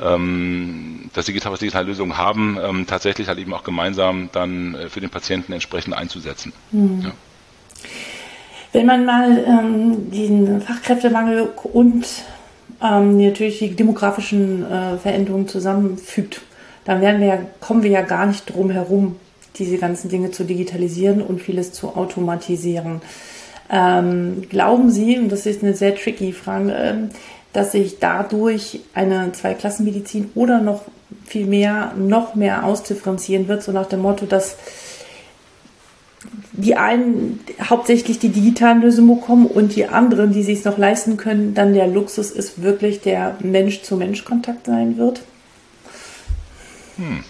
ähm, 0.00 1.10
das 1.14 1.26
digital, 1.26 1.52
was 1.52 1.60
digitale 1.60 1.86
Lösungen 1.86 2.16
haben, 2.16 2.58
ähm, 2.62 2.86
tatsächlich 2.86 3.28
halt 3.28 3.38
eben 3.38 3.52
auch 3.54 3.64
gemeinsam 3.64 4.30
dann 4.32 4.74
äh, 4.74 4.88
für 4.88 5.00
den 5.00 5.10
Patienten 5.10 5.52
entsprechend 5.52 5.94
einzusetzen. 5.94 6.52
Mhm. 6.72 7.02
Ja. 7.02 7.10
Wenn 8.72 8.86
man 8.86 9.04
mal 9.06 9.44
ähm, 9.46 10.10
diesen 10.10 10.60
Fachkräftemangel 10.60 11.48
und 11.72 12.06
ähm, 12.82 13.24
natürlich 13.24 13.58
die 13.58 13.74
demografischen 13.74 14.64
äh, 14.64 14.98
Veränderungen 14.98 15.48
zusammenfügt, 15.48 16.40
dann 16.84 17.00
werden 17.00 17.20
wir 17.20 17.28
ja, 17.28 17.38
kommen 17.60 17.82
wir 17.82 17.90
ja 17.90 18.02
gar 18.02 18.26
nicht 18.26 18.46
drum 18.46 18.70
herum, 18.70 19.16
diese 19.56 19.78
ganzen 19.78 20.08
Dinge 20.08 20.30
zu 20.30 20.44
digitalisieren 20.44 21.20
und 21.20 21.40
vieles 21.40 21.72
zu 21.72 21.96
automatisieren. 21.96 23.00
Ähm, 23.70 24.42
glauben 24.48 24.90
Sie, 24.90 25.18
und 25.18 25.30
das 25.30 25.44
ist 25.44 25.62
eine 25.62 25.74
sehr 25.74 25.94
tricky 25.94 26.32
Frage, 26.32 26.72
äh, 26.72 26.94
dass 27.52 27.72
sich 27.72 27.98
dadurch 27.98 28.80
eine 28.94 29.32
Zweiklassenmedizin 29.32 30.30
oder 30.34 30.60
noch 30.60 30.82
viel 31.26 31.46
mehr, 31.46 31.92
noch 31.96 32.34
mehr 32.34 32.64
ausdifferenzieren 32.64 33.48
wird, 33.48 33.62
so 33.62 33.72
nach 33.72 33.86
dem 33.86 34.00
Motto, 34.00 34.26
dass 34.26 34.56
die 36.52 36.74
einen 36.76 37.40
hauptsächlich 37.62 38.18
die 38.18 38.30
digitalen 38.30 38.82
Lösungen 38.82 39.20
bekommen 39.20 39.46
und 39.46 39.76
die 39.76 39.86
anderen, 39.86 40.32
die 40.32 40.42
sich 40.42 40.60
es 40.60 40.64
noch 40.64 40.78
leisten 40.78 41.16
können, 41.16 41.54
dann 41.54 41.74
der 41.74 41.86
Luxus 41.86 42.30
ist 42.30 42.62
wirklich 42.62 43.00
der 43.00 43.36
Mensch-zu-Mensch-Kontakt 43.40 44.66
sein 44.66 44.96
wird? 44.96 45.22
Hm. 46.96 47.24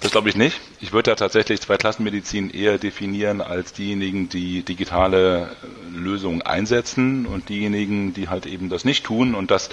Das 0.00 0.10
glaube 0.10 0.28
ich 0.28 0.36
nicht. 0.36 0.60
Ich 0.78 0.92
würde 0.92 1.10
da 1.12 1.14
tatsächlich 1.16 1.60
Zweiklassenmedizin 1.62 2.50
eher 2.50 2.76
definieren 2.76 3.40
als 3.40 3.72
diejenigen, 3.72 4.28
die 4.28 4.62
digitale 4.62 5.48
Lösungen 5.94 6.42
einsetzen 6.42 7.24
und 7.24 7.48
diejenigen, 7.48 8.12
die 8.12 8.28
halt 8.28 8.44
eben 8.44 8.68
das 8.68 8.84
nicht 8.84 9.04
tun. 9.04 9.34
Und 9.34 9.50
das 9.50 9.70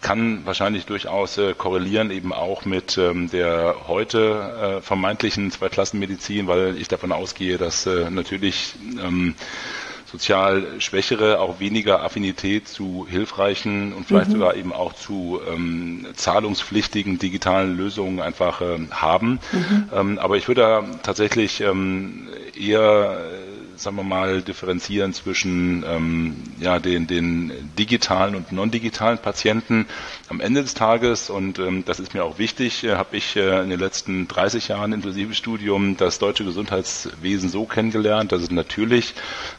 kann 0.00 0.46
wahrscheinlich 0.46 0.86
durchaus 0.86 1.36
äh, 1.36 1.52
korrelieren 1.54 2.10
eben 2.10 2.32
auch 2.32 2.64
mit 2.64 2.96
ähm, 2.96 3.30
der 3.30 3.74
heute 3.86 4.78
äh, 4.78 4.82
vermeintlichen 4.82 5.50
Zweiklassenmedizin, 5.50 6.46
weil 6.46 6.76
ich 6.78 6.88
davon 6.88 7.12
ausgehe, 7.12 7.58
dass 7.58 7.84
äh, 7.84 8.08
natürlich 8.10 8.74
ähm, 8.98 9.34
sozial 10.06 10.80
Schwächere 10.80 11.40
auch 11.40 11.60
weniger 11.60 12.02
Affinität 12.02 12.68
zu 12.68 13.06
hilfreichen 13.08 13.92
und 13.92 14.06
vielleicht 14.06 14.28
mhm. 14.28 14.34
sogar 14.34 14.54
eben 14.54 14.72
auch 14.72 14.92
zu 14.92 15.40
ähm, 15.50 16.06
zahlungspflichtigen 16.14 17.18
digitalen 17.18 17.76
Lösungen 17.76 18.20
einfach 18.20 18.60
ähm, 18.60 18.88
haben. 18.92 19.40
Mhm. 19.52 19.88
Ähm, 19.94 20.18
aber 20.18 20.36
ich 20.36 20.48
würde 20.48 20.60
da 20.60 20.84
tatsächlich 21.02 21.60
ähm, 21.60 22.28
eher 22.58 23.18
sagen 23.76 23.96
wir 23.96 24.02
mal, 24.02 24.42
differenzieren 24.42 25.12
zwischen 25.12 25.84
ähm, 25.86 26.36
ja, 26.60 26.78
den, 26.78 27.06
den 27.06 27.52
digitalen 27.78 28.34
und 28.34 28.52
non-digitalen 28.52 29.18
Patienten. 29.18 29.86
Am 30.28 30.40
Ende 30.40 30.62
des 30.62 30.74
Tages, 30.74 31.30
und 31.30 31.58
ähm, 31.58 31.84
das 31.84 32.00
ist 32.00 32.14
mir 32.14 32.24
auch 32.24 32.38
wichtig, 32.38 32.84
äh, 32.84 32.96
habe 32.96 33.16
ich 33.16 33.36
äh, 33.36 33.62
in 33.62 33.70
den 33.70 33.80
letzten 33.80 34.28
30 34.28 34.68
Jahren 34.68 34.92
inklusive 34.92 35.34
Studium 35.34 35.96
das 35.96 36.18
deutsche 36.18 36.44
Gesundheitswesen 36.44 37.48
so 37.48 37.64
kennengelernt, 37.64 38.32
dass 38.32 38.42
es 38.42 38.50
natürlich 38.50 39.14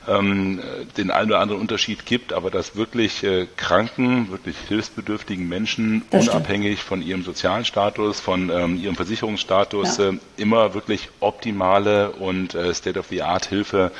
ähm, 0.07 0.61
den 0.97 1.11
einen 1.11 1.31
oder 1.31 1.39
anderen 1.39 1.61
Unterschied 1.61 2.05
gibt, 2.05 2.33
aber 2.33 2.49
dass 2.49 2.75
wirklich 2.75 3.23
äh, 3.23 3.47
kranken, 3.55 4.29
wirklich 4.31 4.57
hilfsbedürftigen 4.67 5.47
Menschen 5.47 6.03
unabhängig 6.11 6.81
von 6.81 7.01
ihrem 7.01 7.23
sozialen 7.23 7.65
Status, 7.65 8.19
von 8.19 8.49
ähm, 8.49 8.77
ihrem 8.77 8.95
Versicherungsstatus 8.95 9.97
ja. 9.97 10.09
äh, 10.09 10.17
immer 10.37 10.73
wirklich 10.73 11.09
optimale 11.19 12.11
und 12.11 12.55
äh, 12.55 12.73
State-of-the-Art-Hilfe 12.73 13.91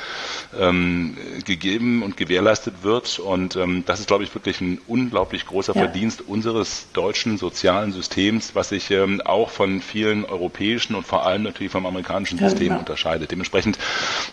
ähm, 0.58 1.16
gegeben 1.44 2.02
und 2.02 2.16
gewährleistet 2.16 2.82
wird. 2.82 3.18
Und 3.18 3.56
ähm, 3.56 3.84
das 3.86 4.00
ist, 4.00 4.06
glaube 4.06 4.24
ich, 4.24 4.34
wirklich 4.34 4.60
ein 4.60 4.80
unglaublich 4.86 5.46
großer 5.46 5.74
ja. 5.74 5.82
Verdienst 5.82 6.22
unseres 6.26 6.86
deutschen 6.92 7.38
sozialen 7.38 7.92
Systems, 7.92 8.54
was 8.54 8.70
sich 8.70 8.90
ähm, 8.90 9.20
auch 9.20 9.50
von 9.50 9.80
vielen 9.80 10.24
europäischen 10.24 10.94
und 10.94 11.06
vor 11.06 11.26
allem 11.26 11.42
natürlich 11.42 11.72
vom 11.72 11.86
amerikanischen 11.86 12.38
System 12.38 12.72
ja, 12.72 12.78
unterscheidet. 12.78 13.30
Dementsprechend 13.30 13.78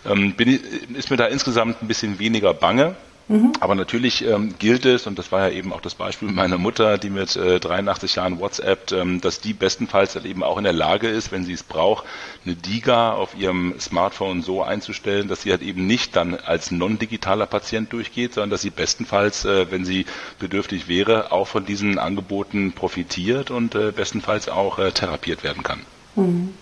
ähm, 0.04 0.34
ich, 0.38 0.60
ist 0.94 1.10
mir 1.10 1.16
da 1.16 1.26
insgesamt 1.26 1.82
ein 1.82 1.88
bisschen 1.88 2.18
weniger 2.18 2.54
bange. 2.54 2.96
Mhm. 3.28 3.54
Aber 3.58 3.74
natürlich 3.74 4.24
ähm, 4.24 4.54
gilt 4.58 4.86
es, 4.86 5.06
und 5.06 5.18
das 5.18 5.32
war 5.32 5.48
ja 5.48 5.54
eben 5.56 5.72
auch 5.72 5.80
das 5.80 5.96
Beispiel 5.96 6.30
meiner 6.30 6.58
Mutter, 6.58 6.96
die 6.96 7.10
mit 7.10 7.34
äh, 7.34 7.58
83 7.58 8.14
Jahren 8.14 8.38
WhatsApp, 8.38 8.92
ähm, 8.92 9.20
dass 9.20 9.40
die 9.40 9.52
bestenfalls 9.52 10.14
halt 10.14 10.26
eben 10.26 10.44
auch 10.44 10.58
in 10.58 10.64
der 10.64 10.72
Lage 10.72 11.08
ist, 11.08 11.32
wenn 11.32 11.44
sie 11.44 11.52
es 11.52 11.64
braucht, 11.64 12.04
eine 12.44 12.54
DIGA 12.54 13.12
auf 13.12 13.36
ihrem 13.36 13.74
Smartphone 13.80 14.42
so 14.42 14.62
einzustellen, 14.62 15.26
dass 15.26 15.42
sie 15.42 15.50
halt 15.50 15.62
eben 15.62 15.86
nicht 15.86 16.14
dann 16.14 16.34
als 16.34 16.70
non-digitaler 16.70 17.46
Patient 17.46 17.92
durchgeht, 17.92 18.34
sondern 18.34 18.50
dass 18.50 18.62
sie 18.62 18.70
bestenfalls, 18.70 19.44
äh, 19.44 19.70
wenn 19.72 19.84
sie 19.84 20.06
bedürftig 20.38 20.86
wäre, 20.86 21.32
auch 21.32 21.48
von 21.48 21.66
diesen 21.66 21.98
Angeboten 21.98 22.72
profitiert 22.72 23.50
und 23.50 23.74
äh, 23.74 23.90
bestenfalls 23.90 24.48
auch 24.48 24.78
äh, 24.78 24.92
therapiert 24.92 25.42
werden 25.42 25.64
kann. 25.64 25.80
Mhm. 26.14 26.54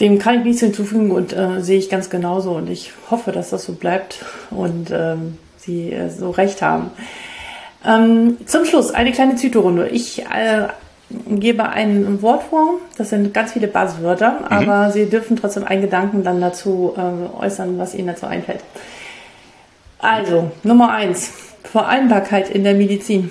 Dem 0.00 0.18
kann 0.18 0.38
ich 0.38 0.44
nichts 0.44 0.60
hinzufügen 0.60 1.10
und 1.10 1.32
äh, 1.32 1.60
sehe 1.62 1.78
ich 1.78 1.88
ganz 1.88 2.10
genauso. 2.10 2.52
Und 2.52 2.68
ich 2.68 2.92
hoffe, 3.10 3.32
dass 3.32 3.50
das 3.50 3.64
so 3.64 3.72
bleibt 3.72 4.24
und 4.50 4.90
ähm, 4.90 5.38
Sie 5.56 5.92
äh, 5.92 6.10
so 6.10 6.30
recht 6.30 6.62
haben. 6.62 6.90
Ähm, 7.84 8.36
zum 8.46 8.64
Schluss 8.64 8.90
eine 8.92 9.12
kleine 9.12 9.36
Zytorunde. 9.36 9.88
Ich 9.88 10.24
äh, 10.24 10.68
gebe 11.28 11.68
ein 11.68 12.20
Wort 12.22 12.44
vor. 12.44 12.74
Das 12.98 13.10
sind 13.10 13.32
ganz 13.32 13.52
viele 13.52 13.68
Buzzwörter, 13.68 14.40
mhm. 14.40 14.46
aber 14.46 14.90
Sie 14.90 15.06
dürfen 15.06 15.36
trotzdem 15.36 15.64
einen 15.64 15.82
Gedanken 15.82 16.24
dann 16.24 16.40
dazu 16.40 16.94
äh, 16.96 17.44
äußern, 17.44 17.78
was 17.78 17.94
Ihnen 17.94 18.08
dazu 18.08 18.26
einfällt. 18.26 18.60
Also, 19.98 20.50
Nummer 20.62 20.92
eins. 20.92 21.32
Vereinbarkeit 21.64 22.50
in 22.50 22.64
der 22.64 22.74
Medizin. 22.74 23.30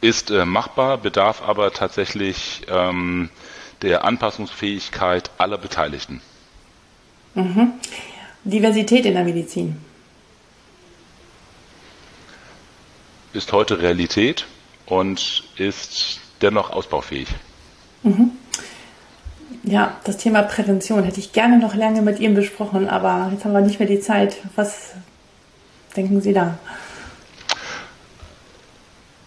Ist 0.00 0.30
äh, 0.30 0.44
machbar, 0.44 0.98
bedarf 0.98 1.42
aber 1.42 1.72
tatsächlich 1.72 2.62
ähm, 2.68 3.28
der 3.82 4.04
Anpassungsfähigkeit 4.04 5.30
aller 5.38 5.58
Beteiligten. 5.58 6.20
Mhm. 7.34 7.72
Diversität 8.44 9.04
in 9.04 9.14
der 9.14 9.24
Medizin. 9.24 9.76
Ist 13.32 13.52
heute 13.52 13.80
Realität 13.80 14.46
und 14.86 15.44
ist 15.56 16.20
dennoch 16.42 16.70
ausbaufähig. 16.70 17.28
Mhm. 18.02 18.32
Ja, 19.62 19.98
das 20.04 20.16
Thema 20.16 20.42
Prävention 20.42 21.04
hätte 21.04 21.20
ich 21.20 21.32
gerne 21.32 21.58
noch 21.58 21.74
lange 21.74 22.00
mit 22.00 22.18
Ihnen 22.18 22.34
besprochen, 22.34 22.88
aber 22.88 23.30
jetzt 23.32 23.44
haben 23.44 23.52
wir 23.52 23.60
nicht 23.60 23.78
mehr 23.78 23.88
die 23.88 24.00
Zeit. 24.00 24.38
Was 24.56 24.92
denken 25.94 26.22
Sie 26.22 26.32
da? 26.32 26.58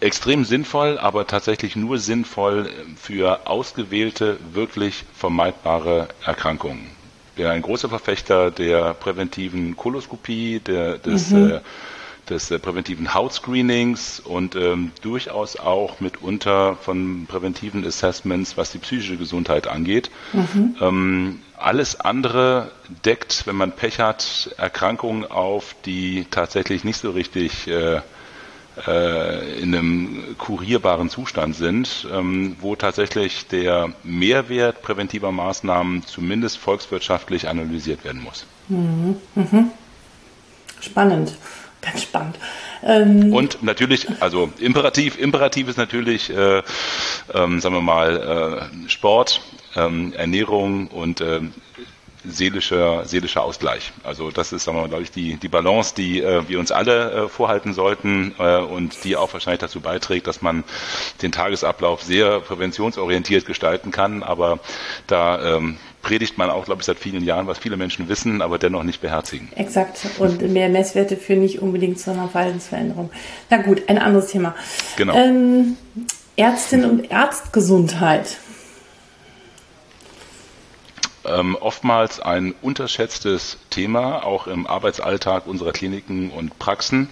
Extrem 0.03 0.43
sinnvoll, 0.43 0.97
aber 0.97 1.27
tatsächlich 1.27 1.75
nur 1.77 1.97
sinnvoll 1.97 2.69
für 2.97 3.47
ausgewählte, 3.47 4.37
wirklich 4.51 5.05
vermeidbare 5.15 6.09
Erkrankungen. 6.25 6.87
Ich 7.29 7.35
bin 7.37 7.47
ein 7.47 7.61
großer 7.61 7.87
Verfechter 7.87 8.51
der 8.51 8.93
präventiven 8.95 9.77
Koloskopie, 9.77 10.59
der, 10.59 10.97
des 10.97 11.31
mhm. 11.31 11.51
äh, 11.51 11.59
des 12.29 12.51
äh, 12.51 12.59
präventiven 12.59 13.13
Hautscreenings 13.13 14.19
und 14.19 14.55
ähm, 14.55 14.91
durchaus 15.01 15.57
auch 15.57 15.99
mitunter 15.99 16.75
von 16.75 17.25
präventiven 17.27 17.85
Assessments, 17.85 18.57
was 18.57 18.71
die 18.71 18.77
psychische 18.79 19.17
Gesundheit 19.17 19.67
angeht. 19.67 20.09
Mhm. 20.31 20.75
Ähm, 20.81 21.39
alles 21.57 21.99
andere 21.99 22.71
deckt, 23.05 23.45
wenn 23.45 23.55
man 23.55 23.71
Pech 23.71 23.99
hat, 23.99 24.53
Erkrankungen 24.57 25.29
auf, 25.29 25.75
die 25.85 26.25
tatsächlich 26.29 26.83
nicht 26.83 26.97
so 26.97 27.11
richtig 27.11 27.67
äh, 27.67 28.01
äh, 28.87 29.59
in 29.61 29.75
einem 29.75 30.37
kurierbaren 30.37 31.09
Zustand 31.09 31.55
sind, 31.55 32.07
ähm, 32.11 32.55
wo 32.59 32.75
tatsächlich 32.75 33.47
der 33.47 33.93
Mehrwert 34.03 34.81
präventiver 34.81 35.31
Maßnahmen 35.31 36.05
zumindest 36.05 36.57
volkswirtschaftlich 36.57 37.47
analysiert 37.47 38.03
werden 38.03 38.23
muss. 38.23 38.45
Mhm. 38.69 39.17
Mhm. 39.35 39.71
Spannend. 40.79 41.37
Ganz 41.81 42.03
spannend. 42.03 42.37
Ähm, 42.81 43.33
und 43.33 43.61
natürlich, 43.61 44.07
also 44.21 44.49
Imperativ, 44.59 45.19
Imperativ 45.19 45.67
ist 45.67 45.77
natürlich, 45.77 46.29
äh, 46.29 46.61
ähm, 47.33 47.59
sagen 47.59 47.75
wir 47.75 47.81
mal, 47.81 48.69
äh, 48.85 48.89
Sport, 48.89 49.41
ähm, 49.75 50.13
Ernährung 50.13 50.87
und 50.87 51.19
äh, 51.19 51.41
seelischer, 52.25 53.05
seelischer 53.05 53.43
Ausgleich. 53.43 53.91
Also 54.03 54.31
das 54.31 54.53
ist, 54.53 54.63
sagen 54.63 54.77
wir 54.77 54.81
mal, 54.83 54.89
glaube 54.89 55.03
ich, 55.03 55.11
die, 55.11 55.35
die 55.35 55.47
Balance, 55.47 55.93
die 55.95 56.21
äh, 56.21 56.47
wir 56.47 56.59
uns 56.59 56.71
alle 56.71 57.11
äh, 57.11 57.29
vorhalten 57.29 57.73
sollten 57.73 58.33
äh, 58.39 58.57
und 58.57 59.03
die 59.03 59.15
auch 59.15 59.33
wahrscheinlich 59.33 59.59
dazu 59.59 59.81
beiträgt, 59.81 60.27
dass 60.27 60.41
man 60.41 60.63
den 61.21 61.31
Tagesablauf 61.31 62.01
sehr 62.01 62.39
präventionsorientiert 62.39 63.45
gestalten 63.45 63.91
kann. 63.91 64.23
Aber 64.23 64.59
da 65.07 65.57
ähm, 65.57 65.77
predigt 66.01 66.37
man 66.37 66.49
auch, 66.49 66.65
glaube 66.65 66.81
ich, 66.81 66.85
seit 66.85 66.99
vielen 66.99 67.23
Jahren, 67.23 67.47
was 67.47 67.57
viele 67.57 67.77
Menschen 67.77 68.09
wissen, 68.09 68.41
aber 68.41 68.57
dennoch 68.57 68.83
nicht 68.83 69.01
beherzigen. 69.01 69.49
Exakt. 69.55 69.99
Und 70.19 70.41
mehr 70.41 70.69
Messwerte 70.69 71.17
führen 71.17 71.41
nicht 71.41 71.61
unbedingt 71.61 71.99
zu 71.99 72.11
einer 72.11 72.27
Verhaltensveränderung. 72.27 73.09
Na 73.49 73.57
gut, 73.57 73.83
ein 73.87 73.97
anderes 73.97 74.27
Thema. 74.27 74.55
Genau. 74.97 75.15
Ähm, 75.15 75.77
Ärztin 76.35 76.85
und 76.85 77.11
Ärztgesundheit. 77.11 78.37
Ähm, 81.25 81.55
oftmals 81.59 82.19
ein 82.19 82.53
unterschätztes 82.61 83.57
Thema, 83.69 84.23
auch 84.25 84.47
im 84.47 84.67
Arbeitsalltag 84.67 85.47
unserer 85.47 85.71
Kliniken 85.71 86.29
und 86.31 86.59
Praxen 86.59 87.09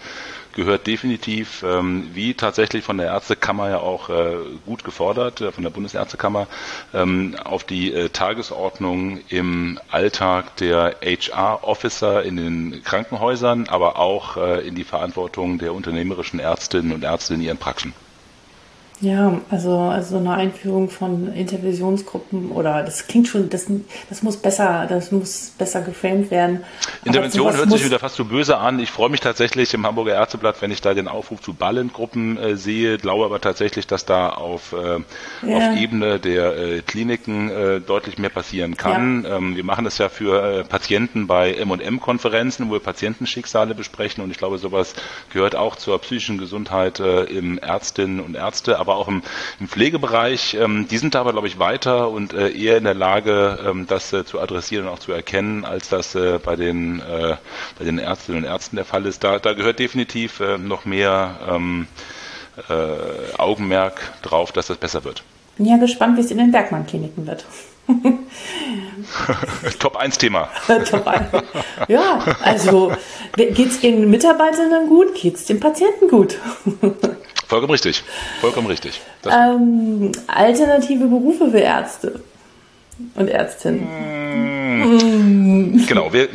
gehört 0.53 0.88
definitiv, 0.88 1.64
ähm, 1.64 2.09
wie 2.14 2.34
tatsächlich 2.34 2.84
von 2.84 2.97
der 2.97 3.07
Ärztekammer 3.07 3.70
ja 3.70 3.78
auch 3.78 4.09
äh, 4.09 4.36
gut 4.66 4.84
gefordert, 4.84 5.41
äh, 5.41 5.51
von 5.51 5.64
der 5.64 5.72
Bundesärztekammer, 5.72 6.47
ähm, 6.93 7.36
auf 7.43 7.64
die 7.64 7.93
äh, 7.93 8.09
Tagesordnung 8.09 9.22
im 9.30 9.80
Alltag 9.89 10.55
der 10.57 10.95
HR-Officer 11.01 12.24
in 12.24 12.38
den 12.38 12.84
Krankenhäusern, 12.84 13.68
aber 13.70 13.97
auch 13.97 14.38
äh, 14.38 14.68
in 14.68 14.76
die 14.76 14.84
Verantwortung 14.84 15.57
der 15.57 15.74
unternehmerischen 15.74 16.39
Ärztinnen 16.39 16.91
und 16.91 17.03
Ärzte 17.03 17.36
in 17.36 17.41
ihren 17.41 17.57
Praxen. 17.57 17.93
Ja, 19.02 19.41
also, 19.49 19.78
also 19.78 20.18
eine 20.18 20.34
Einführung 20.36 20.89
von 20.89 21.34
Interventionsgruppen 21.34 22.52
oder 22.52 22.84
das 22.84 23.08
klingt 23.08 23.28
schon, 23.28 23.49
das, 23.49 23.66
das 24.10 24.22
muss 24.22 24.38
besser, 24.38 24.86
das 24.88 25.12
muss 25.12 25.54
besser 25.58 25.82
geframed 25.82 26.30
werden. 26.30 26.64
Intervention 27.04 27.52
hört 27.52 27.72
sich 27.72 27.84
wieder 27.84 27.97
fast 27.97 28.16
zu 28.16 28.26
böse 28.26 28.60
an. 28.60 28.80
Ich 28.80 28.91
freue 28.91 29.10
mich 29.10 29.20
tatsächlich 29.20 29.74
im 29.74 29.88
Hamburger 29.88 30.14
Ärzteblatt, 30.14 30.62
wenn 30.62 30.70
ich 30.70 30.82
da 30.82 30.93
den 30.93 31.08
Aufruf 31.08 31.41
zu 31.41 31.56
Ballengruppen 31.56 32.38
äh, 32.38 32.56
sehe, 32.58 32.99
glaube 32.99 33.26
aber 33.26 33.41
tatsächlich, 33.41 33.88
dass 33.88 34.06
da 34.06 34.30
auf, 34.30 34.74
äh, 34.74 34.99
ja. 35.49 35.58
auf 35.58 35.78
Ebene 35.80 36.20
der 36.20 36.56
äh, 36.56 36.82
Kliniken 36.82 37.49
äh, 37.49 37.82
deutlich 37.82 38.20
mehr 38.20 38.30
passieren 38.30 38.78
kann. 38.78 39.24
Ja. 39.24 39.38
Ähm, 39.38 39.56
wir 39.56 39.64
machen 39.64 39.84
das 39.84 39.97
ja 39.97 40.10
für 40.10 40.60
äh, 40.60 40.64
Patienten 40.64 41.26
bei 41.26 41.54
M&M-Konferenzen, 41.54 42.70
wo 42.70 42.74
wir 42.74 42.80
Patientenschicksale 42.80 43.74
besprechen 43.74 44.24
und 44.24 44.30
ich 44.30 44.38
glaube, 44.38 44.60
sowas 44.60 44.93
gehört 45.34 45.56
auch 45.56 45.76
zur 45.76 45.99
psychischen 45.99 46.38
Gesundheit 46.38 46.99
äh, 46.99 47.24
im 47.24 47.58
Ärztinnen 47.58 48.20
und 48.20 48.36
Ärzte, 48.36 48.78
aber 48.78 48.91
aber 48.92 49.00
auch 49.00 49.08
im, 49.08 49.22
im 49.60 49.68
Pflegebereich. 49.68 50.56
Ähm, 50.56 50.88
die 50.89 50.98
sind 50.98 51.16
da 51.16 51.22
aber, 51.22 51.32
glaube 51.32 51.48
ich, 51.48 51.60
weiter 51.60 52.10
und 52.10 52.34
äh, 52.34 52.50
eher 52.50 52.78
in 52.78 52.84
der 52.84 52.94
Lage, 52.94 53.60
ähm, 53.66 53.88
das 53.88 54.12
äh, 54.14 54.26
zu 54.26 54.39
adressieren 54.39 54.88
und 54.88 54.94
auch 54.94 55.00
zu 55.00 55.12
erkennen, 55.12 55.66
als 55.66 55.89
das 55.89 56.16
äh, 56.16 56.39
bei, 56.44 56.56
den, 56.56 57.00
äh, 57.00 57.38
bei 57.80 57.86
den 57.86 57.98
Ärztinnen 57.98 58.44
und 58.44 58.50
Ärzten 58.50 58.76
der 58.76 58.86
Fall 58.86 59.06
ist. 59.06 59.24
Da, 59.24 59.39
da 59.39 59.54
gehört 59.54 59.80
definitiv 59.80 60.39
äh, 60.39 60.58
noch 60.58 60.86
mehr 60.86 61.39
ähm, 61.50 61.88
äh, 62.70 63.38
Augenmerk 63.38 64.14
drauf, 64.22 64.52
dass 64.52 64.68
das 64.68 64.78
besser 64.78 65.04
wird. 65.04 65.24
Bin 65.58 65.66
ja 65.66 65.78
gespannt, 65.78 66.18
wie 66.18 66.22
es 66.22 66.32
in 66.32 66.38
den 66.38 66.52
Bergmann-Kliniken 66.52 67.28
wird. 67.28 67.46
Top 69.80 69.96
1 69.98 70.18
Thema. 70.18 70.50
Top 70.90 71.08
1. 71.08 71.26
Ja, 71.88 72.20
also 72.42 72.92
geht 73.36 73.60
es 73.60 73.80
den 73.82 74.10
Mitarbeitern 74.10 74.88
gut, 74.88 75.16
geht 75.16 75.36
es 75.36 75.46
den 75.46 75.60
Patienten 75.60 76.08
gut. 76.08 76.38
Vollkommen 77.48 77.72
richtig. 77.72 78.04
Vollkommen 78.40 78.68
richtig. 78.68 79.02
Ähm, 79.26 80.12
alternative 80.28 81.06
Berufe 81.06 81.52
für 81.52 81.60
Ärzte 81.60 82.22
und 83.16 83.28
Ärztinnen. 83.28 83.88
Mmh. 85.76 85.86
Genau. 85.86 86.14
Wir, 86.14 86.30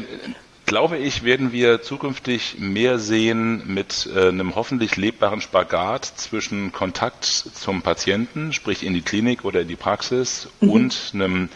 glaube 0.67 0.99
ich, 0.99 1.23
werden 1.23 1.53
wir 1.53 1.81
zukünftig 1.81 2.57
mehr 2.59 2.99
sehen 2.99 3.63
mit 3.67 4.09
äh, 4.15 4.29
einem 4.29 4.55
hoffentlich 4.55 4.97
lebbaren 4.97 5.41
Spagat 5.41 6.05
zwischen 6.05 6.73
Kontakt 6.73 7.25
zum 7.25 7.83
Patienten, 7.83 8.53
sprich 8.53 8.85
in 8.85 8.93
die 8.93 9.03
Klinik 9.03 9.45
oder 9.45 9.63
in 9.63 9.69
die 9.69 9.77
Praxis 9.77 10.49
mhm. 10.61 10.71
und 10.71 11.11
einem 11.15 11.49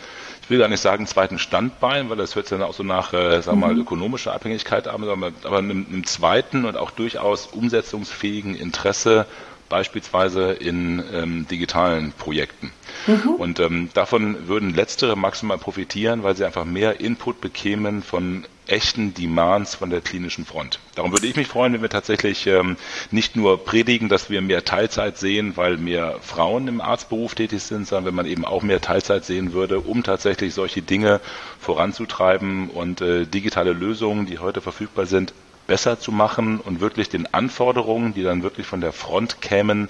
ich 0.43 0.53
will 0.53 0.59
gar 0.59 0.69
nicht 0.69 0.81
sagen 0.81 1.07
zweiten 1.07 1.39
Standbein, 1.39 2.11
weil 2.11 2.17
das 2.17 2.35
hört 2.35 2.49
sich 2.49 2.59
dann 2.59 2.67
auch 2.67 2.75
so 2.75 2.83
nach, 2.83 3.13
äh, 3.13 3.41
sagen 3.41 3.61
wir 3.61 3.69
mal, 3.69 3.75
mhm. 3.75 3.83
ökonomischer 3.83 4.33
Abhängigkeit 4.33 4.89
an, 4.89 5.05
aber, 5.05 5.31
aber 5.45 5.59
einem, 5.59 5.87
einem 5.89 6.05
zweiten 6.07 6.65
und 6.65 6.77
auch 6.77 6.91
durchaus 6.91 7.47
umsetzungsfähigen 7.47 8.57
Interesse 8.57 9.27
beispielsweise 9.71 10.53
in 10.53 11.03
ähm, 11.15 11.49
digitalen 11.49 12.13
Projekten. 12.13 12.71
Mhm. 13.07 13.31
Und 13.39 13.61
ähm, 13.61 13.89
davon 13.95 14.49
würden 14.49 14.75
letztere 14.75 15.17
maximal 15.17 15.57
profitieren, 15.57 16.23
weil 16.23 16.37
sie 16.37 16.45
einfach 16.45 16.67
mehr 16.67 17.01
Input 17.01 17.41
bekämen 17.41 18.03
von 18.03 18.45
echten 18.67 19.15
Demands 19.15 19.75
von 19.75 19.91
der 19.91 20.01
klinischen 20.01 20.45
Front. 20.45 20.79
Darum 20.95 21.13
würde 21.13 21.27
ich 21.27 21.37
mich 21.37 21.49
freuen, 21.49 21.73
wenn 21.73 21.83
wir 21.83 21.89
tatsächlich 21.89 22.47
ähm, 22.47 22.77
nicht 23.11 23.37
nur 23.37 23.65
predigen, 23.65 24.09
dass 24.09 24.29
wir 24.29 24.43
mehr 24.43 24.65
Teilzeit 24.65 25.19
sehen, 25.19 25.57
weil 25.57 25.77
mehr 25.77 26.17
Frauen 26.21 26.69
im 26.69 26.81
Arztberuf 26.81 27.35
tätig 27.35 27.63
sind, 27.63 27.89
sondern 27.89 28.07
wenn 28.07 28.15
man 28.15 28.27
eben 28.27 28.45
auch 28.45 28.63
mehr 28.63 28.81
Teilzeit 28.81 29.25
sehen 29.25 29.53
würde, 29.53 29.81
um 29.81 30.03
tatsächlich 30.03 30.53
solche 30.53 30.83
Dinge 30.83 31.21
voranzutreiben 31.59 32.71
und 32.71 33.01
äh, 33.01 33.25
digitale 33.25 33.73
Lösungen, 33.73 34.27
die 34.27 34.39
heute 34.39 34.61
verfügbar 34.61 35.07
sind, 35.07 35.33
besser 35.71 36.01
zu 36.01 36.11
machen 36.11 36.59
und 36.59 36.81
wirklich 36.81 37.11
den 37.11 37.33
Anforderungen, 37.33 38.13
die 38.13 38.25
dann 38.25 38.43
wirklich 38.43 38.67
von 38.67 38.81
der 38.81 38.93
Front 38.93 39.41
kämen, 39.41 39.89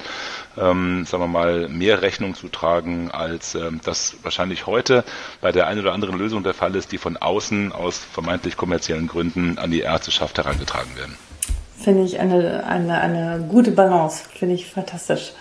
ähm, 0.59 1.07
sagen 1.07 1.23
wir 1.23 1.27
mal, 1.27 1.69
mehr 1.69 2.03
Rechnung 2.03 2.35
zu 2.35 2.49
tragen, 2.49 3.11
als 3.11 3.55
ähm, 3.55 3.81
das 3.83 4.17
wahrscheinlich 4.23 4.67
heute 4.67 5.05
bei 5.41 5.53
der 5.53 5.69
einen 5.69 5.81
oder 5.81 5.95
anderen 5.95 6.19
Lösung 6.19 6.43
der 6.43 6.53
Fall 6.53 6.77
ist, 6.77 6.93
die 6.93 6.99
von 6.99 7.17
außen 7.17 7.73
aus 7.73 7.97
vermeintlich 7.97 8.59
kommerziellen 8.59 9.07
Gründen 9.07 9.57
an 9.57 9.71
die 9.71 9.81
Ärzteschaft 9.81 10.37
herangetragen 10.37 10.95
werden. 10.97 11.17
Finde 11.79 12.05
ich 12.05 12.21
eine, 12.21 12.63
eine, 12.67 13.01
eine 13.01 13.47
gute 13.49 13.71
Balance, 13.71 14.25
finde 14.35 14.57
ich 14.57 14.67
fantastisch. 14.67 15.33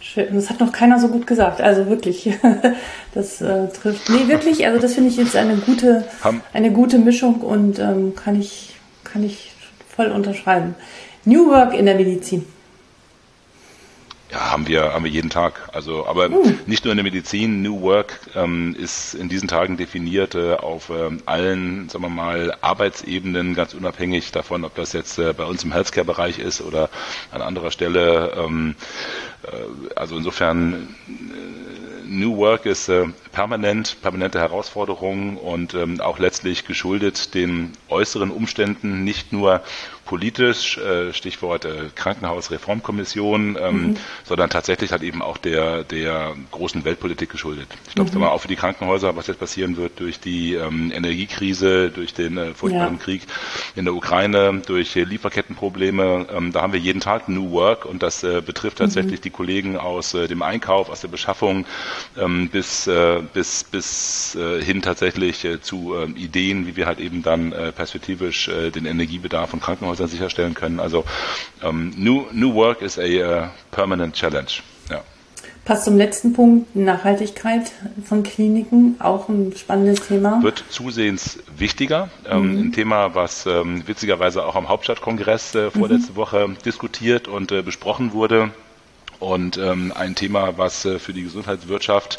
Schön. 0.00 0.34
Das 0.34 0.48
hat 0.48 0.58
noch 0.58 0.72
keiner 0.72 0.98
so 1.00 1.08
gut 1.08 1.26
gesagt. 1.26 1.60
Also 1.60 1.86
wirklich, 1.90 2.30
das 3.14 3.42
äh, 3.42 3.68
trifft. 3.68 4.08
Nee, 4.08 4.26
wirklich. 4.26 4.66
Also 4.66 4.80
das 4.80 4.94
finde 4.94 5.10
ich 5.10 5.18
jetzt 5.18 5.36
eine 5.36 5.56
gute, 5.56 6.04
eine 6.54 6.72
gute 6.72 6.98
Mischung 6.98 7.42
und 7.42 7.78
ähm, 7.78 8.14
kann 8.16 8.40
ich, 8.40 8.74
kann 9.04 9.22
ich 9.22 9.51
voll 9.94 10.08
unterschreiben. 10.10 10.74
New 11.24 11.50
Work 11.50 11.74
in 11.74 11.86
der 11.86 11.94
Medizin. 11.94 12.46
Ja, 14.32 14.50
haben 14.50 14.66
wir, 14.66 14.94
haben 14.94 15.04
wir 15.04 15.10
jeden 15.10 15.28
Tag. 15.28 15.68
Also, 15.74 16.06
aber 16.06 16.30
mhm. 16.30 16.58
nicht 16.64 16.84
nur 16.84 16.92
in 16.92 16.96
der 16.96 17.04
Medizin. 17.04 17.60
New 17.60 17.82
Work 17.82 18.18
ähm, 18.34 18.74
ist 18.78 19.12
in 19.12 19.28
diesen 19.28 19.46
Tagen 19.46 19.76
definiert 19.76 20.34
äh, 20.34 20.54
auf 20.54 20.88
ähm, 20.88 21.20
allen, 21.26 21.90
sagen 21.90 22.02
wir 22.02 22.08
mal, 22.08 22.56
Arbeitsebenen, 22.62 23.54
ganz 23.54 23.74
unabhängig 23.74 24.32
davon, 24.32 24.64
ob 24.64 24.74
das 24.74 24.94
jetzt 24.94 25.18
äh, 25.18 25.34
bei 25.34 25.44
uns 25.44 25.64
im 25.64 25.72
Healthcare-Bereich 25.72 26.38
ist 26.38 26.62
oder 26.62 26.88
an 27.30 27.42
anderer 27.42 27.70
Stelle. 27.70 28.32
Ähm, 28.38 28.74
äh, 29.42 29.96
also 29.96 30.16
insofern 30.16 30.88
äh, 31.08 32.08
New 32.08 32.38
Work 32.38 32.64
ist 32.64 32.88
äh, 32.88 33.04
permanent, 33.32 33.96
permanente 34.02 34.38
Herausforderungen 34.38 35.36
und 35.36 35.74
ähm, 35.74 36.00
auch 36.00 36.18
letztlich 36.18 36.66
geschuldet 36.66 37.34
den 37.34 37.72
äußeren 37.88 38.30
Umständen, 38.30 39.04
nicht 39.04 39.32
nur 39.32 39.62
politisch, 40.04 40.76
äh, 40.78 41.12
Stichwort 41.14 41.64
äh, 41.64 41.88
Krankenhausreformkommission, 41.94 43.56
ähm, 43.58 43.74
mhm. 43.74 43.96
sondern 44.24 44.50
tatsächlich 44.50 44.92
halt 44.92 45.02
eben 45.02 45.22
auch 45.22 45.38
der, 45.38 45.84
der 45.84 46.34
großen 46.50 46.84
Weltpolitik 46.84 47.30
geschuldet. 47.30 47.68
Ich 47.88 47.94
glaube, 47.94 48.10
mhm. 48.14 48.24
auch 48.24 48.40
für 48.40 48.48
die 48.48 48.56
Krankenhäuser, 48.56 49.16
was 49.16 49.28
jetzt 49.28 49.38
passieren 49.38 49.76
wird 49.76 50.00
durch 50.00 50.20
die 50.20 50.54
ähm, 50.54 50.92
Energiekrise, 50.92 51.90
durch 51.90 52.14
den 52.14 52.36
äh, 52.36 52.52
furchtbaren 52.52 52.98
ja. 52.98 53.02
Krieg 53.02 53.22
in 53.76 53.84
der 53.84 53.94
Ukraine, 53.94 54.60
durch 54.66 54.96
äh, 54.96 55.04
Lieferkettenprobleme, 55.04 56.26
ähm, 56.30 56.52
da 56.52 56.62
haben 56.62 56.72
wir 56.72 56.80
jeden 56.80 57.00
Tag 57.00 57.28
New 57.28 57.52
Work 57.52 57.86
und 57.86 58.02
das 58.02 58.22
äh, 58.22 58.42
betrifft 58.44 58.78
tatsächlich 58.78 59.20
mhm. 59.20 59.22
die 59.22 59.30
Kollegen 59.30 59.76
aus 59.78 60.14
äh, 60.14 60.28
dem 60.28 60.42
Einkauf, 60.42 60.90
aus 60.90 61.00
der 61.00 61.08
Beschaffung 61.08 61.64
ähm, 62.18 62.48
bis, 62.50 62.86
äh, 62.86 63.21
bis, 63.22 63.64
bis 63.64 64.34
äh, 64.34 64.62
hin 64.62 64.82
tatsächlich 64.82 65.44
äh, 65.44 65.60
zu 65.60 65.94
äh, 65.94 66.04
Ideen, 66.10 66.66
wie 66.66 66.76
wir 66.76 66.86
halt 66.86 67.00
eben 67.00 67.22
dann 67.22 67.52
äh, 67.52 67.72
perspektivisch 67.72 68.50
den 68.74 68.86
Energiebedarf 68.86 69.50
von 69.50 69.60
Krankenhäusern 69.60 70.08
sicherstellen 70.08 70.54
können. 70.54 70.80
Also 70.80 71.04
ähm, 71.62 71.92
new, 71.96 72.26
new 72.32 72.54
Work 72.54 72.82
is 72.82 72.98
a 72.98 73.50
permanent 73.70 74.14
challenge. 74.14 74.62
Ja. 74.90 75.02
Passt 75.64 75.84
zum 75.84 75.96
letzten 75.96 76.32
Punkt, 76.32 76.74
Nachhaltigkeit 76.74 77.70
von 78.04 78.24
Kliniken, 78.24 78.96
auch 78.98 79.28
ein 79.28 79.54
spannendes 79.56 80.06
Thema. 80.06 80.42
Wird 80.42 80.64
zusehends 80.68 81.38
wichtiger. 81.56 82.10
Ähm, 82.28 82.52
mhm. 82.52 82.58
ein 82.58 82.72
Thema, 82.72 83.14
was 83.14 83.46
ähm, 83.46 83.86
witzigerweise 83.86 84.44
auch 84.44 84.56
am 84.56 84.68
Hauptstadtkongress 84.68 85.54
äh, 85.54 85.70
vorletzte 85.70 86.12
mhm. 86.12 86.16
Woche 86.16 86.56
diskutiert 86.64 87.28
und 87.28 87.52
äh, 87.52 87.62
besprochen 87.62 88.12
wurde 88.12 88.50
und 89.22 89.56
ähm, 89.56 89.92
ein 89.94 90.14
Thema, 90.14 90.58
was 90.58 90.84
äh, 90.84 90.98
für 90.98 91.12
die 91.12 91.22
Gesundheitswirtschaft 91.22 92.18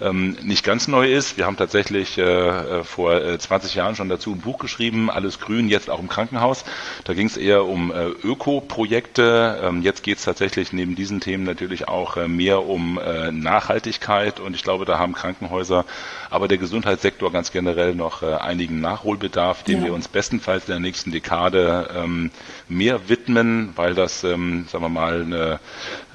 ähm, 0.00 0.36
nicht 0.42 0.64
ganz 0.64 0.86
neu 0.86 1.10
ist. 1.10 1.36
Wir 1.38 1.46
haben 1.46 1.56
tatsächlich 1.56 2.18
äh, 2.18 2.22
äh 2.22 2.84
vor 2.84 3.14
äh, 3.14 3.38
20 3.38 3.74
Jahren 3.74 3.96
schon 3.96 4.08
dazu 4.08 4.32
ein 4.32 4.40
Buch 4.40 4.58
geschrieben, 4.58 5.10
Alles 5.10 5.40
Grün, 5.40 5.68
jetzt 5.68 5.88
auch 5.88 6.00
im 6.00 6.08
Krankenhaus. 6.08 6.64
Da 7.04 7.14
ging 7.14 7.26
es 7.26 7.36
eher 7.36 7.64
um 7.64 7.90
äh, 7.90 8.06
Öko-Projekte. 8.06 9.60
Ähm, 9.62 9.82
jetzt 9.82 10.02
geht 10.02 10.18
es 10.18 10.24
tatsächlich 10.24 10.72
neben 10.72 10.94
diesen 10.94 11.20
Themen 11.20 11.44
natürlich 11.44 11.88
auch 11.88 12.16
äh, 12.16 12.28
mehr 12.28 12.66
um 12.66 12.98
äh, 12.98 13.32
Nachhaltigkeit 13.32 14.38
und 14.38 14.54
ich 14.54 14.62
glaube, 14.62 14.84
da 14.84 14.98
haben 14.98 15.14
Krankenhäuser, 15.14 15.86
aber 16.32 16.48
der 16.48 16.56
Gesundheitssektor 16.56 17.30
ganz 17.30 17.52
generell 17.52 17.94
noch 17.94 18.22
äh, 18.22 18.34
einigen 18.34 18.80
Nachholbedarf, 18.80 19.64
dem 19.64 19.80
ja. 19.80 19.86
wir 19.86 19.92
uns 19.92 20.08
bestenfalls 20.08 20.64
in 20.64 20.70
der 20.70 20.80
nächsten 20.80 21.12
Dekade 21.12 21.90
ähm, 21.94 22.30
mehr 22.68 23.10
widmen, 23.10 23.74
weil 23.76 23.94
das, 23.94 24.24
ähm, 24.24 24.66
sagen 24.70 24.82
wir 24.82 24.88
mal, 24.88 25.22
eine 25.22 25.60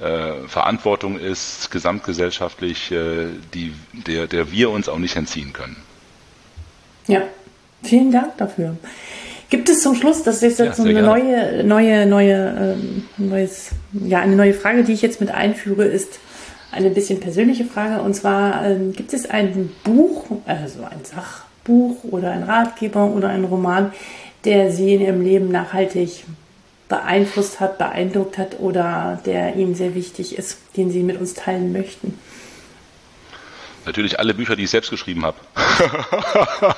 äh, 0.04 0.48
Verantwortung 0.48 1.20
ist, 1.20 1.70
gesamtgesellschaftlich, 1.70 2.92
äh, 2.92 3.28
die, 3.54 3.74
der, 3.94 4.26
der 4.26 4.52
wir 4.52 4.72
uns 4.72 4.90
auch 4.90 4.98
nicht 4.98 5.16
entziehen 5.16 5.54
können. 5.54 5.76
Ja, 7.06 7.22
vielen 7.84 8.12
Dank 8.12 8.38
dafür. 8.38 8.76
Gibt 9.52 9.70
es 9.70 9.82
zum 9.82 9.94
Schluss, 9.96 10.24
das 10.24 10.42
ist 10.42 10.58
jetzt 10.58 10.60
ja, 10.60 10.74
so 10.74 10.84
eine 10.84 11.04
neue, 11.04 11.64
neue, 11.64 12.08
neue, 12.08 12.76
ähm, 12.76 13.04
neues, 13.18 13.70
ja, 13.94 14.20
eine 14.20 14.36
neue 14.36 14.56
Frage, 14.56 14.84
die 14.84 14.94
ich 14.94 15.04
jetzt 15.04 15.22
mit 15.22 15.30
einführe, 15.30 15.86
ist 15.86 16.20
eine 16.72 16.90
bisschen 16.90 17.20
persönliche 17.20 17.66
Frage. 17.66 18.02
Und 18.02 18.14
zwar, 18.14 18.66
ähm, 18.66 18.94
gibt 18.94 19.14
es 19.14 19.30
ein 19.30 19.72
Buch, 19.84 20.26
also 20.46 20.84
ein 20.84 21.04
Sachbuch 21.04 22.04
oder 22.04 22.32
ein 22.32 22.44
Ratgeber 22.44 23.06
oder 23.06 23.30
ein 23.30 23.44
Roman, 23.44 23.92
der 24.46 24.72
Sie 24.72 24.94
in 24.94 25.02
Ihrem 25.02 25.22
Leben 25.22 25.52
nachhaltig 25.52 26.26
beeinflusst 26.90 27.60
hat, 27.60 27.78
beeindruckt 27.78 28.38
hat 28.38 28.60
oder 28.60 29.20
der 29.26 29.56
Ihnen 29.56 29.76
sehr 29.76 29.94
wichtig 29.94 30.38
ist, 30.38 30.58
den 30.78 30.90
Sie 30.90 31.04
mit 31.04 31.20
uns 31.20 31.34
teilen 31.34 31.72
möchten? 31.72 32.18
Natürlich 33.88 34.20
alle 34.20 34.34
Bücher, 34.34 34.58
die 34.58 34.64
ich 34.64 34.70
selbst 34.70 34.90
geschrieben 34.90 35.24
habe. 35.24 35.38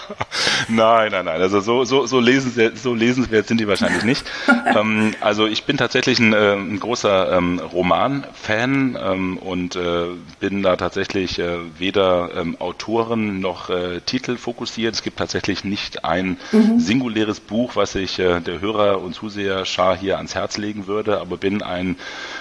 nein, 0.69 1.11
nein, 1.11 1.25
nein. 1.25 1.41
Also 1.41 1.59
so, 1.59 1.83
so, 1.83 2.05
so, 2.05 2.19
lesenswert, 2.19 2.77
so 2.77 2.93
lesenswert 2.93 3.47
sind 3.47 3.59
die 3.59 3.67
wahrscheinlich 3.67 4.03
nicht. 4.03 4.25
ähm, 4.77 5.15
also 5.19 5.47
ich 5.47 5.63
bin 5.63 5.75
tatsächlich 5.75 6.19
ein, 6.19 6.33
äh, 6.33 6.53
ein 6.53 6.79
großer 6.79 7.35
ähm, 7.35 7.57
Roman-Fan 7.57 8.95
ähm, 9.01 9.37
und 9.37 9.75
äh, 9.75 10.05
bin 10.39 10.61
da 10.61 10.75
tatsächlich 10.75 11.39
äh, 11.39 11.57
weder 11.79 12.29
ähm, 12.35 12.57
Autoren 12.59 13.39
noch 13.39 13.71
äh, 13.71 14.01
Titel 14.01 14.37
fokussiert. 14.37 14.93
Es 14.93 15.01
gibt 15.01 15.17
tatsächlich 15.17 15.63
nicht 15.63 16.05
ein 16.05 16.37
mhm. 16.51 16.79
singuläres 16.79 17.39
Buch, 17.39 17.75
was 17.75 17.95
ich 17.95 18.19
äh, 18.19 18.39
der 18.39 18.61
Hörer 18.61 19.01
und 19.01 19.15
Zuseher 19.15 19.65
Schar 19.65 19.97
hier 19.97 20.17
ans 20.17 20.35
Herz 20.35 20.57
legen 20.57 20.85
würde, 20.85 21.19
aber 21.19 21.37
bin 21.37 21.63
ein 21.63 21.95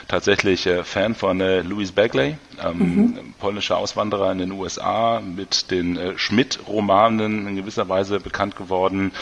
tatsächlich 0.09 0.67
äh, 0.67 0.85
Fan 0.85 1.15
von 1.15 1.39
Louis 1.39 1.93
Bagley, 1.93 2.37
ähm, 2.63 2.79
mhm. 2.79 3.35
polnischer 3.39 3.77
Auswanderer 3.77 4.33
in 4.33 4.39
den 4.39 4.53
USA 4.53 5.21
mit 5.21 5.71
den 5.71 5.97
äh, 5.97 6.19
Schmidt-Romanen 6.19 7.47
in 7.47 7.57
gewisser 7.57 7.89
Weise 7.89 8.21
bekannt 8.21 8.57
geworden. 8.57 9.13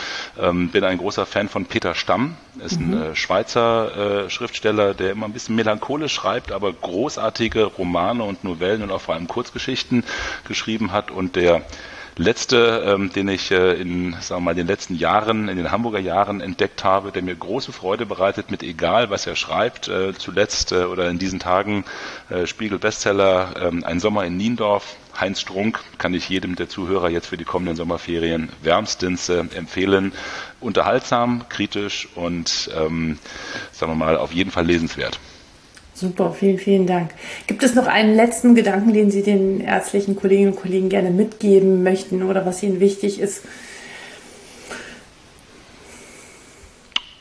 Ähm, 0.40 0.68
bin 0.68 0.84
ein 0.84 0.98
großer 0.98 1.26
Fan 1.26 1.48
von 1.48 1.66
Peter 1.66 1.94
Stamm, 1.94 2.36
ist 2.64 2.80
mhm. 2.80 2.94
ein 2.94 3.02
äh, 3.02 3.16
Schweizer 3.16 4.24
äh, 4.26 4.30
Schriftsteller, 4.30 4.94
der 4.94 5.12
immer 5.12 5.26
ein 5.26 5.32
bisschen 5.32 5.56
melancholisch 5.56 6.14
schreibt, 6.14 6.52
aber 6.52 6.72
großartige 6.72 7.64
Romane 7.64 8.24
und 8.24 8.44
Novellen 8.44 8.82
und 8.82 8.90
auch 8.90 9.00
vor 9.00 9.14
allem 9.14 9.28
Kurzgeschichten 9.28 10.04
geschrieben 10.46 10.92
hat 10.92 11.10
und 11.10 11.36
der 11.36 11.62
letzte, 12.18 12.82
ähm, 12.86 13.12
den 13.12 13.28
ich 13.28 13.50
äh, 13.50 13.74
in 13.74 14.12
sagen 14.20 14.40
wir 14.42 14.46
mal, 14.46 14.54
den 14.54 14.66
letzten 14.66 14.94
Jahren, 14.94 15.48
in 15.48 15.56
den 15.56 15.70
Hamburger 15.70 15.98
Jahren 15.98 16.40
entdeckt 16.40 16.82
habe, 16.82 17.12
der 17.12 17.22
mir 17.22 17.34
große 17.34 17.72
Freude 17.72 18.06
bereitet 18.06 18.50
mit 18.50 18.62
egal, 18.62 19.10
was 19.10 19.26
er 19.26 19.36
schreibt. 19.36 19.88
Äh, 19.88 20.14
zuletzt 20.14 20.72
äh, 20.72 20.84
oder 20.84 21.08
in 21.08 21.18
diesen 21.18 21.38
Tagen 21.38 21.84
äh, 22.30 22.46
Spiegel 22.46 22.78
Bestseller, 22.78 23.54
äh, 23.56 23.84
Ein 23.84 24.00
Sommer 24.00 24.24
in 24.24 24.36
Niendorf. 24.36 24.96
Heinz 25.18 25.40
Strunk 25.40 25.80
kann 25.98 26.12
ich 26.14 26.28
jedem 26.28 26.56
der 26.56 26.68
Zuhörer 26.68 27.08
jetzt 27.08 27.26
für 27.28 27.36
die 27.38 27.44
kommenden 27.44 27.76
Sommerferien 27.76 28.50
wärmstens 28.62 29.28
äh, 29.28 29.44
empfehlen. 29.54 30.12
Unterhaltsam, 30.60 31.44
kritisch 31.48 32.08
und 32.14 32.70
ähm, 32.74 33.18
sagen 33.72 33.92
wir 33.92 33.96
mal 33.96 34.16
auf 34.16 34.32
jeden 34.32 34.50
Fall 34.50 34.66
lesenswert. 34.66 35.18
Super, 35.96 36.30
vielen, 36.32 36.58
vielen 36.58 36.86
Dank. 36.86 37.12
Gibt 37.46 37.62
es 37.62 37.74
noch 37.74 37.86
einen 37.86 38.14
letzten 38.14 38.54
Gedanken, 38.54 38.92
den 38.92 39.10
Sie 39.10 39.22
den 39.22 39.62
ärztlichen 39.62 40.14
Kolleginnen 40.14 40.52
und 40.52 40.60
Kollegen 40.60 40.90
gerne 40.90 41.10
mitgeben 41.10 41.82
möchten 41.82 42.22
oder 42.22 42.44
was 42.44 42.62
Ihnen 42.62 42.80
wichtig 42.80 43.18
ist, 43.18 43.44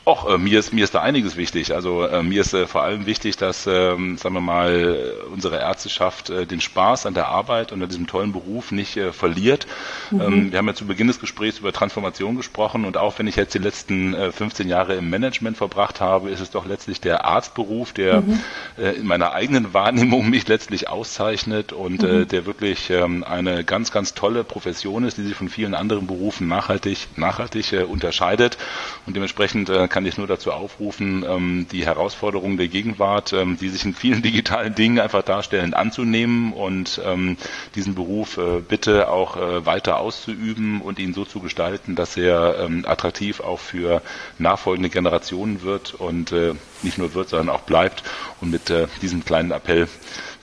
Och, 0.08 0.30
äh, 0.30 0.38
mir 0.38 0.60
ist 0.60 0.72
mir 0.72 0.84
ist 0.84 0.94
da 0.94 1.02
einiges 1.02 1.36
wichtig. 1.36 1.74
Also 1.74 2.04
äh, 2.04 2.22
mir 2.22 2.42
ist 2.42 2.54
äh, 2.54 2.68
vor 2.68 2.84
allem 2.84 3.06
wichtig, 3.06 3.38
dass, 3.38 3.66
ähm, 3.66 4.16
sagen 4.16 4.36
wir 4.36 4.40
mal, 4.40 5.14
unsere 5.32 5.58
Ärzteschaft 5.58 6.30
äh, 6.30 6.46
den 6.46 6.60
Spaß 6.60 7.06
an 7.06 7.14
der 7.14 7.26
Arbeit 7.26 7.72
und 7.72 7.82
an 7.82 7.88
diesem 7.88 8.06
tollen 8.06 8.30
Beruf 8.30 8.70
nicht 8.70 8.96
äh, 8.96 9.12
verliert. 9.12 9.66
Mhm. 10.12 10.20
Ähm, 10.20 10.52
wir 10.52 10.58
haben 10.60 10.68
ja 10.68 10.74
zu 10.74 10.86
Beginn 10.86 11.08
des 11.08 11.18
Gesprächs 11.18 11.58
über 11.58 11.72
Transformation 11.72 12.36
gesprochen 12.36 12.84
und 12.84 12.96
auch 12.96 13.18
wenn 13.18 13.26
ich 13.26 13.34
jetzt 13.34 13.52
die 13.54 13.58
letzten 13.58 14.14
äh, 14.14 14.30
15 14.30 14.68
Jahre 14.68 14.94
im 14.94 15.10
Management 15.10 15.56
verbracht 15.56 16.00
habe, 16.00 16.30
ist 16.30 16.38
es 16.38 16.52
doch 16.52 16.66
letztlich 16.66 17.00
der 17.00 17.24
Arztberuf, 17.24 17.92
der 17.92 18.20
mhm. 18.20 18.38
äh, 18.78 18.92
in 18.92 19.08
meiner 19.08 19.32
eigenen 19.32 19.74
Wahrnehmung 19.74 20.30
mich 20.30 20.46
letztlich 20.46 20.88
auszeichnet 20.88 21.72
und 21.72 22.04
äh, 22.04 22.06
mhm. 22.06 22.22
äh, 22.22 22.26
der 22.26 22.46
wirklich 22.46 22.90
ähm, 22.90 23.24
eine 23.24 23.64
ganz, 23.64 23.90
ganz 23.90 24.14
tolle 24.14 24.44
Profession 24.44 25.02
ist, 25.02 25.18
die 25.18 25.24
sich 25.24 25.34
von 25.34 25.48
vielen 25.48 25.74
anderen 25.74 26.06
Berufen 26.06 26.46
nachhaltig, 26.46 27.08
nachhaltig 27.16 27.72
äh, 27.72 27.82
unterscheidet 27.82 28.56
und 29.04 29.16
dementsprechend 29.16 29.68
äh, 29.68 29.88
kann 29.96 30.04
ich 30.04 30.18
nur 30.18 30.26
dazu 30.26 30.52
aufrufen, 30.52 31.24
ähm, 31.26 31.66
die 31.72 31.86
Herausforderungen 31.86 32.58
der 32.58 32.68
Gegenwart, 32.68 33.32
ähm, 33.32 33.56
die 33.58 33.70
sich 33.70 33.82
in 33.86 33.94
vielen 33.94 34.20
digitalen 34.30 34.74
Dingen 34.74 34.98
einfach 35.00 35.22
darstellen, 35.22 35.72
anzunehmen 35.72 36.52
und 36.52 37.00
ähm, 37.02 37.38
diesen 37.74 37.94
Beruf 37.94 38.36
äh, 38.36 38.60
bitte 38.60 39.08
auch 39.08 39.38
äh, 39.38 39.64
weiter 39.64 39.98
auszuüben 39.98 40.82
und 40.82 40.98
ihn 40.98 41.14
so 41.14 41.24
zu 41.24 41.40
gestalten, 41.40 41.94
dass 41.94 42.14
er 42.18 42.58
ähm, 42.58 42.84
attraktiv 42.86 43.40
auch 43.40 43.58
für 43.58 44.02
nachfolgende 44.38 44.90
Generationen 44.90 45.62
wird 45.62 45.94
und 45.94 46.30
äh, 46.30 46.52
nicht 46.82 46.98
nur 46.98 47.14
wird, 47.14 47.30
sondern 47.30 47.48
auch 47.48 47.62
bleibt. 47.62 48.02
Und 48.42 48.50
mit 48.50 48.68
äh, 48.68 48.88
diesem 49.00 49.24
kleinen 49.24 49.50
Appell 49.50 49.88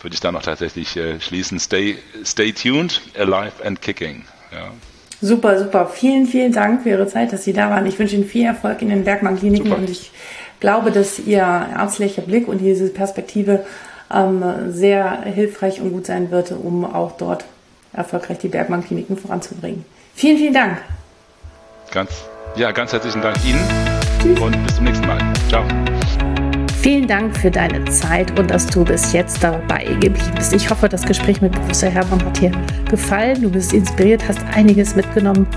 würde 0.02 0.16
ich 0.16 0.20
dann 0.20 0.36
auch 0.36 0.42
tatsächlich 0.42 0.98
äh, 0.98 1.22
schließen. 1.22 1.60
Stay, 1.60 2.00
stay 2.26 2.54
tuned, 2.54 3.04
alive 3.16 3.64
and 3.64 3.84
kicking. 3.84 4.26
Ja. 4.52 4.72
Super, 5.24 5.58
super. 5.58 5.88
Vielen, 5.88 6.26
vielen 6.26 6.52
Dank 6.52 6.84
für 6.84 6.90
Ihre 6.90 7.08
Zeit, 7.08 7.32
dass 7.32 7.46
Sie 7.46 7.54
da 7.54 7.70
waren. 7.70 7.86
Ich 7.86 7.98
wünsche 7.98 8.14
Ihnen 8.14 8.26
viel 8.26 8.46
Erfolg 8.46 8.82
in 8.82 8.90
den 8.90 9.06
Bergmann 9.06 9.40
Kliniken 9.40 9.70
super. 9.70 9.80
und 9.80 9.90
ich 9.90 10.12
glaube, 10.60 10.92
dass 10.92 11.18
Ihr 11.18 11.38
ärztlicher 11.38 12.24
Blick 12.24 12.50
und 12.50 12.58
diese 12.58 12.90
Perspektive 12.90 13.66
ähm, 14.14 14.44
sehr 14.68 15.22
hilfreich 15.22 15.80
und 15.80 15.94
gut 15.94 16.08
sein 16.08 16.30
wird, 16.30 16.52
um 16.52 16.84
auch 16.84 17.14
dort 17.16 17.46
erfolgreich 17.94 18.40
die 18.40 18.50
Bergmann-Kliniken 18.50 19.16
voranzubringen. 19.16 19.86
Vielen, 20.14 20.38
vielen 20.38 20.54
Dank. 20.54 20.80
Ganz, 21.92 22.26
ja, 22.58 22.72
ganz 22.72 22.92
herzlichen 22.92 23.22
Dank 23.22 23.38
Ihnen 23.46 23.64
Tschüss. 24.22 24.40
und 24.42 24.62
bis 24.66 24.76
zum 24.76 24.84
nächsten 24.84 25.08
Mal. 25.08 25.20
Ciao. 25.48 25.64
Vielen 26.84 27.08
Dank 27.08 27.38
für 27.38 27.50
deine 27.50 27.86
Zeit 27.86 28.38
und 28.38 28.52
dass 28.52 28.68
du 28.68 28.84
bis 28.84 29.14
jetzt 29.14 29.42
dabei 29.42 29.86
geblieben 29.86 30.34
bist. 30.36 30.52
Ich 30.52 30.70
hoffe, 30.70 30.90
das 30.90 31.04
Gespräch 31.04 31.42
mit 31.42 31.54
Professor 31.54 31.88
Hermann 31.90 32.22
hat 32.26 32.42
dir 32.42 32.52
gefallen. 32.90 33.42
Du 33.42 33.50
bist 33.50 33.72
inspiriert, 33.72 34.28
hast 34.28 34.42
einiges 34.54 34.94
mitgenommen 34.94 35.48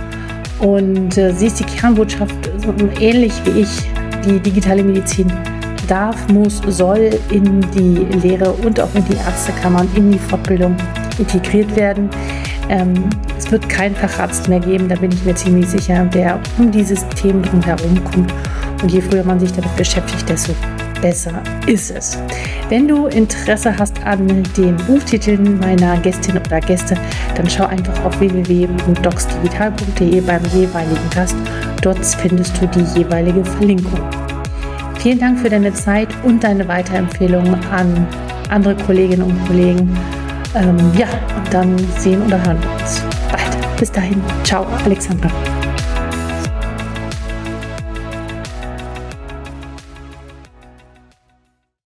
und 0.60 1.18
äh, 1.18 1.32
siehst 1.32 1.58
die 1.58 1.64
Kernbotschaft 1.64 2.36
so 2.58 2.72
ähnlich 3.00 3.32
wie 3.44 3.62
ich. 3.62 3.90
Die 4.24 4.38
digitale 4.38 4.84
Medizin 4.84 5.26
darf, 5.88 6.28
muss, 6.28 6.62
soll 6.68 7.10
in 7.32 7.60
die 7.72 8.06
Lehre 8.24 8.52
und 8.52 8.78
auch 8.78 8.94
in 8.94 9.04
die 9.06 9.16
Ärztekammern, 9.16 9.88
in 9.96 10.12
die 10.12 10.20
Fortbildung 10.20 10.76
integriert 11.18 11.74
werden. 11.74 12.08
Ähm, 12.68 13.10
es 13.36 13.50
wird 13.50 13.68
keinen 13.68 13.96
Facharzt 13.96 14.48
mehr 14.48 14.60
geben, 14.60 14.88
da 14.88 14.94
bin 14.94 15.10
ich 15.10 15.24
mir 15.24 15.34
ziemlich 15.34 15.66
sicher, 15.66 16.04
der 16.04 16.38
um 16.56 16.70
dieses 16.70 17.04
Thema 17.20 17.42
drumherum 17.42 18.04
kommt. 18.04 18.32
Und 18.80 18.92
je 18.92 19.00
früher 19.00 19.24
man 19.24 19.40
sich 19.40 19.52
damit 19.52 19.74
beschäftigt, 19.74 20.28
desto 20.28 20.54
besser 21.00 21.42
ist 21.66 21.90
es. 21.90 22.18
Wenn 22.68 22.88
du 22.88 23.06
Interesse 23.06 23.76
hast 23.76 24.02
an 24.04 24.42
den 24.56 24.76
Buchtiteln 24.86 25.58
meiner 25.58 25.96
Gästin 25.98 26.38
oder 26.38 26.60
Gäste, 26.60 26.96
dann 27.34 27.48
schau 27.48 27.66
einfach 27.66 28.04
auf 28.04 28.18
www.docsdigital.de 28.20 30.20
beim 30.20 30.44
jeweiligen 30.46 31.10
Gast. 31.14 31.36
Dort 31.82 32.04
findest 32.04 32.60
du 32.60 32.66
die 32.68 32.98
jeweilige 32.98 33.44
Verlinkung. 33.44 34.00
Vielen 34.98 35.20
Dank 35.20 35.38
für 35.38 35.48
deine 35.48 35.72
Zeit 35.72 36.08
und 36.24 36.42
deine 36.42 36.66
Weiterempfehlung 36.66 37.54
an 37.70 38.08
andere 38.48 38.74
Kolleginnen 38.76 39.22
und 39.22 39.46
Kollegen. 39.46 39.96
Ähm, 40.54 40.76
ja, 40.96 41.06
und 41.36 41.52
dann 41.52 41.76
sehen 41.98 42.22
oder 42.22 42.44
hören 42.44 42.58
wir 42.60 42.82
uns 42.82 43.02
bald. 43.30 43.78
Bis 43.78 43.92
dahin, 43.92 44.22
ciao, 44.42 44.66
Alexandra. 44.84 45.30